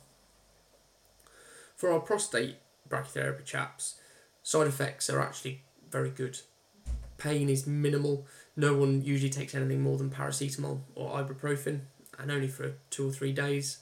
For 1.76 1.91
our 1.91 1.99
prostate 1.99 2.58
brachytherapy 2.88 3.43
chaps, 3.43 3.95
side 4.41 4.68
effects 4.68 5.10
are 5.10 5.20
actually 5.20 5.64
very 5.91 6.10
good. 6.10 6.39
Pain 7.24 7.47
is 7.47 7.65
minimal. 7.65 8.26
No 8.57 8.76
one 8.76 9.01
usually 9.01 9.30
takes 9.30 9.55
anything 9.55 9.82
more 9.82 9.97
than 9.97 10.09
paracetamol 10.09 10.82
or 10.93 11.11
ibuprofen, 11.11 11.80
and 12.19 12.30
only 12.30 12.49
for 12.49 12.74
two 12.89 13.07
or 13.07 13.13
three 13.13 13.32
days. 13.32 13.78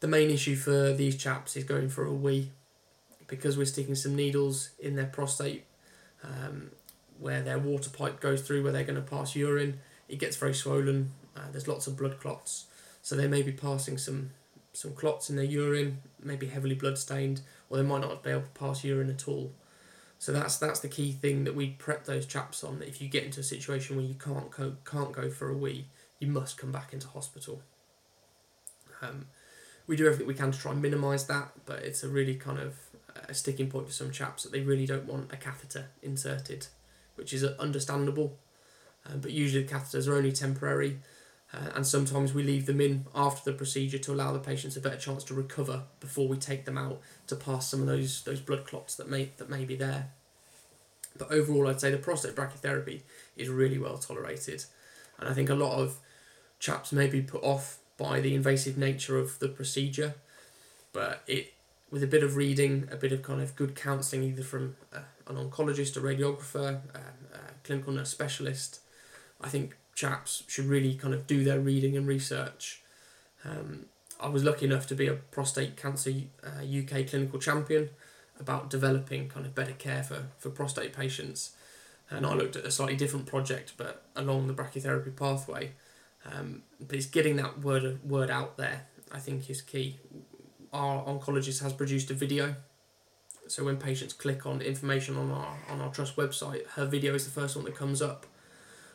The 0.00 0.08
main 0.08 0.30
issue 0.30 0.56
for 0.56 0.94
these 0.94 1.16
chaps 1.16 1.54
is 1.54 1.64
going 1.64 1.90
for 1.90 2.04
a 2.06 2.14
wee, 2.14 2.50
because 3.26 3.58
we're 3.58 3.66
sticking 3.66 3.94
some 3.94 4.16
needles 4.16 4.70
in 4.78 4.96
their 4.96 5.06
prostate, 5.06 5.64
um, 6.22 6.70
where 7.18 7.42
their 7.42 7.58
water 7.58 7.90
pipe 7.90 8.20
goes 8.20 8.40
through, 8.40 8.62
where 8.62 8.72
they're 8.72 8.84
going 8.84 9.02
to 9.04 9.10
pass 9.16 9.36
urine. 9.36 9.80
It 10.08 10.18
gets 10.18 10.36
very 10.36 10.54
swollen. 10.54 11.10
Uh, 11.36 11.50
there's 11.52 11.68
lots 11.68 11.86
of 11.86 11.98
blood 11.98 12.18
clots, 12.20 12.64
so 13.02 13.16
they 13.16 13.28
may 13.28 13.42
be 13.42 13.52
passing 13.52 13.98
some 13.98 14.30
some 14.72 14.94
clots 14.94 15.28
in 15.28 15.36
their 15.36 15.44
urine, 15.44 15.98
maybe 16.22 16.46
heavily 16.46 16.74
blood 16.74 16.96
stained, 16.96 17.42
or 17.68 17.76
they 17.76 17.84
might 17.84 18.00
not 18.00 18.22
be 18.22 18.30
able 18.30 18.42
to 18.42 18.48
pass 18.48 18.82
urine 18.82 19.10
at 19.10 19.28
all. 19.28 19.52
So 20.24 20.32
that's 20.32 20.56
that's 20.56 20.80
the 20.80 20.88
key 20.88 21.12
thing 21.12 21.44
that 21.44 21.54
we 21.54 21.72
prep 21.72 22.06
those 22.06 22.24
chaps 22.24 22.64
on. 22.64 22.78
That 22.78 22.88
if 22.88 23.02
you 23.02 23.10
get 23.10 23.24
into 23.24 23.40
a 23.40 23.42
situation 23.42 23.94
where 23.94 24.06
you 24.06 24.14
can't 24.14 24.50
go 24.50 24.76
can't 24.90 25.12
go 25.12 25.28
for 25.28 25.50
a 25.50 25.54
wee, 25.54 25.88
you 26.18 26.28
must 26.28 26.56
come 26.56 26.72
back 26.72 26.94
into 26.94 27.08
hospital. 27.08 27.60
Um, 29.02 29.26
we 29.86 29.96
do 29.96 30.06
everything 30.06 30.26
we 30.26 30.32
can 30.32 30.50
to 30.50 30.58
try 30.58 30.72
and 30.72 30.80
minimise 30.80 31.26
that, 31.26 31.50
but 31.66 31.80
it's 31.80 32.02
a 32.02 32.08
really 32.08 32.36
kind 32.36 32.58
of 32.58 32.74
a 33.28 33.34
sticking 33.34 33.68
point 33.68 33.86
for 33.86 33.92
some 33.92 34.10
chaps 34.10 34.44
that 34.44 34.52
they 34.52 34.62
really 34.62 34.86
don't 34.86 35.04
want 35.04 35.30
a 35.30 35.36
catheter 35.36 35.88
inserted, 36.02 36.68
which 37.16 37.34
is 37.34 37.44
understandable. 37.44 38.38
Um, 39.04 39.20
but 39.20 39.30
usually 39.30 39.64
the 39.64 39.74
catheters 39.74 40.08
are 40.08 40.16
only 40.16 40.32
temporary, 40.32 41.00
uh, 41.52 41.70
and 41.74 41.86
sometimes 41.86 42.34
we 42.34 42.42
leave 42.42 42.66
them 42.66 42.80
in 42.80 43.06
after 43.14 43.50
the 43.50 43.56
procedure 43.56 43.98
to 43.98 44.12
allow 44.12 44.32
the 44.32 44.38
patients 44.38 44.76
a 44.76 44.80
better 44.80 44.96
chance 44.96 45.22
to 45.24 45.34
recover 45.34 45.82
before 46.00 46.26
we 46.26 46.36
take 46.36 46.64
them 46.64 46.78
out 46.78 47.00
to 47.26 47.36
pass 47.36 47.68
some 47.68 47.80
of 47.80 47.86
those 47.86 48.22
those 48.24 48.40
blood 48.40 48.66
clots 48.66 48.94
that 48.96 49.08
may 49.08 49.30
that 49.36 49.50
may 49.50 49.64
be 49.64 49.76
there. 49.76 50.10
But 51.16 51.30
overall, 51.30 51.68
I'd 51.68 51.80
say 51.80 51.90
the 51.90 51.98
prostate 51.98 52.34
brachytherapy 52.34 53.02
is 53.36 53.48
really 53.48 53.78
well 53.78 53.98
tolerated, 53.98 54.64
and 55.18 55.28
I 55.28 55.32
think 55.32 55.48
a 55.48 55.54
lot 55.54 55.78
of 55.78 55.98
chaps 56.58 56.92
may 56.92 57.06
be 57.06 57.20
put 57.20 57.42
off 57.42 57.78
by 57.96 58.20
the 58.20 58.34
invasive 58.34 58.76
nature 58.76 59.18
of 59.18 59.38
the 59.38 59.48
procedure, 59.48 60.14
but 60.92 61.22
it 61.26 61.52
with 61.90 62.02
a 62.02 62.08
bit 62.08 62.24
of 62.24 62.34
reading, 62.34 62.88
a 62.90 62.96
bit 62.96 63.12
of 63.12 63.22
kind 63.22 63.40
of 63.40 63.54
good 63.54 63.76
counselling, 63.76 64.24
either 64.24 64.42
from 64.42 64.74
uh, 64.92 64.98
an 65.28 65.36
oncologist, 65.36 65.96
a 65.96 66.00
radiographer, 66.00 66.80
um, 66.92 67.02
a 67.32 67.38
clinical 67.62 67.92
nurse 67.92 68.10
specialist, 68.10 68.80
I 69.40 69.48
think 69.48 69.76
chaps 69.94 70.42
should 70.48 70.66
really 70.66 70.94
kind 70.94 71.14
of 71.14 71.26
do 71.26 71.44
their 71.44 71.60
reading 71.60 71.96
and 71.96 72.06
research. 72.06 72.82
Um, 73.44 73.86
I 74.20 74.28
was 74.28 74.44
lucky 74.44 74.66
enough 74.66 74.86
to 74.88 74.94
be 74.94 75.06
a 75.06 75.14
prostate 75.14 75.76
cancer 75.76 76.12
uh, 76.42 76.62
UK 76.62 77.06
clinical 77.08 77.38
champion 77.38 77.90
about 78.40 78.70
developing 78.70 79.28
kind 79.28 79.46
of 79.46 79.54
better 79.54 79.72
care 79.72 80.02
for, 80.02 80.26
for 80.38 80.50
prostate 80.50 80.92
patients. 80.92 81.54
And 82.10 82.26
I 82.26 82.34
looked 82.34 82.56
at 82.56 82.64
a 82.64 82.70
slightly 82.70 82.96
different 82.96 83.26
project, 83.26 83.74
but 83.76 84.02
along 84.16 84.46
the 84.46 84.54
brachytherapy 84.54 85.16
pathway. 85.16 85.72
Um, 86.30 86.62
but 86.80 86.96
it's 86.96 87.06
getting 87.06 87.36
that 87.36 87.60
word 87.60 88.00
word 88.04 88.30
out 88.30 88.56
there. 88.56 88.86
I 89.12 89.18
think 89.18 89.48
is 89.48 89.62
key. 89.62 89.98
Our 90.72 91.04
oncologist 91.04 91.62
has 91.62 91.72
produced 91.72 92.10
a 92.10 92.14
video, 92.14 92.56
so 93.46 93.64
when 93.64 93.76
patients 93.76 94.12
click 94.12 94.46
on 94.46 94.60
information 94.60 95.16
on 95.16 95.30
our 95.30 95.56
on 95.68 95.80
our 95.80 95.92
trust 95.92 96.16
website, 96.16 96.66
her 96.68 96.86
video 96.86 97.14
is 97.14 97.24
the 97.24 97.30
first 97.30 97.56
one 97.56 97.64
that 97.66 97.76
comes 97.76 98.00
up. 98.02 98.26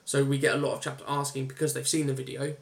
So 0.09 0.23
we 0.23 0.39
get 0.39 0.55
a 0.55 0.57
lot 0.57 0.73
of 0.73 0.81
chaps 0.81 1.03
asking 1.07 1.45
because 1.45 1.75
they've 1.75 1.87
seen 1.87 2.07
the 2.07 2.15
video. 2.15 2.55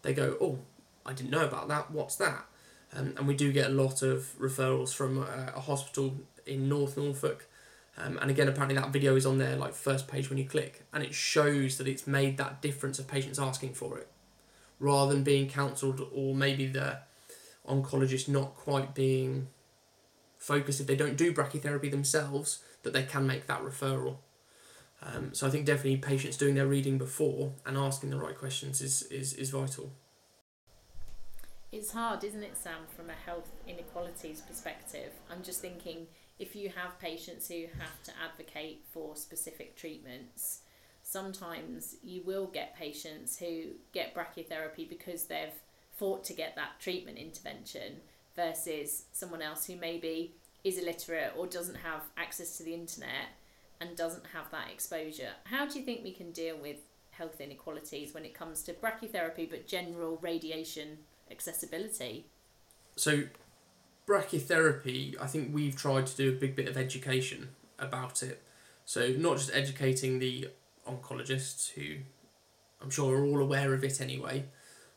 They 0.00 0.14
go, 0.14 0.38
"Oh, 0.40 0.60
I 1.04 1.12
didn't 1.12 1.28
know 1.28 1.44
about 1.44 1.68
that. 1.68 1.90
What's 1.90 2.16
that?" 2.16 2.46
Um, 2.94 3.12
and 3.18 3.28
we 3.28 3.36
do 3.36 3.52
get 3.52 3.66
a 3.66 3.74
lot 3.74 4.00
of 4.00 4.34
referrals 4.40 4.94
from 4.94 5.18
a, 5.18 5.52
a 5.54 5.60
hospital 5.60 6.14
in 6.46 6.66
North 6.66 6.96
Norfolk. 6.96 7.46
Um, 7.98 8.16
and 8.22 8.30
again, 8.30 8.48
apparently 8.48 8.74
that 8.74 8.90
video 8.90 9.16
is 9.16 9.26
on 9.26 9.36
their 9.36 9.54
like 9.54 9.74
first 9.74 10.08
page 10.08 10.30
when 10.30 10.38
you 10.38 10.46
click, 10.46 10.86
and 10.94 11.04
it 11.04 11.12
shows 11.12 11.76
that 11.76 11.86
it's 11.86 12.06
made 12.06 12.38
that 12.38 12.62
difference 12.62 12.98
of 12.98 13.06
patients 13.06 13.38
asking 13.38 13.74
for 13.74 13.98
it, 13.98 14.08
rather 14.80 15.12
than 15.12 15.24
being 15.24 15.50
counselled 15.50 16.08
or 16.10 16.34
maybe 16.34 16.66
the 16.66 17.00
oncologist 17.68 18.28
not 18.28 18.54
quite 18.54 18.94
being 18.94 19.48
focused 20.38 20.80
if 20.80 20.86
they 20.86 20.96
don't 20.96 21.18
do 21.18 21.34
brachytherapy 21.34 21.90
themselves 21.90 22.60
that 22.82 22.94
they 22.94 23.02
can 23.02 23.26
make 23.26 23.46
that 23.46 23.62
referral. 23.62 24.16
Um, 25.02 25.34
so 25.34 25.46
I 25.46 25.50
think 25.50 25.66
definitely 25.66 25.98
patients 25.98 26.36
doing 26.36 26.54
their 26.54 26.66
reading 26.66 26.98
before 26.98 27.52
and 27.64 27.76
asking 27.76 28.10
the 28.10 28.18
right 28.18 28.36
questions 28.36 28.80
is, 28.80 29.02
is, 29.04 29.34
is 29.34 29.50
vital. 29.50 29.92
It's 31.70 31.92
hard, 31.92 32.24
isn't 32.24 32.42
it, 32.42 32.56
Sam, 32.56 32.86
from 32.96 33.10
a 33.10 33.26
health 33.26 33.50
inequalities 33.68 34.40
perspective? 34.40 35.12
I'm 35.30 35.42
just 35.42 35.60
thinking 35.60 36.06
if 36.38 36.56
you 36.56 36.70
have 36.70 36.98
patients 36.98 37.48
who 37.48 37.64
have 37.78 38.02
to 38.04 38.12
advocate 38.22 38.84
for 38.90 39.16
specific 39.16 39.76
treatments, 39.76 40.60
sometimes 41.02 41.96
you 42.02 42.22
will 42.24 42.46
get 42.46 42.76
patients 42.76 43.38
who 43.38 43.72
get 43.92 44.14
brachytherapy 44.14 44.88
because 44.88 45.24
they've 45.24 45.52
fought 45.92 46.24
to 46.24 46.32
get 46.32 46.56
that 46.56 46.78
treatment 46.78 47.18
intervention 47.18 47.96
versus 48.34 49.04
someone 49.12 49.42
else 49.42 49.66
who 49.66 49.76
maybe 49.76 50.34
is 50.62 50.78
illiterate 50.78 51.32
or 51.36 51.46
doesn't 51.46 51.76
have 51.76 52.02
access 52.16 52.58
to 52.58 52.62
the 52.62 52.74
internet 52.74 53.28
and 53.80 53.96
doesn't 53.96 54.26
have 54.32 54.50
that 54.50 54.70
exposure. 54.72 55.30
How 55.44 55.66
do 55.66 55.78
you 55.78 55.84
think 55.84 56.02
we 56.02 56.12
can 56.12 56.32
deal 56.32 56.56
with 56.56 56.76
health 57.10 57.40
inequalities 57.40 58.14
when 58.14 58.24
it 58.24 58.34
comes 58.34 58.62
to 58.62 58.72
brachytherapy 58.72 59.48
but 59.48 59.66
general 59.66 60.18
radiation 60.22 60.98
accessibility? 61.30 62.26
So, 62.96 63.24
brachytherapy, 64.06 65.20
I 65.20 65.26
think 65.26 65.54
we've 65.54 65.76
tried 65.76 66.06
to 66.06 66.16
do 66.16 66.28
a 66.30 66.32
big 66.32 66.56
bit 66.56 66.68
of 66.68 66.76
education 66.76 67.50
about 67.78 68.22
it. 68.22 68.42
So, 68.84 69.08
not 69.08 69.38
just 69.38 69.54
educating 69.54 70.18
the 70.18 70.48
oncologists, 70.88 71.72
who 71.72 71.96
I'm 72.80 72.90
sure 72.90 73.18
are 73.18 73.24
all 73.24 73.40
aware 73.40 73.74
of 73.74 73.82
it 73.82 74.00
anyway, 74.00 74.44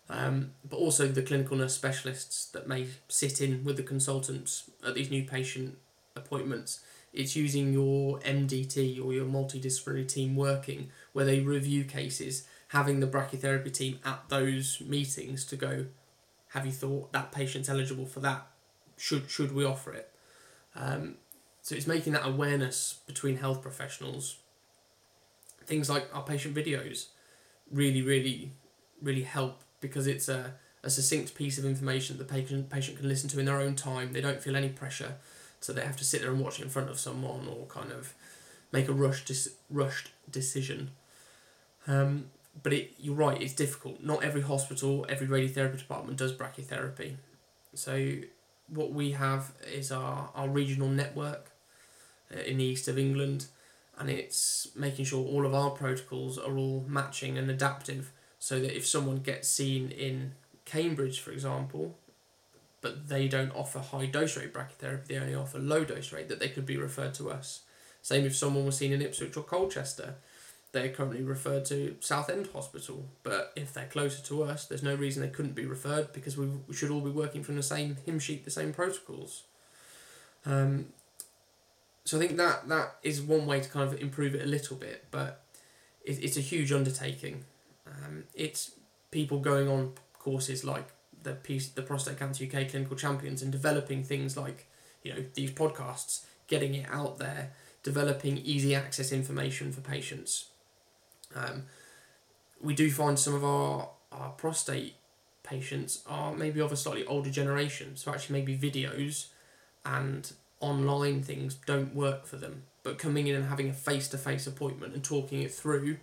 um, 0.09 0.51
but 0.67 0.77
also 0.77 1.07
the 1.07 1.21
clinical 1.21 1.57
nurse 1.57 1.75
specialists 1.75 2.45
that 2.47 2.67
may 2.67 2.87
sit 3.07 3.41
in 3.41 3.63
with 3.63 3.77
the 3.77 3.83
consultants 3.83 4.69
at 4.85 4.95
these 4.95 5.11
new 5.11 5.23
patient 5.23 5.77
appointments. 6.15 6.81
It's 7.11 7.35
using 7.35 7.73
your 7.73 8.19
MDT 8.19 9.03
or 9.03 9.13
your 9.13 9.25
multidisciplinary 9.25 10.07
team 10.07 10.35
working 10.35 10.91
where 11.13 11.25
they 11.25 11.39
review 11.39 11.83
cases, 11.83 12.47
having 12.69 12.99
the 12.99 13.07
brachytherapy 13.07 13.73
team 13.73 13.99
at 14.05 14.29
those 14.29 14.81
meetings 14.85 15.43
to 15.45 15.55
go, 15.55 15.85
have 16.49 16.65
you 16.65 16.71
thought 16.71 17.11
that 17.13 17.31
patient's 17.31 17.69
eligible 17.69 18.05
for 18.05 18.19
that? 18.21 18.47
Should 18.97 19.29
should 19.29 19.53
we 19.53 19.65
offer 19.65 19.93
it? 19.93 20.11
Um, 20.75 21.15
so 21.61 21.75
it's 21.75 21.87
making 21.87 22.13
that 22.13 22.25
awareness 22.25 22.99
between 23.05 23.37
health 23.37 23.61
professionals. 23.61 24.37
Things 25.65 25.89
like 25.89 26.09
our 26.13 26.23
patient 26.23 26.55
videos 26.55 27.07
really, 27.71 28.01
really, 28.01 28.51
really 29.01 29.23
help 29.23 29.61
because 29.79 30.07
it's 30.07 30.27
a, 30.27 30.55
a 30.83 30.89
succinct 30.89 31.35
piece 31.35 31.57
of 31.57 31.65
information 31.65 32.17
that 32.17 32.27
the 32.27 32.33
patient 32.33 32.69
patient 32.69 32.97
can 32.97 33.07
listen 33.07 33.29
to 33.29 33.39
in 33.39 33.45
their 33.45 33.59
own 33.59 33.75
time. 33.75 34.13
They 34.13 34.21
don't 34.21 34.41
feel 34.41 34.55
any 34.55 34.69
pressure, 34.69 35.17
so 35.59 35.73
they 35.73 35.81
have 35.81 35.97
to 35.97 36.05
sit 36.05 36.21
there 36.21 36.31
and 36.31 36.39
watch 36.39 36.59
it 36.59 36.63
in 36.63 36.69
front 36.69 36.89
of 36.89 36.99
someone 36.99 37.47
or 37.47 37.65
kind 37.67 37.91
of 37.91 38.13
make 38.71 38.87
a 38.87 38.93
rushed 38.93 39.27
dis- 39.27 39.55
rushed 39.69 40.09
decision. 40.29 40.91
Um, 41.87 42.25
but 42.61 42.73
it, 42.73 42.93
you're 42.99 43.15
right, 43.15 43.41
it's 43.41 43.53
difficult. 43.53 44.01
Not 44.03 44.23
every 44.23 44.41
hospital, 44.41 45.05
every 45.09 45.27
radiotherapy 45.27 45.77
department 45.77 46.17
does 46.17 46.33
brachytherapy. 46.33 47.15
So 47.73 48.15
what 48.67 48.91
we 48.91 49.11
have 49.11 49.51
is 49.71 49.91
our, 49.91 50.29
our 50.35 50.49
regional 50.49 50.89
network 50.89 51.51
uh, 52.35 52.41
in 52.41 52.57
the 52.57 52.63
east 52.63 52.87
of 52.87 52.97
England, 52.97 53.47
and 53.97 54.09
it's 54.09 54.69
making 54.75 55.05
sure 55.05 55.25
all 55.25 55.45
of 55.45 55.53
our 55.53 55.71
protocols 55.71 56.37
are 56.37 56.57
all 56.57 56.85
matching 56.87 57.37
and 57.37 57.49
adaptive 57.49 58.11
so 58.39 58.59
that 58.59 58.75
if 58.75 58.87
someone 58.87 59.17
gets 59.17 59.49
seen 59.49 59.91
in 59.91 60.33
Cambridge, 60.65 61.19
for 61.19 61.31
example, 61.31 61.97
but 62.81 63.09
they 63.09 63.27
don't 63.27 63.55
offer 63.55 63.79
high 63.79 64.05
dose 64.05 64.37
rate 64.37 64.53
brachytherapy, 64.53 65.07
they 65.07 65.17
only 65.17 65.35
offer 65.35 65.59
low 65.59 65.83
dose 65.83 66.13
rate, 66.13 66.29
that 66.29 66.39
they 66.39 66.49
could 66.49 66.65
be 66.65 66.77
referred 66.77 67.13
to 67.15 67.29
us. 67.29 67.61
Same 68.01 68.25
if 68.25 68.35
someone 68.35 68.65
was 68.65 68.77
seen 68.77 68.93
in 68.93 69.01
Ipswich 69.01 69.35
or 69.35 69.43
Colchester, 69.43 70.15
they're 70.71 70.89
currently 70.89 71.23
referred 71.23 71.65
to 71.65 71.95
Southend 71.99 72.49
Hospital, 72.53 73.05
but 73.23 73.51
if 73.55 73.73
they're 73.73 73.87
closer 73.87 74.23
to 74.23 74.43
us, 74.43 74.65
there's 74.65 74.83
no 74.83 74.95
reason 74.95 75.21
they 75.21 75.29
couldn't 75.29 75.55
be 75.55 75.65
referred 75.65 76.13
because 76.13 76.37
we, 76.37 76.47
we 76.67 76.75
should 76.75 76.91
all 76.91 77.01
be 77.01 77.09
working 77.09 77.43
from 77.43 77.55
the 77.55 77.63
same 77.63 77.97
hymn 78.05 78.19
sheet, 78.19 78.45
the 78.45 78.51
same 78.51 78.71
protocols. 78.71 79.43
Um, 80.45 80.87
so 82.05 82.17
I 82.17 82.19
think 82.21 82.37
that 82.37 82.67
that 82.69 82.95
is 83.03 83.21
one 83.21 83.45
way 83.45 83.59
to 83.59 83.69
kind 83.69 83.91
of 83.91 83.99
improve 83.99 84.35
it 84.35 84.43
a 84.43 84.47
little 84.47 84.77
bit, 84.77 85.05
but 85.11 85.43
it, 86.05 86.23
it's 86.23 86.37
a 86.37 86.41
huge 86.41 86.71
undertaking. 86.71 87.45
Um, 87.87 88.25
it's 88.35 88.71
people 89.11 89.39
going 89.39 89.67
on 89.67 89.93
courses 90.19 90.63
like 90.63 90.87
the 91.23 91.33
piece, 91.33 91.69
the 91.69 91.81
Prostate 91.81 92.19
Cancer 92.19 92.45
UK 92.45 92.69
Clinical 92.69 92.95
Champions, 92.95 93.41
and 93.41 93.51
developing 93.51 94.03
things 94.03 94.37
like 94.37 94.67
you 95.03 95.13
know 95.13 95.23
these 95.33 95.51
podcasts, 95.51 96.25
getting 96.47 96.75
it 96.75 96.87
out 96.91 97.17
there, 97.19 97.51
developing 97.83 98.37
easy 98.37 98.75
access 98.75 99.11
information 99.11 99.71
for 99.71 99.81
patients. 99.81 100.45
Um, 101.35 101.63
we 102.61 102.73
do 102.73 102.91
find 102.91 103.17
some 103.17 103.33
of 103.33 103.43
our, 103.43 103.89
our 104.11 104.31
prostate 104.31 104.95
patients 105.43 106.03
are 106.07 106.33
maybe 106.33 106.59
of 106.59 106.71
a 106.71 106.75
slightly 106.75 107.05
older 107.05 107.29
generation, 107.29 107.95
so 107.95 108.11
actually 108.11 108.39
maybe 108.39 108.57
videos 108.57 109.27
and 109.85 110.33
online 110.59 111.23
things 111.23 111.55
don't 111.65 111.95
work 111.95 112.25
for 112.25 112.35
them. 112.35 112.63
But 112.83 112.97
coming 112.97 113.27
in 113.27 113.35
and 113.35 113.45
having 113.45 113.69
a 113.69 113.73
face 113.73 114.07
to 114.09 114.17
face 114.17 114.47
appointment 114.47 114.93
and 114.93 115.03
talking 115.03 115.41
it 115.41 115.53
through 115.53 115.97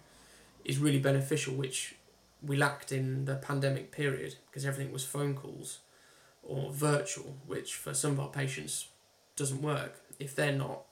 is 0.64 0.78
really 0.78 0.98
beneficial, 0.98 1.54
which 1.54 1.95
we 2.46 2.56
lacked 2.56 2.92
in 2.92 3.24
the 3.24 3.36
pandemic 3.36 3.90
period 3.90 4.36
because 4.46 4.64
everything 4.64 4.92
was 4.92 5.04
phone 5.04 5.34
calls 5.34 5.80
or 6.42 6.70
virtual, 6.70 7.36
which 7.46 7.74
for 7.74 7.92
some 7.92 8.12
of 8.12 8.20
our 8.20 8.28
patients 8.28 8.88
doesn't 9.34 9.62
work. 9.62 10.00
If 10.18 10.34
they're 10.34 10.52
not 10.52 10.82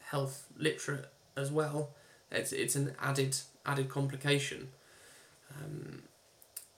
health 0.00 0.46
literate 0.56 1.08
as 1.36 1.50
well, 1.50 1.90
it's, 2.30 2.52
it's 2.52 2.76
an 2.76 2.94
added 3.00 3.36
added 3.64 3.88
complication. 3.88 4.68
Um, 5.56 6.02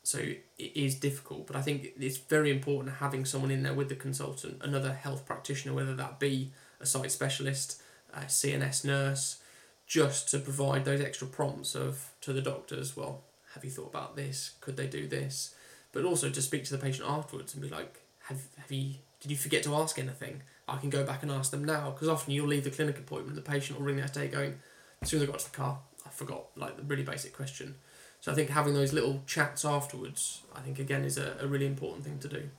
so 0.03 0.19
it 0.19 0.73
is 0.75 0.95
difficult, 0.95 1.47
but 1.47 1.57
I 1.57 1.63
think 1.63 1.89
it's 1.99 2.17
very 2.17 2.51
important 2.51 2.97
having 2.97 3.25
someone 3.25 3.51
in 3.51 3.63
there 3.63 3.75
with 3.75 3.89
the 3.89 3.95
consultant, 3.95 4.61
another 4.63 4.93
health 4.93 5.27
practitioner, 5.27 5.75
whether 5.75 5.95
that 5.95 6.19
be 6.19 6.51
a 6.81 6.87
site 6.87 7.13
specialist, 7.13 7.81
a 8.13 8.23
CNS 8.23 8.85
nurse, 8.85 9.41
just 9.87 10.29
to 10.31 10.39
provide 10.39 10.85
those 10.85 11.01
extra 11.01 11.27
prompts 11.27 11.75
of 11.75 12.11
to 12.23 12.33
the 12.33 12.41
doctors. 12.41 12.97
Well, 12.97 13.23
have 13.55 13.65
you 13.65 13.71
thought 13.71 13.89
about 13.89 14.17
this? 14.17 14.53
Could 14.61 14.77
they 14.77 14.87
do 14.87 15.07
this? 15.07 15.55
But 15.93 16.05
also 16.05 16.31
to 16.31 16.43
speak 16.43 16.65
to 16.65 16.73
the 16.77 16.83
patient 16.83 17.09
afterwards 17.09 17.55
and 17.55 17.63
be 17.63 17.69
like, 17.69 18.03
have 18.25 18.43
have 18.59 18.71
you 18.71 18.95
did 19.21 19.31
you 19.31 19.37
forget 19.37 19.63
to 19.65 19.75
ask 19.75 19.99
anything? 19.99 20.43
I 20.69 20.77
can 20.77 20.91
go 20.91 21.05
back 21.05 21.23
and 21.23 21.33
ask 21.33 21.51
them 21.51 21.65
now 21.65 21.91
because 21.91 22.09
often 22.09 22.33
you'll 22.33 22.47
leave 22.47 22.65
the 22.65 22.71
clinic 22.71 22.99
appointment, 22.99 23.35
the 23.35 23.43
patient 23.43 23.79
will 23.79 23.87
ring 23.87 23.97
the 23.97 24.03
next 24.03 24.15
day 24.15 24.29
going, 24.29 24.61
as 25.03 25.09
soon 25.09 25.21
as 25.21 25.29
I 25.29 25.31
got 25.31 25.41
to 25.41 25.51
the 25.51 25.57
car, 25.57 25.81
I 26.07 26.11
forgot 26.11 26.45
like 26.57 26.77
the 26.77 26.83
really 26.85 27.03
basic 27.03 27.35
question. 27.35 27.75
So 28.21 28.31
I 28.31 28.35
think 28.35 28.51
having 28.51 28.75
those 28.75 28.93
little 28.93 29.23
chats 29.27 29.65
afterwards, 29.65 30.43
I 30.55 30.61
think 30.61 30.79
again 30.79 31.05
is 31.05 31.19
a, 31.19 31.37
a 31.41 31.47
really 31.47 31.67
important 31.67 32.05
thing 32.05 32.19
to 32.21 32.29
do. 32.29 32.51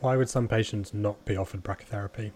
Why 0.00 0.16
would 0.16 0.28
some 0.28 0.46
patients 0.46 0.92
not 0.92 1.24
be 1.24 1.36
offered 1.36 1.64
brachytherapy? 1.64 2.32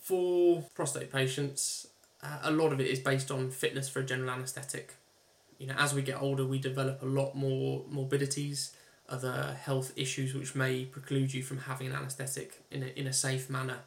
For 0.00 0.64
prostate 0.74 1.12
patients, 1.12 1.88
uh, 2.22 2.38
a 2.42 2.50
lot 2.50 2.72
of 2.72 2.80
it 2.80 2.86
is 2.86 2.98
based 2.98 3.30
on 3.30 3.50
fitness 3.50 3.88
for 3.88 4.00
a 4.00 4.04
general 4.04 4.30
anaesthetic. 4.30 4.94
You 5.60 5.66
know, 5.66 5.74
as 5.78 5.92
we 5.92 6.00
get 6.00 6.20
older, 6.20 6.46
we 6.46 6.58
develop 6.58 7.02
a 7.02 7.06
lot 7.06 7.34
more 7.34 7.84
morbidities, 7.86 8.74
other 9.10 9.58
health 9.62 9.92
issues 9.94 10.34
which 10.34 10.54
may 10.54 10.86
preclude 10.86 11.34
you 11.34 11.42
from 11.42 11.58
having 11.58 11.88
an 11.88 11.92
anaesthetic 11.92 12.62
in 12.70 12.82
a, 12.82 12.86
in 12.98 13.06
a 13.06 13.12
safe 13.12 13.50
manner. 13.50 13.80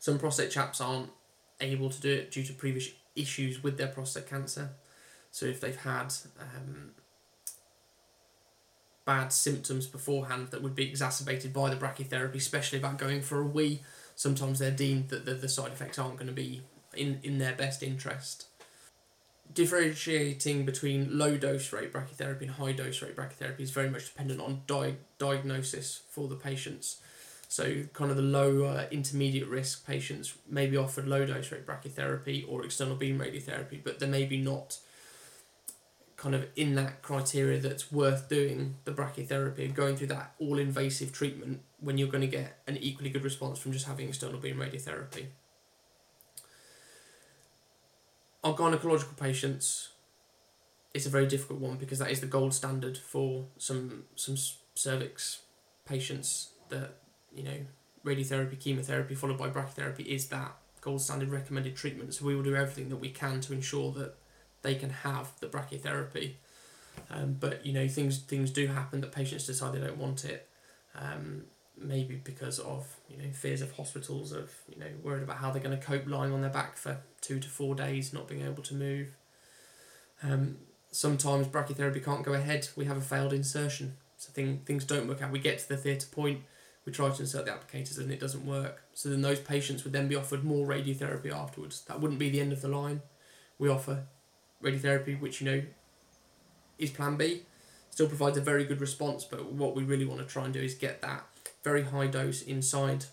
Some 0.00 0.18
prostate 0.18 0.50
chaps 0.50 0.80
aren't 0.80 1.10
able 1.60 1.90
to 1.90 2.00
do 2.00 2.10
it 2.10 2.32
due 2.32 2.42
to 2.42 2.52
previous 2.52 2.88
issues 3.14 3.62
with 3.62 3.78
their 3.78 3.86
prostate 3.86 4.28
cancer. 4.28 4.70
So 5.30 5.46
if 5.46 5.60
they've 5.60 5.76
had 5.76 6.12
um, 6.40 6.90
bad 9.04 9.32
symptoms 9.32 9.86
beforehand 9.86 10.48
that 10.48 10.60
would 10.60 10.74
be 10.74 10.88
exacerbated 10.88 11.52
by 11.52 11.70
the 11.70 11.76
brachytherapy, 11.76 12.34
especially 12.34 12.80
about 12.80 12.98
going 12.98 13.22
for 13.22 13.38
a 13.38 13.46
wee, 13.46 13.82
sometimes 14.16 14.58
they're 14.58 14.72
deemed 14.72 15.10
that 15.10 15.24
the, 15.24 15.34
the 15.34 15.48
side 15.48 15.70
effects 15.70 16.00
aren't 16.00 16.16
going 16.16 16.26
to 16.26 16.32
be 16.32 16.62
in, 16.96 17.20
in 17.22 17.38
their 17.38 17.54
best 17.54 17.80
interest. 17.80 18.46
Differentiating 19.52 20.64
between 20.64 21.18
low 21.18 21.36
dose 21.36 21.72
rate 21.72 21.92
brachytherapy 21.92 22.42
and 22.42 22.50
high 22.52 22.72
dose 22.72 23.02
rate 23.02 23.16
brachytherapy 23.16 23.60
is 23.60 23.70
very 23.70 23.90
much 23.90 24.06
dependent 24.06 24.40
on 24.40 24.62
di- 24.66 24.96
diagnosis 25.18 26.02
for 26.08 26.28
the 26.28 26.36
patients. 26.36 27.00
So, 27.48 27.82
kind 27.92 28.12
of 28.12 28.16
the 28.16 28.22
low 28.22 28.86
intermediate 28.92 29.48
risk 29.48 29.84
patients 29.84 30.34
may 30.48 30.68
be 30.68 30.76
offered 30.76 31.08
low 31.08 31.26
dose 31.26 31.50
rate 31.50 31.66
brachytherapy 31.66 32.44
or 32.48 32.64
external 32.64 32.94
beam 32.94 33.18
radiotherapy, 33.18 33.82
but 33.82 33.98
they 33.98 34.06
may 34.06 34.24
be 34.24 34.36
not 34.36 34.78
kind 36.20 36.34
of 36.34 36.46
in 36.54 36.74
that 36.74 37.00
criteria 37.00 37.58
that's 37.58 37.90
worth 37.90 38.28
doing 38.28 38.76
the 38.84 38.92
brachytherapy 38.92 39.64
and 39.64 39.74
going 39.74 39.96
through 39.96 40.06
that 40.06 40.34
all 40.38 40.58
invasive 40.58 41.12
treatment 41.12 41.62
when 41.78 41.96
you're 41.96 42.08
going 42.08 42.20
to 42.20 42.26
get 42.26 42.58
an 42.66 42.76
equally 42.76 43.08
good 43.08 43.24
response 43.24 43.58
from 43.58 43.72
just 43.72 43.86
having 43.86 44.06
external 44.06 44.38
beam 44.38 44.58
radiotherapy. 44.58 45.26
Our 48.42 48.54
gynecological 48.54 49.18
patients, 49.18 49.90
it's 50.94 51.06
a 51.06 51.10
very 51.10 51.26
difficult 51.26 51.60
one 51.60 51.76
because 51.76 51.98
that 51.98 52.10
is 52.10 52.20
the 52.20 52.26
gold 52.26 52.54
standard 52.54 52.96
for 52.96 53.46
some 53.58 54.04
some 54.14 54.36
cervix 54.74 55.42
patients 55.84 56.50
that 56.70 56.96
you 57.34 57.42
know 57.42 57.66
radiotherapy, 58.04 58.58
chemotherapy 58.58 59.14
followed 59.14 59.38
by 59.38 59.50
brachytherapy 59.50 60.06
is 60.06 60.28
that 60.28 60.56
gold 60.80 61.02
standard 61.02 61.28
recommended 61.28 61.76
treatment. 61.76 62.14
So 62.14 62.24
we 62.24 62.34
will 62.34 62.42
do 62.42 62.56
everything 62.56 62.88
that 62.88 62.96
we 62.96 63.10
can 63.10 63.40
to 63.42 63.52
ensure 63.52 63.92
that 63.92 64.14
they 64.62 64.74
can 64.74 64.90
have 64.90 65.32
the 65.40 65.46
brachytherapy. 65.46 66.34
Um, 67.10 67.36
but 67.38 67.64
you 67.64 67.72
know 67.72 67.88
things 67.88 68.18
things 68.18 68.50
do 68.50 68.66
happen 68.66 69.00
that 69.00 69.12
patients 69.12 69.46
decide 69.46 69.74
they 69.74 69.80
don't 69.80 69.98
want 69.98 70.24
it. 70.24 70.48
Um, 70.94 71.44
maybe 71.80 72.20
because 72.22 72.58
of 72.58 72.96
you 73.08 73.16
know 73.16 73.30
fears 73.32 73.62
of 73.62 73.72
hospitals, 73.72 74.32
of 74.32 74.52
you 74.68 74.78
know 74.78 74.86
worried 75.02 75.22
about 75.22 75.38
how 75.38 75.50
they're 75.50 75.62
going 75.62 75.78
to 75.78 75.84
cope 75.84 76.06
lying 76.06 76.32
on 76.32 76.40
their 76.40 76.50
back 76.50 76.76
for 76.76 76.98
two 77.20 77.40
to 77.40 77.48
four 77.48 77.74
days, 77.74 78.12
not 78.12 78.28
being 78.28 78.42
able 78.42 78.62
to 78.62 78.74
move. 78.74 79.16
Um, 80.22 80.58
sometimes 80.90 81.46
brachytherapy 81.46 82.04
can't 82.04 82.24
go 82.24 82.32
ahead. 82.32 82.68
We 82.76 82.84
have 82.84 82.96
a 82.96 83.02
failed 83.02 83.32
insertion, 83.32 83.96
so 84.16 84.30
thing, 84.32 84.60
things 84.64 84.84
don't 84.84 85.08
work 85.08 85.22
out. 85.22 85.30
We 85.30 85.38
get 85.38 85.58
to 85.60 85.68
the 85.68 85.76
theatre 85.76 86.08
point, 86.10 86.42
we 86.84 86.92
try 86.92 87.08
to 87.08 87.20
insert 87.20 87.46
the 87.46 87.52
applicators 87.52 87.98
and 87.98 88.10
it 88.10 88.20
doesn't 88.20 88.44
work. 88.44 88.82
So 88.94 89.08
then 89.08 89.22
those 89.22 89.40
patients 89.40 89.84
would 89.84 89.92
then 89.92 90.08
be 90.08 90.16
offered 90.16 90.44
more 90.44 90.66
radiotherapy 90.66 91.32
afterwards. 91.32 91.82
That 91.82 92.00
wouldn't 92.00 92.18
be 92.18 92.30
the 92.30 92.40
end 92.40 92.52
of 92.52 92.62
the 92.62 92.68
line. 92.68 93.02
We 93.58 93.68
offer 93.68 94.04
radiotherapy, 94.62 95.20
which 95.20 95.40
you 95.40 95.50
know 95.50 95.62
is 96.78 96.90
Plan 96.90 97.16
B, 97.16 97.42
still 97.90 98.08
provides 98.08 98.38
a 98.38 98.40
very 98.40 98.64
good 98.64 98.80
response. 98.80 99.24
But 99.24 99.52
what 99.52 99.74
we 99.74 99.82
really 99.84 100.06
want 100.06 100.20
to 100.20 100.26
try 100.26 100.44
and 100.44 100.54
do 100.54 100.60
is 100.60 100.74
get 100.74 101.02
that 101.02 101.24
very 101.62 101.82
high 101.82 102.06
dose 102.06 102.42
inside 102.42 103.06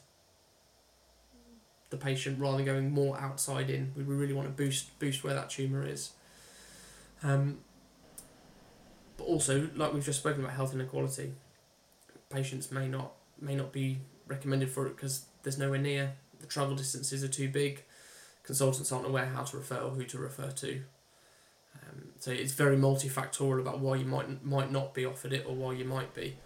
the 1.89 1.97
patient 1.97 2.39
rather 2.39 2.57
than 2.57 2.65
going 2.65 2.91
more 2.91 3.19
outside 3.19 3.69
in. 3.69 3.93
We 3.95 4.03
really 4.03 4.33
want 4.33 4.47
to 4.47 4.53
boost 4.53 4.97
boost 4.99 5.23
where 5.23 5.33
that 5.33 5.49
tumor 5.49 5.85
is. 5.85 6.11
Um, 7.23 7.59
but 9.17 9.25
also, 9.25 9.69
like 9.75 9.93
we've 9.93 10.05
just 10.05 10.19
spoken 10.19 10.43
about 10.43 10.55
health 10.55 10.73
inequality, 10.73 11.33
patients 12.29 12.71
may 12.71 12.87
not 12.87 13.13
may 13.39 13.55
not 13.55 13.71
be 13.71 13.99
recommended 14.27 14.69
for 14.69 14.85
it 14.87 14.95
because 14.95 15.25
there's 15.43 15.57
nowhere 15.57 15.79
near. 15.79 16.13
The 16.39 16.45
travel 16.45 16.75
distances 16.75 17.23
are 17.23 17.29
too 17.29 17.49
big. 17.49 17.83
Consultants 18.43 18.91
aren't 18.91 19.07
aware 19.07 19.25
how 19.25 19.43
to 19.43 19.57
refer 19.57 19.77
or 19.77 19.89
who 19.89 20.03
to 20.05 20.17
refer 20.17 20.51
to. 20.51 20.81
Um, 21.75 22.09
so 22.19 22.31
it's 22.31 22.53
very 22.53 22.77
multifactorial 22.77 23.59
about 23.59 23.79
why 23.79 23.95
you 23.95 24.05
might 24.05 24.43
might 24.45 24.71
not 24.71 24.93
be 24.93 25.05
offered 25.05 25.33
it 25.33 25.45
or 25.47 25.55
why 25.55 25.73
you 25.73 25.85
might 25.85 26.13
be. 26.13 26.37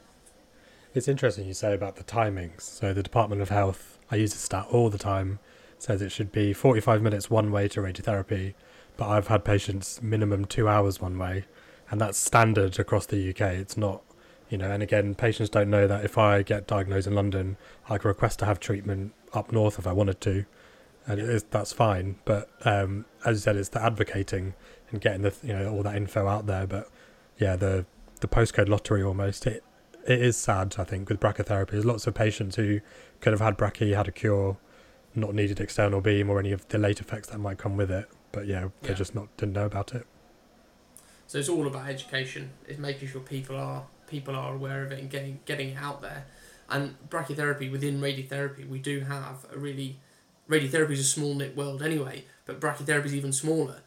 It's 0.94 1.08
interesting 1.08 1.48
you 1.48 1.54
say 1.54 1.74
about 1.74 1.96
the 1.96 2.04
timings. 2.04 2.62
So 2.62 2.94
the 2.94 3.02
Department 3.02 3.42
of 3.42 3.48
Health, 3.48 3.98
I 4.12 4.18
use 4.18 4.34
this 4.34 4.42
stat 4.42 4.68
all 4.70 4.90
the 4.90 4.98
time, 4.98 5.40
says 5.80 6.02
it 6.02 6.12
should 6.12 6.34
be 6.34 6.52
45 6.52 7.02
minutes 7.02 7.30
one 7.30 7.50
way 7.50 7.70
to 7.70 7.80
radiotherapy, 7.80 8.56
but 8.98 9.08
I've 9.08 9.28
had 9.28 9.46
patients 9.46 10.02
minimum 10.02 10.44
two 10.44 10.68
hours 10.68 11.00
one 11.00 11.18
way, 11.18 11.46
and 11.90 12.02
that's 12.02 12.18
standard 12.18 12.78
across 12.78 13.06
the 13.06 13.30
UK. 13.30 13.40
It's 13.54 13.78
not, 13.78 14.02
you 14.50 14.58
know, 14.58 14.70
and 14.70 14.84
again, 14.84 15.16
patients 15.16 15.50
don't 15.50 15.70
know 15.70 15.88
that 15.88 16.04
if 16.04 16.18
I 16.18 16.44
get 16.44 16.68
diagnosed 16.68 17.08
in 17.08 17.16
London, 17.16 17.56
I 17.88 17.98
can 17.98 18.10
request 18.10 18.40
to 18.40 18.46
have 18.46 18.60
treatment 18.60 19.14
up 19.34 19.54
north 19.54 19.80
if 19.80 19.88
I 19.88 19.94
wanted 19.94 20.20
to, 20.22 20.46
and 21.08 21.42
that's 21.52 21.72
fine. 21.72 22.18
But 22.26 22.50
um, 22.66 23.06
as 23.24 23.38
you 23.38 23.42
said, 23.42 23.56
it's 23.56 23.70
the 23.70 23.82
advocating 23.82 24.56
and 24.90 25.00
getting 25.00 25.22
the 25.22 25.34
you 25.42 25.54
know 25.54 25.72
all 25.72 25.84
that 25.84 25.96
info 25.96 26.28
out 26.28 26.48
there. 26.48 26.68
But 26.68 26.90
yeah, 27.38 27.56
the 27.56 27.86
the 28.20 28.28
postcode 28.28 28.68
lottery 28.68 29.02
almost 29.02 29.48
it 29.48 29.64
it 30.08 30.22
is 30.22 30.38
sad. 30.38 30.76
I 30.78 30.84
think 30.84 31.10
with 31.10 31.20
brachytherapy, 31.20 31.72
there's 31.72 31.86
lots 31.86 32.08
of 32.08 32.14
patients 32.14 32.56
who 32.56 32.82
could 33.20 33.34
have 33.34 33.42
had 33.42 33.58
brachy, 33.58 33.96
had 33.96 34.08
a 34.08 34.12
cure, 34.12 34.58
not 35.16 35.34
needed 35.34 35.60
external 35.60 36.02
beam 36.02 36.30
or 36.30 36.40
any 36.40 36.52
of 36.52 36.68
the 36.70 36.78
late 36.78 37.00
effects 37.00 37.30
that 37.30 37.38
might 37.40 37.58
come 37.58 37.78
with 37.78 37.92
it. 37.92 38.10
But 38.32 38.48
yeah, 38.48 38.70
they 38.82 38.90
Yeah. 38.90 38.96
just 38.96 39.14
not 39.14 39.36
didn't 39.38 39.54
know 39.54 39.66
about 39.66 39.94
it. 39.94 40.06
So 41.28 41.38
it's 41.38 41.50
all 41.50 41.68
about 41.68 41.88
education. 41.88 42.52
It's 42.68 42.80
making 42.80 43.08
sure 43.10 43.22
people 43.22 43.56
are 43.58 43.88
people 44.08 44.36
are 44.36 44.54
aware 44.54 44.84
of 44.84 44.92
it 44.92 45.00
and 45.00 45.10
getting 45.10 45.40
getting 45.46 45.70
it 45.70 45.78
out 45.78 46.02
there. 46.02 46.26
And 46.70 46.96
brachytherapy 47.10 47.72
within 47.72 48.00
radiotherapy, 48.02 48.68
we 48.68 48.80
do 48.80 49.02
have 49.02 49.46
a 49.54 49.58
really 49.58 50.00
radiotherapy 50.50 50.92
is 50.92 51.00
a 51.00 51.04
small 51.04 51.34
knit 51.34 51.56
world 51.56 51.82
anyway, 51.82 52.26
but 52.46 52.60
brachytherapy 52.60 53.06
is 53.06 53.16
even 53.16 53.32
smaller, 53.32 53.82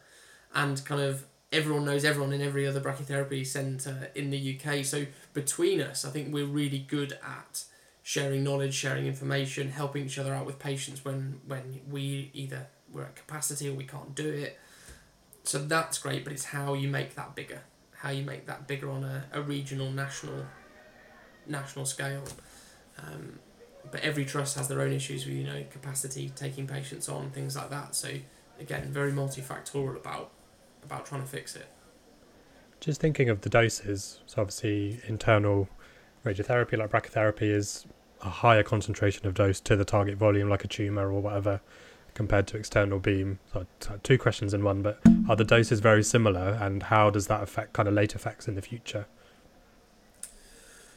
and 0.53 0.83
kind 0.85 1.01
of 1.01 1.25
everyone 1.51 1.85
knows 1.85 2.03
everyone 2.03 2.33
in 2.33 2.41
every 2.41 2.65
other 2.67 2.81
brachytherapy 2.81 3.45
centre 3.45 4.09
in 4.15 4.29
the 4.31 4.37
UK. 4.59 4.83
So 4.83 5.05
between 5.35 5.81
us, 5.81 6.05
I 6.05 6.09
think 6.09 6.33
we're 6.33 6.47
really 6.47 6.79
good 6.79 7.13
at 7.23 7.65
sharing 8.01 8.43
knowledge, 8.43 8.73
sharing 8.73 9.05
information, 9.05 9.69
helping 9.69 10.05
each 10.05 10.17
other 10.17 10.33
out 10.33 10.47
with 10.47 10.57
patients 10.57 11.05
when 11.05 11.41
when 11.45 11.81
we 11.91 12.31
either 12.33 12.67
we're 12.91 13.03
at 13.03 13.15
capacity 13.15 13.69
or 13.69 13.73
we 13.73 13.83
can't 13.83 14.15
do 14.15 14.27
it. 14.27 14.57
So 15.43 15.59
that's 15.59 15.99
great, 15.99 16.23
but 16.23 16.33
it's 16.33 16.45
how 16.45 16.73
you 16.73 16.87
make 16.87 17.13
that 17.15 17.35
bigger, 17.35 17.61
how 17.97 18.09
you 18.09 18.23
make 18.23 18.47
that 18.47 18.65
bigger 18.65 18.89
on 18.89 19.03
a, 19.03 19.25
a 19.31 19.41
regional, 19.41 19.91
national, 19.91 20.45
national 21.45 21.85
scale. 21.85 22.23
Um, 22.97 23.39
but 23.91 23.99
every 24.01 24.25
trust 24.25 24.57
has 24.57 24.67
their 24.67 24.81
own 24.81 24.93
issues 24.93 25.25
with 25.25 25.35
you 25.35 25.43
know 25.43 25.63
capacity, 25.69 26.31
taking 26.35 26.65
patients 26.65 27.09
on, 27.09 27.29
things 27.29 27.55
like 27.55 27.69
that. 27.69 27.93
So 27.93 28.09
again, 28.59 28.91
very 28.91 29.11
multifactorial 29.11 29.97
about 29.97 30.31
about 30.83 31.05
trying 31.05 31.21
to 31.21 31.27
fix 31.27 31.55
it. 31.55 31.67
Just 32.79 33.01
thinking 33.01 33.29
of 33.29 33.41
the 33.41 33.49
doses, 33.49 34.19
so 34.27 34.41
obviously 34.41 34.99
internal 35.07 35.67
radiotherapy 36.23 36.77
like 36.77 36.91
brachytherapy 36.91 37.49
is 37.49 37.85
a 38.21 38.29
higher 38.29 38.63
concentration 38.63 39.25
of 39.27 39.33
dose 39.33 39.59
to 39.61 39.75
the 39.75 39.85
target 39.85 40.17
volume, 40.17 40.49
like 40.49 40.63
a 40.63 40.67
tumour 40.67 41.11
or 41.11 41.21
whatever, 41.21 41.61
compared 42.13 42.47
to 42.47 42.57
external 42.57 42.99
beam. 42.99 43.39
So 43.53 43.65
so 43.79 43.99
two 44.03 44.17
questions 44.17 44.53
in 44.53 44.63
one, 44.63 44.81
but 44.81 44.99
are 45.27 45.35
the 45.35 45.43
doses 45.43 45.79
very 45.79 46.03
similar, 46.03 46.57
and 46.61 46.83
how 46.83 47.09
does 47.09 47.27
that 47.27 47.41
affect 47.41 47.73
kind 47.73 47.87
of 47.87 47.93
late 47.93 48.15
effects 48.15 48.47
in 48.47 48.55
the 48.55 48.61
future? 48.61 49.05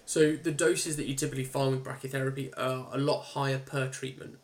So 0.05 0.37
the 0.37 0.53
doses 0.53 0.97
that 0.97 1.07
you 1.07 1.15
typically 1.15 1.45
find 1.45 1.73
with 1.73 1.85
brachytherapy 1.85 2.53
are 2.57 2.89
a 2.93 2.99
lot 2.99 3.21
higher 3.21 3.59
per 3.59 3.89
treatment 3.89 4.39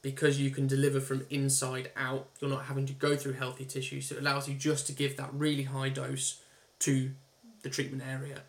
because 0.00 0.40
you 0.40 0.50
can 0.50 0.66
deliver 0.68 1.00
from 1.00 1.26
inside 1.28 1.90
out. 1.96 2.28
You're 2.40 2.50
not 2.50 2.66
having 2.66 2.86
to 2.86 2.92
go 2.92 3.16
through 3.16 3.32
healthy 3.32 3.64
tissue, 3.64 4.00
so 4.00 4.14
it 4.14 4.20
allows 4.20 4.48
you 4.48 4.54
just 4.54 4.86
to 4.86 4.92
give 4.92 5.16
that 5.16 5.30
really 5.32 5.64
high 5.64 5.88
dose 5.88 6.40
to 6.80 7.10
the 7.62 7.68
treatment 7.68 8.02
area. 8.08 8.42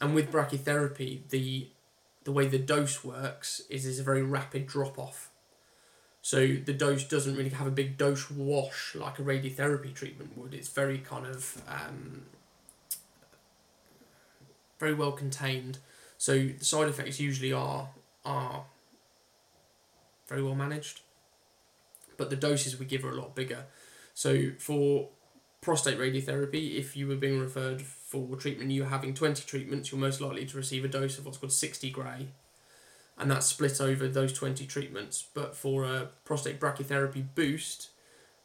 And 0.00 0.14
with 0.14 0.30
brachytherapy, 0.30 1.28
the 1.30 1.68
the 2.24 2.32
way 2.32 2.48
the 2.48 2.58
dose 2.58 3.04
works 3.04 3.62
is 3.70 3.86
is 3.86 3.98
a 3.98 4.02
very 4.02 4.22
rapid 4.22 4.66
drop 4.66 4.98
off. 4.98 5.30
So 6.22 6.38
the 6.40 6.72
dose 6.72 7.04
doesn't 7.04 7.36
really 7.36 7.50
have 7.50 7.68
a 7.68 7.70
big 7.70 7.96
dose 7.96 8.28
wash 8.30 8.96
like 8.96 9.20
a 9.20 9.22
radiotherapy 9.22 9.94
treatment 9.94 10.36
would. 10.36 10.54
It's 10.54 10.68
very 10.68 10.98
kind 10.98 11.24
of 11.24 11.62
um, 11.68 12.22
very 14.80 14.92
well 14.92 15.12
contained. 15.12 15.78
So 16.18 16.48
the 16.58 16.64
side 16.64 16.88
effects 16.88 17.20
usually 17.20 17.52
are 17.52 17.90
are 18.24 18.64
very 20.26 20.42
well 20.42 20.56
managed, 20.56 21.02
but 22.16 22.28
the 22.28 22.36
doses 22.36 22.78
we 22.78 22.86
give 22.86 23.04
are 23.04 23.10
a 23.10 23.14
lot 23.14 23.34
bigger. 23.34 23.66
So 24.12 24.50
for 24.58 25.10
prostate 25.60 25.98
radiotherapy, 25.98 26.78
if 26.78 26.96
you 26.96 27.08
were 27.08 27.16
being 27.16 27.40
referred 27.40 27.82
for 27.82 28.36
treatment, 28.36 28.70
you're 28.70 28.86
having 28.86 29.14
twenty 29.14 29.44
treatments, 29.44 29.90
you're 29.90 30.00
most 30.00 30.20
likely 30.20 30.46
to 30.46 30.56
receive 30.56 30.84
a 30.84 30.88
dose 30.88 31.18
of 31.18 31.24
what's 31.24 31.38
called 31.38 31.52
sixty 31.52 31.90
gray, 31.90 32.28
and 33.18 33.30
that's 33.30 33.46
split 33.46 33.80
over 33.80 34.06
those 34.06 34.32
twenty 34.32 34.66
treatments. 34.66 35.26
But 35.34 35.56
for 35.56 35.84
a 35.84 36.10
prostate 36.24 36.60
brachytherapy 36.60 37.26
boost, 37.34 37.90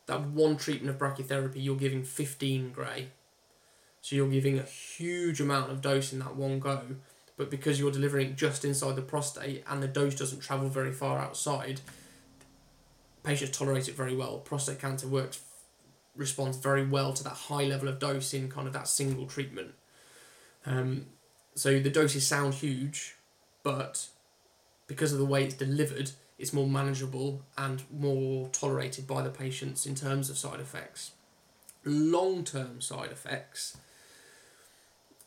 that 0.08 0.22
one 0.22 0.58
treatment 0.58 0.96
of 0.96 1.00
brachytherapy, 1.00 1.64
you're 1.64 1.76
giving 1.76 2.04
fifteen 2.04 2.72
gray. 2.72 3.10
So 4.02 4.16
you're 4.16 4.28
giving 4.30 4.58
a 4.58 4.64
huge 4.64 5.40
amount 5.40 5.72
of 5.72 5.82
dose 5.82 6.12
in 6.12 6.20
that 6.20 6.36
one 6.36 6.60
go, 6.60 6.82
but 7.38 7.52
because 7.52 7.80
you're 7.80 7.92
delivering 7.92 8.30
it 8.30 8.36
just 8.36 8.66
inside 8.66 8.96
the 8.96 9.04
prostate 9.04 9.64
and 9.70 9.84
the 9.84 9.88
dose 9.88 10.16
doesn't 10.16 10.40
travel 10.40 10.70
very 10.70 10.92
far 10.92 11.20
outside, 11.20 11.82
patients 13.22 13.56
tolerate 13.56 13.88
it 13.88 13.96
very 13.96 14.16
well. 14.16 14.40
Prostate 14.40 14.80
cancer 14.80 15.08
works 15.08 15.42
responds 16.16 16.58
very 16.58 16.86
well 16.86 17.14
to 17.14 17.24
that 17.24 17.34
high 17.34 17.64
level 17.64 17.88
of 17.88 18.00
dose 18.00 18.34
in 18.34 18.50
kind 18.50 18.68
of 18.68 18.74
that 18.74 18.88
single 18.88 19.26
treatment. 19.26 19.74
Um, 20.66 21.08
so 21.56 21.80
the 21.80 21.90
doses 21.90 22.26
sound 22.26 22.56
huge, 22.56 23.16
but 23.64 24.08
because 24.88 25.14
of 25.14 25.20
the 25.20 25.26
way 25.26 25.44
it's 25.46 25.56
delivered, 25.56 26.12
it's 26.38 26.54
more 26.54 26.68
manageable 26.68 27.44
and 27.58 27.84
more 27.92 28.50
tolerated 28.50 29.08
by 29.08 29.22
the 29.22 29.30
patients 29.30 29.86
in 29.86 29.96
terms 29.96 30.30
of 30.30 30.38
side 30.38 30.60
effects. 30.60 31.12
Long 31.84 32.44
term 32.44 32.82
side 32.82 33.12
effects 33.12 33.78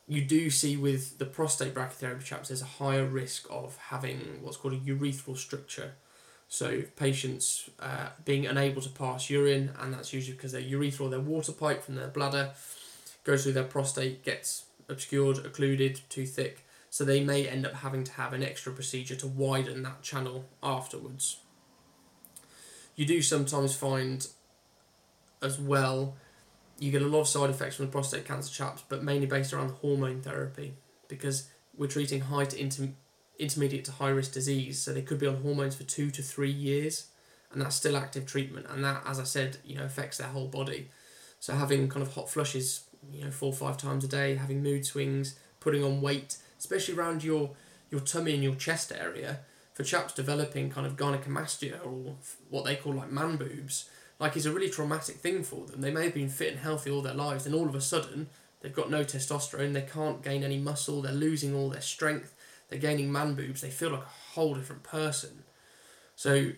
you 0.07 0.22
do 0.22 0.51
see 0.51 0.76
with 0.76 1.18
the 1.18 1.24
prostate 1.24 1.74
brachytherapy 1.74 2.24
chaps, 2.24 2.49
there's 2.49 2.62
a 2.62 2.66
higher 2.66 3.05
risk 3.05 3.47
of 3.51 3.76
having 3.89 4.39
what's 4.43 4.57
called 4.57 4.74
a 4.74 4.78
urethral 4.78 5.37
stricture. 5.37 5.93
So 6.49 6.82
patients 6.97 7.68
uh, 7.80 8.11
being 8.24 8.47
unable 8.47 8.80
to 8.82 8.88
pass 8.88 9.28
urine, 9.28 9.72
and 9.80 9.92
that's 9.92 10.12
usually 10.12 10.36
because 10.36 10.53
their 10.53 10.62
urethral, 10.62 11.11
their 11.11 11.20
water 11.20 11.53
pipe 11.53 11.82
from 11.82 11.97
their 11.97 12.09
bladder, 12.09 12.53
goes 13.24 13.42
through 13.42 13.55
their 13.55 13.64
prostate, 13.64 14.24
gets 14.24 14.64
obscured, 14.88 15.38
occluded, 15.38 16.01
too 16.09 16.26
thick. 16.26 16.64
So 16.90 17.05
they 17.05 17.24
may 17.24 17.49
end 17.49 17.66
up 17.66 17.74
having 17.74 18.05
to 18.05 18.12
have 18.12 18.32
an 18.32 18.45
extra 18.45 18.72
procedure 18.72 19.16
to 19.16 19.26
widen 19.26 19.82
that 19.82 20.03
channel 20.03 20.45
afterwards. 20.62 21.38
You 22.95 23.05
do 23.05 23.20
sometimes 23.20 23.74
find 23.74 24.26
as 25.42 25.59
well 25.59 26.14
you 26.78 26.90
get 26.90 27.03
a 27.03 27.07
lot 27.07 27.20
of 27.20 27.28
side 27.28 27.51
effects 27.51 27.76
from 27.76 27.86
the 27.86 27.92
prostate 27.92 28.24
cancer 28.24 28.53
chaps, 28.53 28.82
but 28.88 29.03
mainly 29.03 29.26
based 29.26 29.53
around 29.53 29.70
hormone 29.70 30.20
therapy 30.20 30.74
because 31.09 31.49
we're 31.76 31.86
treating 31.86 32.20
high 32.20 32.45
to 32.45 32.61
inter- 32.61 32.90
intermediate 33.45 33.84
to 33.84 33.92
high 33.92 34.09
risk 34.09 34.32
disease, 34.32 34.80
so 34.80 34.92
they 34.92 35.03
could 35.03 35.18
be 35.18 35.26
on 35.26 35.42
hormones 35.42 35.76
for 35.76 35.84
two 35.84 36.11
to 36.11 36.22
three 36.22 36.51
years, 36.51 37.07
and 37.53 37.62
that's 37.62 37.76
still 37.76 37.97
active 37.97 38.26
treatment, 38.26 38.66
and 38.68 38.84
that, 38.84 39.03
as 39.07 39.20
I 39.20 39.24
said, 39.24 39.59
you 39.64 39.76
know, 39.76 39.84
affects 39.84 40.18
their 40.18 40.28
whole 40.28 40.49
body. 40.49 40.90
So 41.38 41.55
having 41.55 41.88
kind 41.88 42.03
of 42.03 42.14
hot 42.14 42.28
flushes, 42.28 42.84
you 43.12 43.24
know, 43.24 43.30
four 43.30 43.51
or 43.51 43.57
five 43.57 43.76
times 43.76 44.05
a 44.05 44.09
day, 44.09 44.34
having 44.34 44.62
mood 44.62 44.84
swings, 44.84 45.38
putting 45.61 45.84
on 45.84 46.01
weight, 46.01 46.38
especially 46.59 46.97
around 46.97 47.22
your 47.22 47.51
your 47.90 48.01
tummy 48.01 48.34
and 48.34 48.42
your 48.42 48.57
chest 48.57 48.90
area, 48.90 49.40
for 49.72 49.84
chaps 49.84 50.14
developing 50.14 50.70
kind 50.70 50.86
of 50.86 50.97
gynecomastia 50.97 51.84
or 51.86 52.16
what 52.51 52.64
they 52.64 52.74
call 52.74 52.95
like 52.95 53.12
man 53.12 53.36
boobs 53.36 53.88
like 54.18 54.36
it's 54.36 54.47
a 54.47 54.53
really 54.53 54.70
traumatic 54.70 55.16
thing 55.16 55.42
for 55.42 55.66
them. 55.66 55.80
They 55.80 55.90
may 55.90 56.05
have 56.05 56.14
been 56.14 56.28
fit 56.28 56.53
and 56.53 56.61
healthy 56.61 56.90
all 56.90 57.03
their 57.03 57.14
lives, 57.14 57.47
and 57.47 57.55
all 57.55 57.68
of 57.68 57.74
a 57.74 57.80
sudden 57.80 58.28
they've 58.61 58.74
got 58.74 58.90
no 58.90 59.05
testosterone, 59.05 59.72
they 59.72 59.82
can't 59.82 60.22
gain 60.22 60.42
any 60.42 60.59
muscle, 60.59 61.03
they're 61.03 61.12
losing 61.12 61.55
all 61.55 61.70
their 61.70 61.80
strength, 61.80 62.34
they're 62.75 62.91
gaining 62.91 63.12
man 63.12 63.35
boobs, 63.35 63.61
they 63.61 63.70
feel 63.70 63.91
like 63.91 64.03
a 64.03 64.35
whole 64.35 64.55
different 64.55 64.83
person. 64.83 65.45
So 66.16 66.51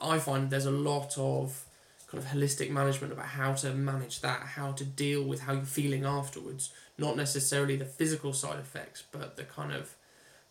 I 0.00 0.18
find 0.18 0.50
there's 0.50 0.66
a 0.66 0.70
lot 0.70 1.18
of 1.18 1.64
kind 2.06 2.22
of 2.22 2.30
holistic 2.30 2.70
management 2.70 3.12
about 3.12 3.26
how 3.26 3.54
to 3.54 3.74
manage 3.74 4.20
that, 4.20 4.40
how 4.40 4.70
to 4.72 4.84
deal 4.84 5.24
with 5.24 5.40
how 5.40 5.54
you're 5.54 5.62
feeling 5.64 6.04
afterwards. 6.04 6.72
Not 6.96 7.16
necessarily 7.16 7.74
the 7.74 7.84
physical 7.84 8.32
side 8.32 8.60
effects, 8.60 9.02
but 9.10 9.36
the 9.36 9.42
kind 9.42 9.72
of 9.72 9.96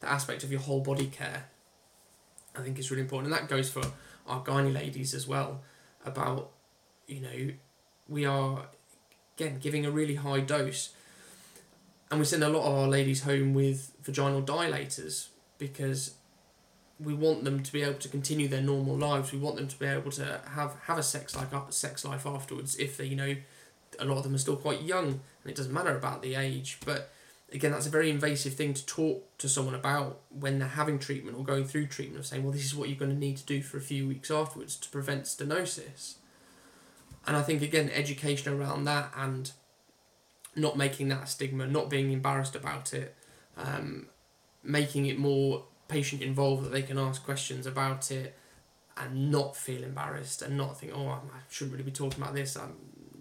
the 0.02 0.12
aspect 0.12 0.44
of 0.44 0.52
your 0.52 0.60
whole 0.60 0.82
body 0.82 1.08
care. 1.08 1.46
I 2.56 2.62
think 2.62 2.78
is 2.78 2.92
really 2.92 3.02
important, 3.02 3.34
and 3.34 3.42
that 3.42 3.50
goes 3.50 3.70
for 3.70 3.82
our 4.28 4.44
gynae 4.44 4.74
ladies 4.74 5.14
as 5.14 5.26
well 5.26 5.62
about 6.06 6.52
you 7.08 7.22
know 7.22 7.54
we 8.10 8.26
are 8.26 8.66
again 9.38 9.58
giving 9.60 9.86
a 9.86 9.92
really 9.92 10.16
high 10.16 10.42
dose 10.42 10.94
and 12.14 12.20
we 12.20 12.26
send 12.26 12.44
a 12.44 12.50
lot 12.50 12.64
of 12.64 12.78
our 12.78 12.88
ladies 12.88 13.24
home 13.24 13.56
with 13.56 13.92
vaginal 14.04 14.44
dilators 14.44 15.30
because 15.58 16.14
we 17.00 17.12
want 17.16 17.44
them 17.44 17.64
to 17.64 17.74
be 17.74 17.82
able 17.82 17.96
to 17.96 18.08
continue 18.08 18.48
their 18.48 18.62
normal 18.62 18.96
lives. 18.96 19.32
We 19.32 19.40
want 19.40 19.56
them 19.56 19.68
to 19.68 19.80
be 19.80 19.88
able 19.88 20.12
to 20.12 20.42
have 20.52 20.76
have 20.84 21.00
a 21.00 21.04
sex 21.04 21.36
like 21.36 21.48
sex 21.72 22.06
life 22.06 22.28
afterwards 22.28 22.76
if 22.76 22.98
they 22.98 23.06
you 23.06 23.16
know 23.16 23.36
a 23.98 24.06
lot 24.06 24.18
of 24.18 24.24
them 24.24 24.36
are 24.36 24.38
still 24.38 24.56
quite 24.56 24.84
young 24.84 25.08
and 25.08 25.22
it 25.48 25.56
doesn't 25.56 25.74
matter 25.74 25.98
about 25.98 26.22
the 26.22 26.36
age. 26.36 26.78
But 26.86 27.12
again 27.52 27.72
that's 27.72 27.88
a 27.88 27.90
very 27.90 28.12
invasive 28.12 28.54
thing 28.54 28.76
to 28.76 28.86
talk 28.86 29.36
to 29.40 29.50
someone 29.50 29.74
about 29.74 30.20
when 30.30 30.60
they're 30.60 30.68
having 30.68 31.00
treatment 31.00 31.36
or 31.36 31.44
going 31.44 31.66
through 31.66 31.88
treatment 31.88 32.20
of 32.20 32.28
saying 32.28 32.44
well 32.44 32.52
this 32.52 32.64
is 32.64 32.76
what 32.76 32.90
you're 32.90 33.00
going 33.00 33.12
to 33.12 33.18
need 33.18 33.38
to 33.38 33.46
do 33.46 33.64
for 33.64 33.78
a 33.78 33.82
few 33.82 34.08
weeks 34.08 34.30
afterwards 34.30 34.76
to 34.76 34.90
prevent 34.90 35.24
stenosis. 35.24 36.18
And 37.26 37.36
i 37.36 37.42
think 37.42 37.64
again 37.64 37.90
education 37.90 38.54
around 38.54 38.84
that 38.84 39.12
and 39.18 39.52
not 40.56 40.78
making 40.78 41.10
that 41.10 41.24
a 41.24 41.28
stigma 41.28 41.66
not 41.66 41.90
being 41.90 42.12
embarrassed 42.12 42.56
about 42.56 42.94
it 42.94 43.16
um, 43.58 44.08
making 44.64 45.06
it 45.06 45.18
more 45.18 45.64
patient 45.88 46.22
involved 46.22 46.64
that 46.64 46.72
they 46.72 46.82
can 46.82 46.98
ask 46.98 47.24
questions 47.24 47.66
about 47.66 48.12
it 48.12 48.36
and 48.98 49.32
not 49.32 49.56
feel 49.56 49.84
embarrassed 49.84 50.42
and 50.42 50.56
not 50.56 50.80
think 50.80 50.92
oh 50.96 51.08
i 51.08 51.20
shouldn't 51.50 51.74
really 51.74 51.84
be 51.84 51.92
talking 51.92 52.22
about 52.22 52.36
this 52.36 52.56
i 52.56 52.66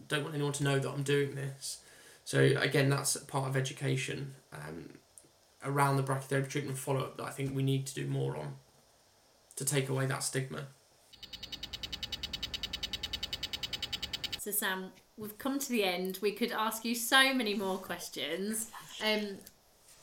don't 0.09 0.23
want 0.23 0.35
anyone 0.35 0.53
to 0.53 0.65
know 0.65 0.79
that 0.79 0.91
i'm 0.91 1.03
doing 1.03 1.35
this 1.35 1.79
so 2.25 2.41
again, 2.41 2.89
that's 2.89 3.17
part 3.17 3.49
of 3.49 3.57
education 3.57 4.35
um, 4.53 4.91
around 5.65 5.97
the 5.97 6.03
brachytherapy 6.03 6.49
treatment 6.49 6.79
follow 6.79 7.01
up 7.01 7.17
that 7.17 7.25
I 7.25 7.31
think 7.31 7.55
we 7.55 7.63
need 7.63 7.87
to 7.87 7.95
do 7.95 8.07
more 8.07 8.37
on 8.37 8.55
to 9.57 9.65
take 9.65 9.89
away 9.89 10.07
that 10.07 10.23
stigma. 10.23 10.67
So, 14.39 14.51
Sam, 14.51 14.91
we've 15.17 15.39
come 15.39 15.59
to 15.59 15.69
the 15.69 15.85
end. 15.85 16.19
We 16.23 16.33
could 16.33 16.53
ask 16.53 16.85
you 16.85 16.95
so 16.95 17.35
many 17.35 17.55
more 17.55 17.79
questions. 17.79 18.71
Um, 19.05 19.39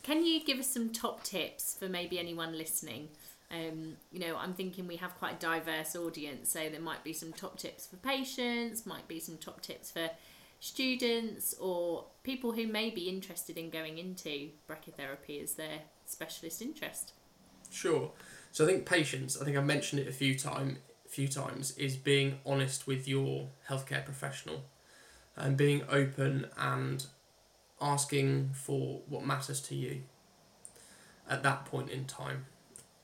can 0.03 0.25
you 0.25 0.43
give 0.43 0.59
us 0.59 0.67
some 0.67 0.89
top 0.89 1.23
tips 1.23 1.75
for 1.77 1.89
maybe 1.89 2.19
anyone 2.19 2.57
listening? 2.57 3.09
Um, 3.51 3.97
you 4.11 4.19
know, 4.19 4.37
I'm 4.37 4.53
thinking 4.53 4.87
we 4.87 4.97
have 4.97 5.17
quite 5.17 5.35
a 5.35 5.39
diverse 5.39 5.95
audience, 5.95 6.51
so 6.51 6.69
there 6.69 6.79
might 6.79 7.03
be 7.03 7.13
some 7.13 7.33
top 7.33 7.57
tips 7.57 7.87
for 7.87 7.97
patients, 7.97 8.85
might 8.85 9.07
be 9.07 9.19
some 9.19 9.37
top 9.37 9.61
tips 9.61 9.91
for 9.91 10.09
students, 10.59 11.55
or 11.59 12.05
people 12.23 12.51
who 12.51 12.67
may 12.67 12.89
be 12.89 13.09
interested 13.09 13.57
in 13.57 13.69
going 13.69 13.97
into 13.97 14.49
brachytherapy 14.69 15.41
as 15.41 15.53
their 15.53 15.79
specialist 16.05 16.61
interest. 16.61 17.13
Sure. 17.71 18.11
So 18.51 18.65
I 18.65 18.67
think 18.67 18.85
patients, 18.85 19.41
I 19.41 19.45
think 19.45 19.57
I 19.57 19.61
mentioned 19.61 20.01
it 20.01 20.07
a 20.07 20.11
few 20.11 20.37
time, 20.37 20.77
few 21.07 21.27
times, 21.27 21.75
is 21.77 21.95
being 21.95 22.39
honest 22.45 22.85
with 22.85 23.07
your 23.07 23.47
healthcare 23.67 24.03
professional, 24.05 24.63
and 25.39 25.57
being 25.57 25.83
open 25.89 26.47
and 26.57 27.05
asking 27.81 28.51
for 28.53 29.01
what 29.07 29.25
matters 29.25 29.61
to 29.61 29.75
you 29.75 30.01
at 31.29 31.43
that 31.43 31.65
point 31.65 31.89
in 31.89 32.05
time. 32.05 32.45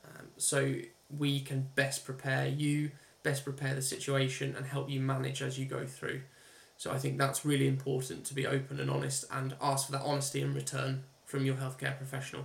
Um, 0.04 0.28
so 0.36 0.76
we 1.16 1.40
can 1.40 1.68
best 1.74 2.04
prepare 2.04 2.46
you, 2.46 2.90
best 3.22 3.44
prepare 3.44 3.74
the 3.74 3.82
situation, 3.82 4.54
and 4.56 4.66
help 4.66 4.90
you 4.90 5.00
manage 5.00 5.42
as 5.42 5.58
you 5.58 5.66
go 5.66 5.86
through. 5.86 6.22
So 6.76 6.90
I 6.90 6.98
think 6.98 7.16
that's 7.16 7.44
really 7.44 7.66
important 7.66 8.24
to 8.26 8.34
be 8.34 8.46
open 8.46 8.80
and 8.80 8.90
honest 8.90 9.24
and 9.32 9.54
ask 9.60 9.86
for 9.86 9.92
that 9.92 10.02
honesty 10.02 10.42
in 10.42 10.52
return 10.52 11.04
from 11.24 11.46
your 11.46 11.56
healthcare 11.56 11.96
professional. 11.96 12.44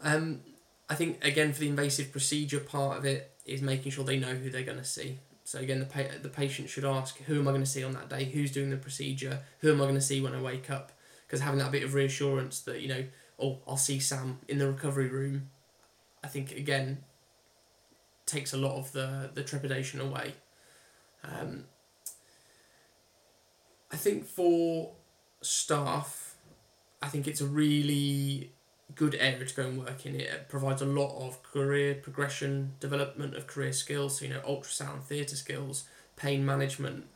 Um, 0.00 0.40
I 0.88 0.94
think 0.94 1.24
again 1.24 1.52
for 1.52 1.60
the 1.60 1.68
invasive 1.68 2.12
procedure 2.12 2.60
part 2.60 2.98
of 2.98 3.04
it 3.04 3.32
is 3.44 3.60
making 3.60 3.92
sure 3.92 4.04
they 4.04 4.18
know 4.18 4.34
who 4.34 4.50
they're 4.50 4.62
going 4.62 4.78
to 4.78 4.84
see. 4.84 5.18
So 5.50 5.58
again, 5.58 5.80
the 5.80 5.84
pa- 5.84 6.16
the 6.22 6.28
patient 6.28 6.70
should 6.70 6.84
ask, 6.84 7.18
who 7.22 7.40
am 7.40 7.48
I 7.48 7.50
going 7.50 7.64
to 7.64 7.68
see 7.68 7.82
on 7.82 7.92
that 7.94 8.08
day? 8.08 8.22
Who's 8.22 8.52
doing 8.52 8.70
the 8.70 8.76
procedure? 8.76 9.40
Who 9.58 9.72
am 9.72 9.80
I 9.80 9.84
going 9.84 9.96
to 9.96 10.00
see 10.00 10.20
when 10.20 10.32
I 10.32 10.40
wake 10.40 10.70
up? 10.70 10.92
Because 11.26 11.40
having 11.40 11.58
that 11.58 11.72
bit 11.72 11.82
of 11.82 11.92
reassurance 11.92 12.60
that 12.60 12.82
you 12.82 12.86
know, 12.86 13.04
oh, 13.36 13.58
I'll 13.66 13.76
see 13.76 13.98
Sam 13.98 14.38
in 14.46 14.58
the 14.58 14.68
recovery 14.68 15.08
room. 15.08 15.50
I 16.22 16.28
think 16.28 16.52
again 16.52 16.98
takes 18.26 18.52
a 18.52 18.56
lot 18.56 18.76
of 18.76 18.92
the 18.92 19.30
the 19.34 19.42
trepidation 19.42 20.00
away. 20.00 20.34
Um, 21.24 21.64
I 23.90 23.96
think 23.96 24.26
for 24.26 24.92
staff, 25.42 26.36
I 27.02 27.08
think 27.08 27.26
it's 27.26 27.40
a 27.40 27.46
really 27.46 28.52
good 28.94 29.14
area 29.14 29.44
to 29.44 29.54
go 29.54 29.62
and 29.62 29.78
work 29.78 30.06
in. 30.06 30.14
It 30.14 30.48
provides 30.48 30.82
a 30.82 30.86
lot 30.86 31.16
of 31.16 31.42
career 31.42 31.94
progression, 31.94 32.72
development 32.80 33.34
of 33.34 33.46
career 33.46 33.72
skills. 33.72 34.18
So, 34.18 34.26
you 34.26 34.34
know, 34.34 34.40
ultrasound, 34.40 35.02
theatre 35.02 35.36
skills, 35.36 35.84
pain 36.16 36.44
management. 36.44 37.06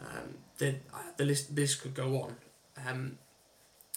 Um, 0.00 0.36
the 0.58 0.76
the 1.16 1.24
list 1.24 1.54
this 1.54 1.74
could 1.74 1.94
go 1.94 2.22
on. 2.22 2.36
Um, 2.86 3.18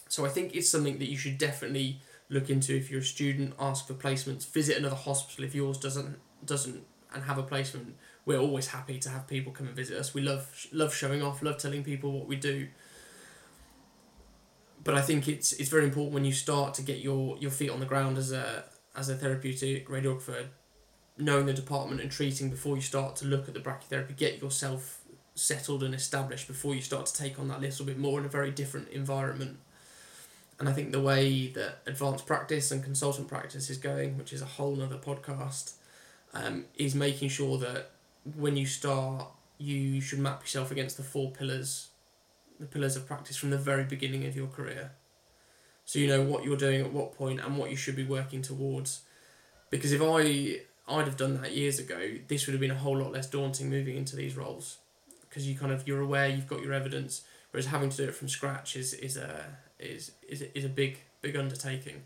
so 0.10 0.26
I 0.26 0.30
think 0.30 0.56
it's 0.56 0.70
something 0.70 1.00
that 1.00 1.10
you 1.10 1.18
should 1.18 1.38
definitely 1.38 2.00
look 2.30 2.50
into 2.50 2.76
if 2.76 2.92
you're 2.92 3.02
a 3.02 3.04
student. 3.04 3.54
Ask 3.60 3.88
for 3.88 3.94
placements. 3.94 4.48
Visit 4.52 4.78
another 4.78 4.96
hospital 4.96 5.46
if 5.46 5.56
yours 5.56 5.78
doesn't 5.78 6.18
doesn't 6.46 6.84
and 7.14 7.24
have 7.24 7.38
a 7.38 7.44
placement. 7.44 7.96
We're 8.26 8.40
always 8.40 8.68
happy 8.68 9.00
to 9.00 9.10
have 9.10 9.28
people 9.28 9.52
come 9.52 9.68
and 9.68 9.76
visit 9.76 9.98
us. 9.98 10.14
We 10.14 10.22
love 10.22 10.68
love 10.72 10.94
showing 10.94 11.22
off. 11.22 11.42
Love 11.42 11.58
telling 11.58 11.84
people 11.84 12.12
what 12.12 12.28
we 12.28 12.36
do 12.36 12.68
but 14.84 14.96
I 14.96 15.02
think 15.02 15.28
it's 15.28 15.54
it's 15.54 15.70
very 15.70 15.86
important 15.86 16.14
when 16.14 16.26
you 16.26 16.34
start 16.34 16.74
to 16.76 16.82
get 16.82 17.00
your, 17.00 17.38
your 17.38 17.52
feet 17.52 17.70
on 17.70 17.80
the 17.80 17.86
ground 17.86 18.18
as 18.18 18.32
a 18.32 18.66
as 18.96 19.10
a 19.10 19.16
therapeutic 19.16 19.88
radiographer, 19.88 20.48
knowing 21.18 21.46
the 21.46 21.54
department 21.54 22.02
and 22.02 22.12
treating 22.12 22.50
before 22.50 22.76
you 22.76 22.82
start 22.82 23.16
to 23.18 23.26
look 23.26 23.48
at 23.48 23.54
the 23.54 23.60
brachytherapy, 23.60 24.16
get 24.16 24.42
yourself 24.42 25.02
settled 25.36 25.82
and 25.82 25.96
established 25.96 26.48
before 26.48 26.76
you 26.76 26.82
start 26.82 27.08
to 27.08 27.14
take 27.16 27.40
on 27.40 27.48
that 27.48 27.60
little 27.60 27.86
bit 27.86 27.98
more 27.98 28.20
in 28.20 28.26
a 28.26 28.30
very 28.30 28.52
different 28.52 28.88
environment. 28.90 29.58
And 30.60 30.70
I 30.70 30.74
think 30.74 30.92
the 30.92 31.02
way 31.02 31.48
that 31.48 31.80
advanced 31.88 32.28
practice 32.28 32.70
and 32.72 32.84
consultant 32.84 33.28
practice 33.28 33.70
is 33.72 33.78
going, 33.78 34.18
which 34.18 34.32
is 34.32 34.44
a 34.44 34.46
whole 34.46 34.76
nother 34.76 34.98
podcast, 34.98 35.74
um, 36.36 36.66
is 36.76 36.94
making 36.94 37.30
sure 37.30 37.58
that 37.58 37.90
when 38.38 38.56
you 38.56 38.68
start, 38.68 39.28
you 39.58 40.02
should 40.02 40.20
map 40.20 40.42
yourself 40.42 40.72
against 40.72 40.98
the 40.98 41.04
four 41.04 41.32
pillars 41.32 41.90
the 42.60 42.66
pillars 42.66 42.95
of 42.95 43.08
practice 43.08 43.38
from 43.38 43.49
the 43.49 43.58
very 43.58 43.84
beginning 43.84 44.26
of 44.26 44.36
your 44.36 44.47
career. 44.47 44.91
So 45.86 45.99
you 45.99 46.08
know 46.08 46.22
what 46.22 46.43
you're 46.43 46.58
doing 46.58 46.82
at 46.82 46.93
what 46.93 47.16
point 47.18 47.39
and 47.39 47.58
what 47.58 47.70
you 47.70 47.76
should 47.76 47.95
be 47.95 48.06
working 48.06 48.41
towards. 48.41 49.01
Because 49.70 49.91
if 49.91 50.01
I 50.01 50.62
I'd 50.88 51.06
have 51.06 51.18
done 51.18 51.41
that 51.41 51.54
years 51.54 51.80
ago, 51.80 52.16
this 52.28 52.45
would 52.45 52.54
have 52.54 52.62
been 52.62 52.72
a 52.72 52.76
whole 52.76 52.97
lot 52.97 53.12
less 53.12 53.30
daunting 53.30 53.70
moving 53.70 53.97
into 53.97 54.16
these 54.16 54.36
roles. 54.36 54.78
Because 55.22 55.47
you 55.47 55.56
kind 55.56 55.72
of 55.72 55.88
you're 55.88 56.01
aware, 56.01 56.28
you've 56.28 56.47
got 56.47 56.62
your 56.62 56.74
evidence, 56.74 57.24
whereas 57.51 57.68
having 57.68 57.89
to 57.89 57.97
do 57.97 58.04
it 58.04 58.16
from 58.16 58.30
scratch 58.30 58.76
is 58.76 58.93
is 58.93 59.18
a 59.18 59.58
is 59.80 60.12
is 60.28 60.43
is 60.54 60.66
a 60.66 60.70
big 60.70 60.99
big 61.22 61.36
undertaking. 61.36 62.04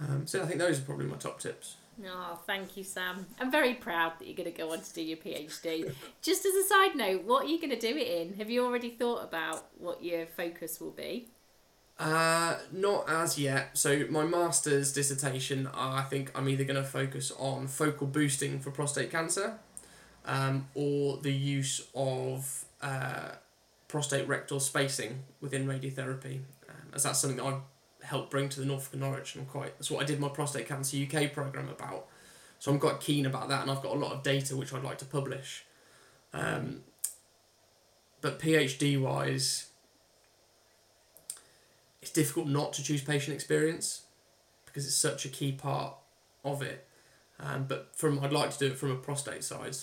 Um, 0.00 0.26
so 0.26 0.42
I 0.42 0.46
think 0.46 0.58
those 0.58 0.78
are 0.78 0.82
probably 0.82 1.06
my 1.06 1.16
top 1.16 1.40
tips. 1.40 1.76
Oh, 2.06 2.38
thank 2.46 2.76
you, 2.76 2.84
Sam. 2.84 3.26
I'm 3.40 3.50
very 3.50 3.74
proud 3.74 4.12
that 4.18 4.26
you're 4.26 4.36
going 4.36 4.50
to 4.50 4.56
go 4.56 4.72
on 4.72 4.80
to 4.80 4.92
do 4.92 5.02
your 5.02 5.16
PhD. 5.16 5.92
Just 6.22 6.46
as 6.46 6.54
a 6.54 6.64
side 6.64 6.94
note, 6.94 7.24
what 7.24 7.44
are 7.44 7.48
you 7.48 7.58
going 7.58 7.70
to 7.70 7.78
do 7.78 7.96
it 7.96 8.06
in? 8.06 8.34
Have 8.34 8.50
you 8.50 8.64
already 8.64 8.90
thought 8.90 9.24
about 9.24 9.66
what 9.78 10.02
your 10.02 10.26
focus 10.26 10.80
will 10.80 10.92
be? 10.92 11.28
Uh, 11.98 12.56
not 12.70 13.08
as 13.08 13.36
yet. 13.38 13.76
So 13.76 14.06
my 14.08 14.24
master's 14.24 14.92
dissertation, 14.92 15.66
uh, 15.66 15.72
I 15.74 16.02
think 16.02 16.30
I'm 16.36 16.48
either 16.48 16.62
going 16.62 16.76
to 16.76 16.88
focus 16.88 17.32
on 17.36 17.66
focal 17.66 18.06
boosting 18.06 18.60
for 18.60 18.70
prostate 18.70 19.10
cancer, 19.10 19.58
um, 20.24 20.68
or 20.74 21.16
the 21.16 21.32
use 21.32 21.88
of 21.96 22.64
uh, 22.80 23.30
prostate 23.88 24.28
rectal 24.28 24.60
spacing 24.60 25.24
within 25.40 25.66
radiotherapy, 25.66 26.42
um, 26.68 26.92
as 26.94 27.02
that's 27.02 27.18
something 27.18 27.38
that 27.38 27.44
I've 27.44 27.62
helped 28.08 28.30
bring 28.30 28.48
to 28.50 28.60
the 28.60 28.66
Norfolk 28.66 28.92
and 28.92 29.02
Norwich, 29.02 29.34
and 29.34 29.42
I'm 29.42 29.50
quite 29.50 29.76
that's 29.78 29.90
what 29.90 30.02
I 30.02 30.04
did 30.04 30.20
my 30.20 30.28
prostate 30.28 30.68
cancer 30.68 30.96
UK 30.96 31.32
program 31.32 31.68
about. 31.68 32.06
So 32.58 32.72
I'm 32.72 32.80
quite 32.80 33.00
keen 33.00 33.26
about 33.26 33.48
that, 33.48 33.62
and 33.62 33.70
I've 33.70 33.82
got 33.82 33.94
a 33.94 33.98
lot 33.98 34.12
of 34.12 34.22
data 34.22 34.56
which 34.56 34.72
I'd 34.72 34.82
like 34.82 34.98
to 34.98 35.04
publish. 35.04 35.64
Um, 36.32 36.82
but 38.20 38.40
PhD 38.40 39.00
wise, 39.00 39.68
it's 42.02 42.10
difficult 42.10 42.48
not 42.48 42.72
to 42.74 42.82
choose 42.82 43.02
patient 43.02 43.34
experience 43.34 44.02
because 44.66 44.86
it's 44.86 44.96
such 44.96 45.24
a 45.24 45.28
key 45.28 45.52
part 45.52 45.94
of 46.44 46.62
it. 46.62 46.86
Um, 47.40 47.64
but 47.68 47.90
from 47.94 48.18
I'd 48.20 48.32
like 48.32 48.50
to 48.50 48.58
do 48.58 48.66
it 48.66 48.78
from 48.78 48.90
a 48.90 48.96
prostate 48.96 49.44
side 49.44 49.76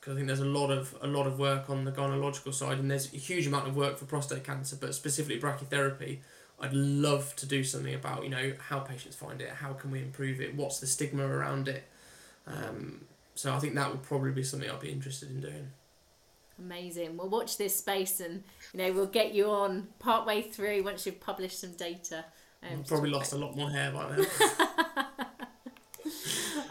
because 0.00 0.14
I 0.14 0.16
think 0.16 0.28
there's 0.28 0.40
a 0.40 0.44
lot 0.44 0.70
of 0.70 0.96
a 1.02 1.06
lot 1.06 1.26
of 1.26 1.38
work 1.38 1.68
on 1.68 1.84
the 1.84 1.92
gynecological 1.92 2.54
side, 2.54 2.78
and 2.78 2.90
there's 2.90 3.12
a 3.12 3.16
huge 3.16 3.46
amount 3.46 3.68
of 3.68 3.76
work 3.76 3.98
for 3.98 4.06
prostate 4.06 4.44
cancer, 4.44 4.76
but 4.80 4.94
specifically 4.94 5.40
brachytherapy. 5.40 6.18
I'd 6.60 6.74
love 6.74 7.34
to 7.36 7.46
do 7.46 7.64
something 7.64 7.94
about 7.94 8.22
you 8.24 8.30
know 8.30 8.52
how 8.68 8.80
patients 8.80 9.16
find 9.16 9.40
it, 9.40 9.48
how 9.48 9.72
can 9.72 9.90
we 9.90 10.00
improve 10.00 10.40
it, 10.40 10.54
what's 10.54 10.80
the 10.80 10.86
stigma 10.86 11.26
around 11.26 11.68
it. 11.68 11.84
Um, 12.46 13.06
so 13.34 13.54
I 13.54 13.58
think 13.58 13.74
that 13.74 13.90
would 13.90 14.02
probably 14.02 14.32
be 14.32 14.42
something 14.42 14.68
I'd 14.68 14.80
be 14.80 14.90
interested 14.90 15.30
in 15.30 15.40
doing. 15.40 15.70
Amazing. 16.58 17.16
We'll 17.16 17.30
watch 17.30 17.56
this 17.56 17.74
space, 17.76 18.20
and 18.20 18.42
you 18.74 18.78
know 18.78 18.92
we'll 18.92 19.06
get 19.06 19.32
you 19.32 19.46
on 19.46 19.88
part 19.98 20.26
way 20.26 20.42
through 20.42 20.82
once 20.84 21.06
you've 21.06 21.20
published 21.20 21.60
some 21.60 21.72
data. 21.72 22.24
Um, 22.62 22.80
I've 22.80 22.86
probably 22.86 23.10
lost 23.10 23.32
a 23.32 23.38
lot 23.38 23.56
more 23.56 23.70
hair 23.70 23.90
by 23.90 24.16
then. 24.16 24.26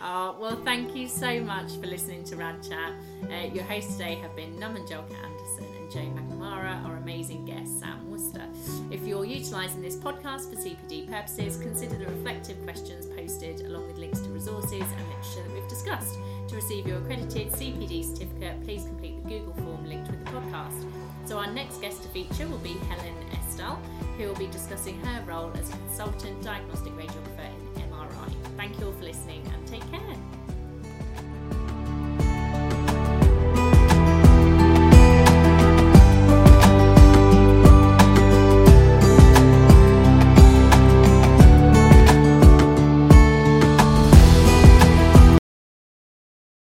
oh, 0.03 0.37
well, 0.39 0.61
thank 0.63 0.95
you 0.95 1.07
so 1.07 1.39
much 1.41 1.71
for 1.71 1.87
listening 1.87 2.23
to 2.25 2.35
Rad 2.35 2.61
Chat. 2.61 2.93
Uh, 3.23 3.51
your 3.51 3.63
hosts 3.63 3.93
today 3.93 4.13
have 4.15 4.35
been 4.35 4.53
Naman 4.57 4.87
Julka-Anderson 4.87 5.63
and 5.63 5.91
Jo 5.91 5.99
McNamara, 5.99 6.85
amazing 7.09 7.43
guest, 7.43 7.79
Sam 7.79 8.11
Worster. 8.11 8.45
If 8.91 9.01
you're 9.03 9.25
utilising 9.25 9.81
this 9.81 9.95
podcast 9.95 10.47
for 10.47 10.55
CPD 10.55 11.09
purposes, 11.09 11.57
consider 11.57 11.97
the 11.97 12.05
reflective 12.05 12.61
questions 12.63 13.07
posted 13.07 13.61
along 13.61 13.87
with 13.87 13.97
links 13.97 14.19
to 14.19 14.29
resources 14.29 14.73
and 14.73 15.07
literature 15.07 15.41
that 15.43 15.51
we've 15.51 15.67
discussed. 15.67 16.19
To 16.49 16.55
receive 16.55 16.85
your 16.85 16.99
accredited 16.99 17.51
CPD 17.53 18.05
certificate, 18.05 18.63
please 18.63 18.83
complete 18.83 19.23
the 19.23 19.29
Google 19.29 19.53
form 19.53 19.89
linked 19.89 20.11
with 20.11 20.23
the 20.23 20.31
podcast. 20.31 20.85
So, 21.25 21.39
our 21.39 21.51
next 21.51 21.81
guest 21.81 22.03
to 22.03 22.09
feature 22.09 22.47
will 22.47 22.59
be 22.59 22.77
Helen 22.89 23.15
Estal, 23.31 23.79
who 24.17 24.27
will 24.27 24.35
be 24.35 24.47
discussing 24.47 24.99
her 25.01 25.23
role 25.25 25.51
as 25.55 25.67
a 25.69 25.77
consultant 25.77 26.43
diagnostic 26.43 26.93
radiographer 26.93 27.49
in 27.75 27.81
MRI. 27.89 28.33
Thank 28.55 28.79
you 28.79 28.85
all 28.85 28.93
for 28.93 29.03
listening 29.03 29.41
and 29.51 29.67
take 29.67 29.89
care. 29.89 30.38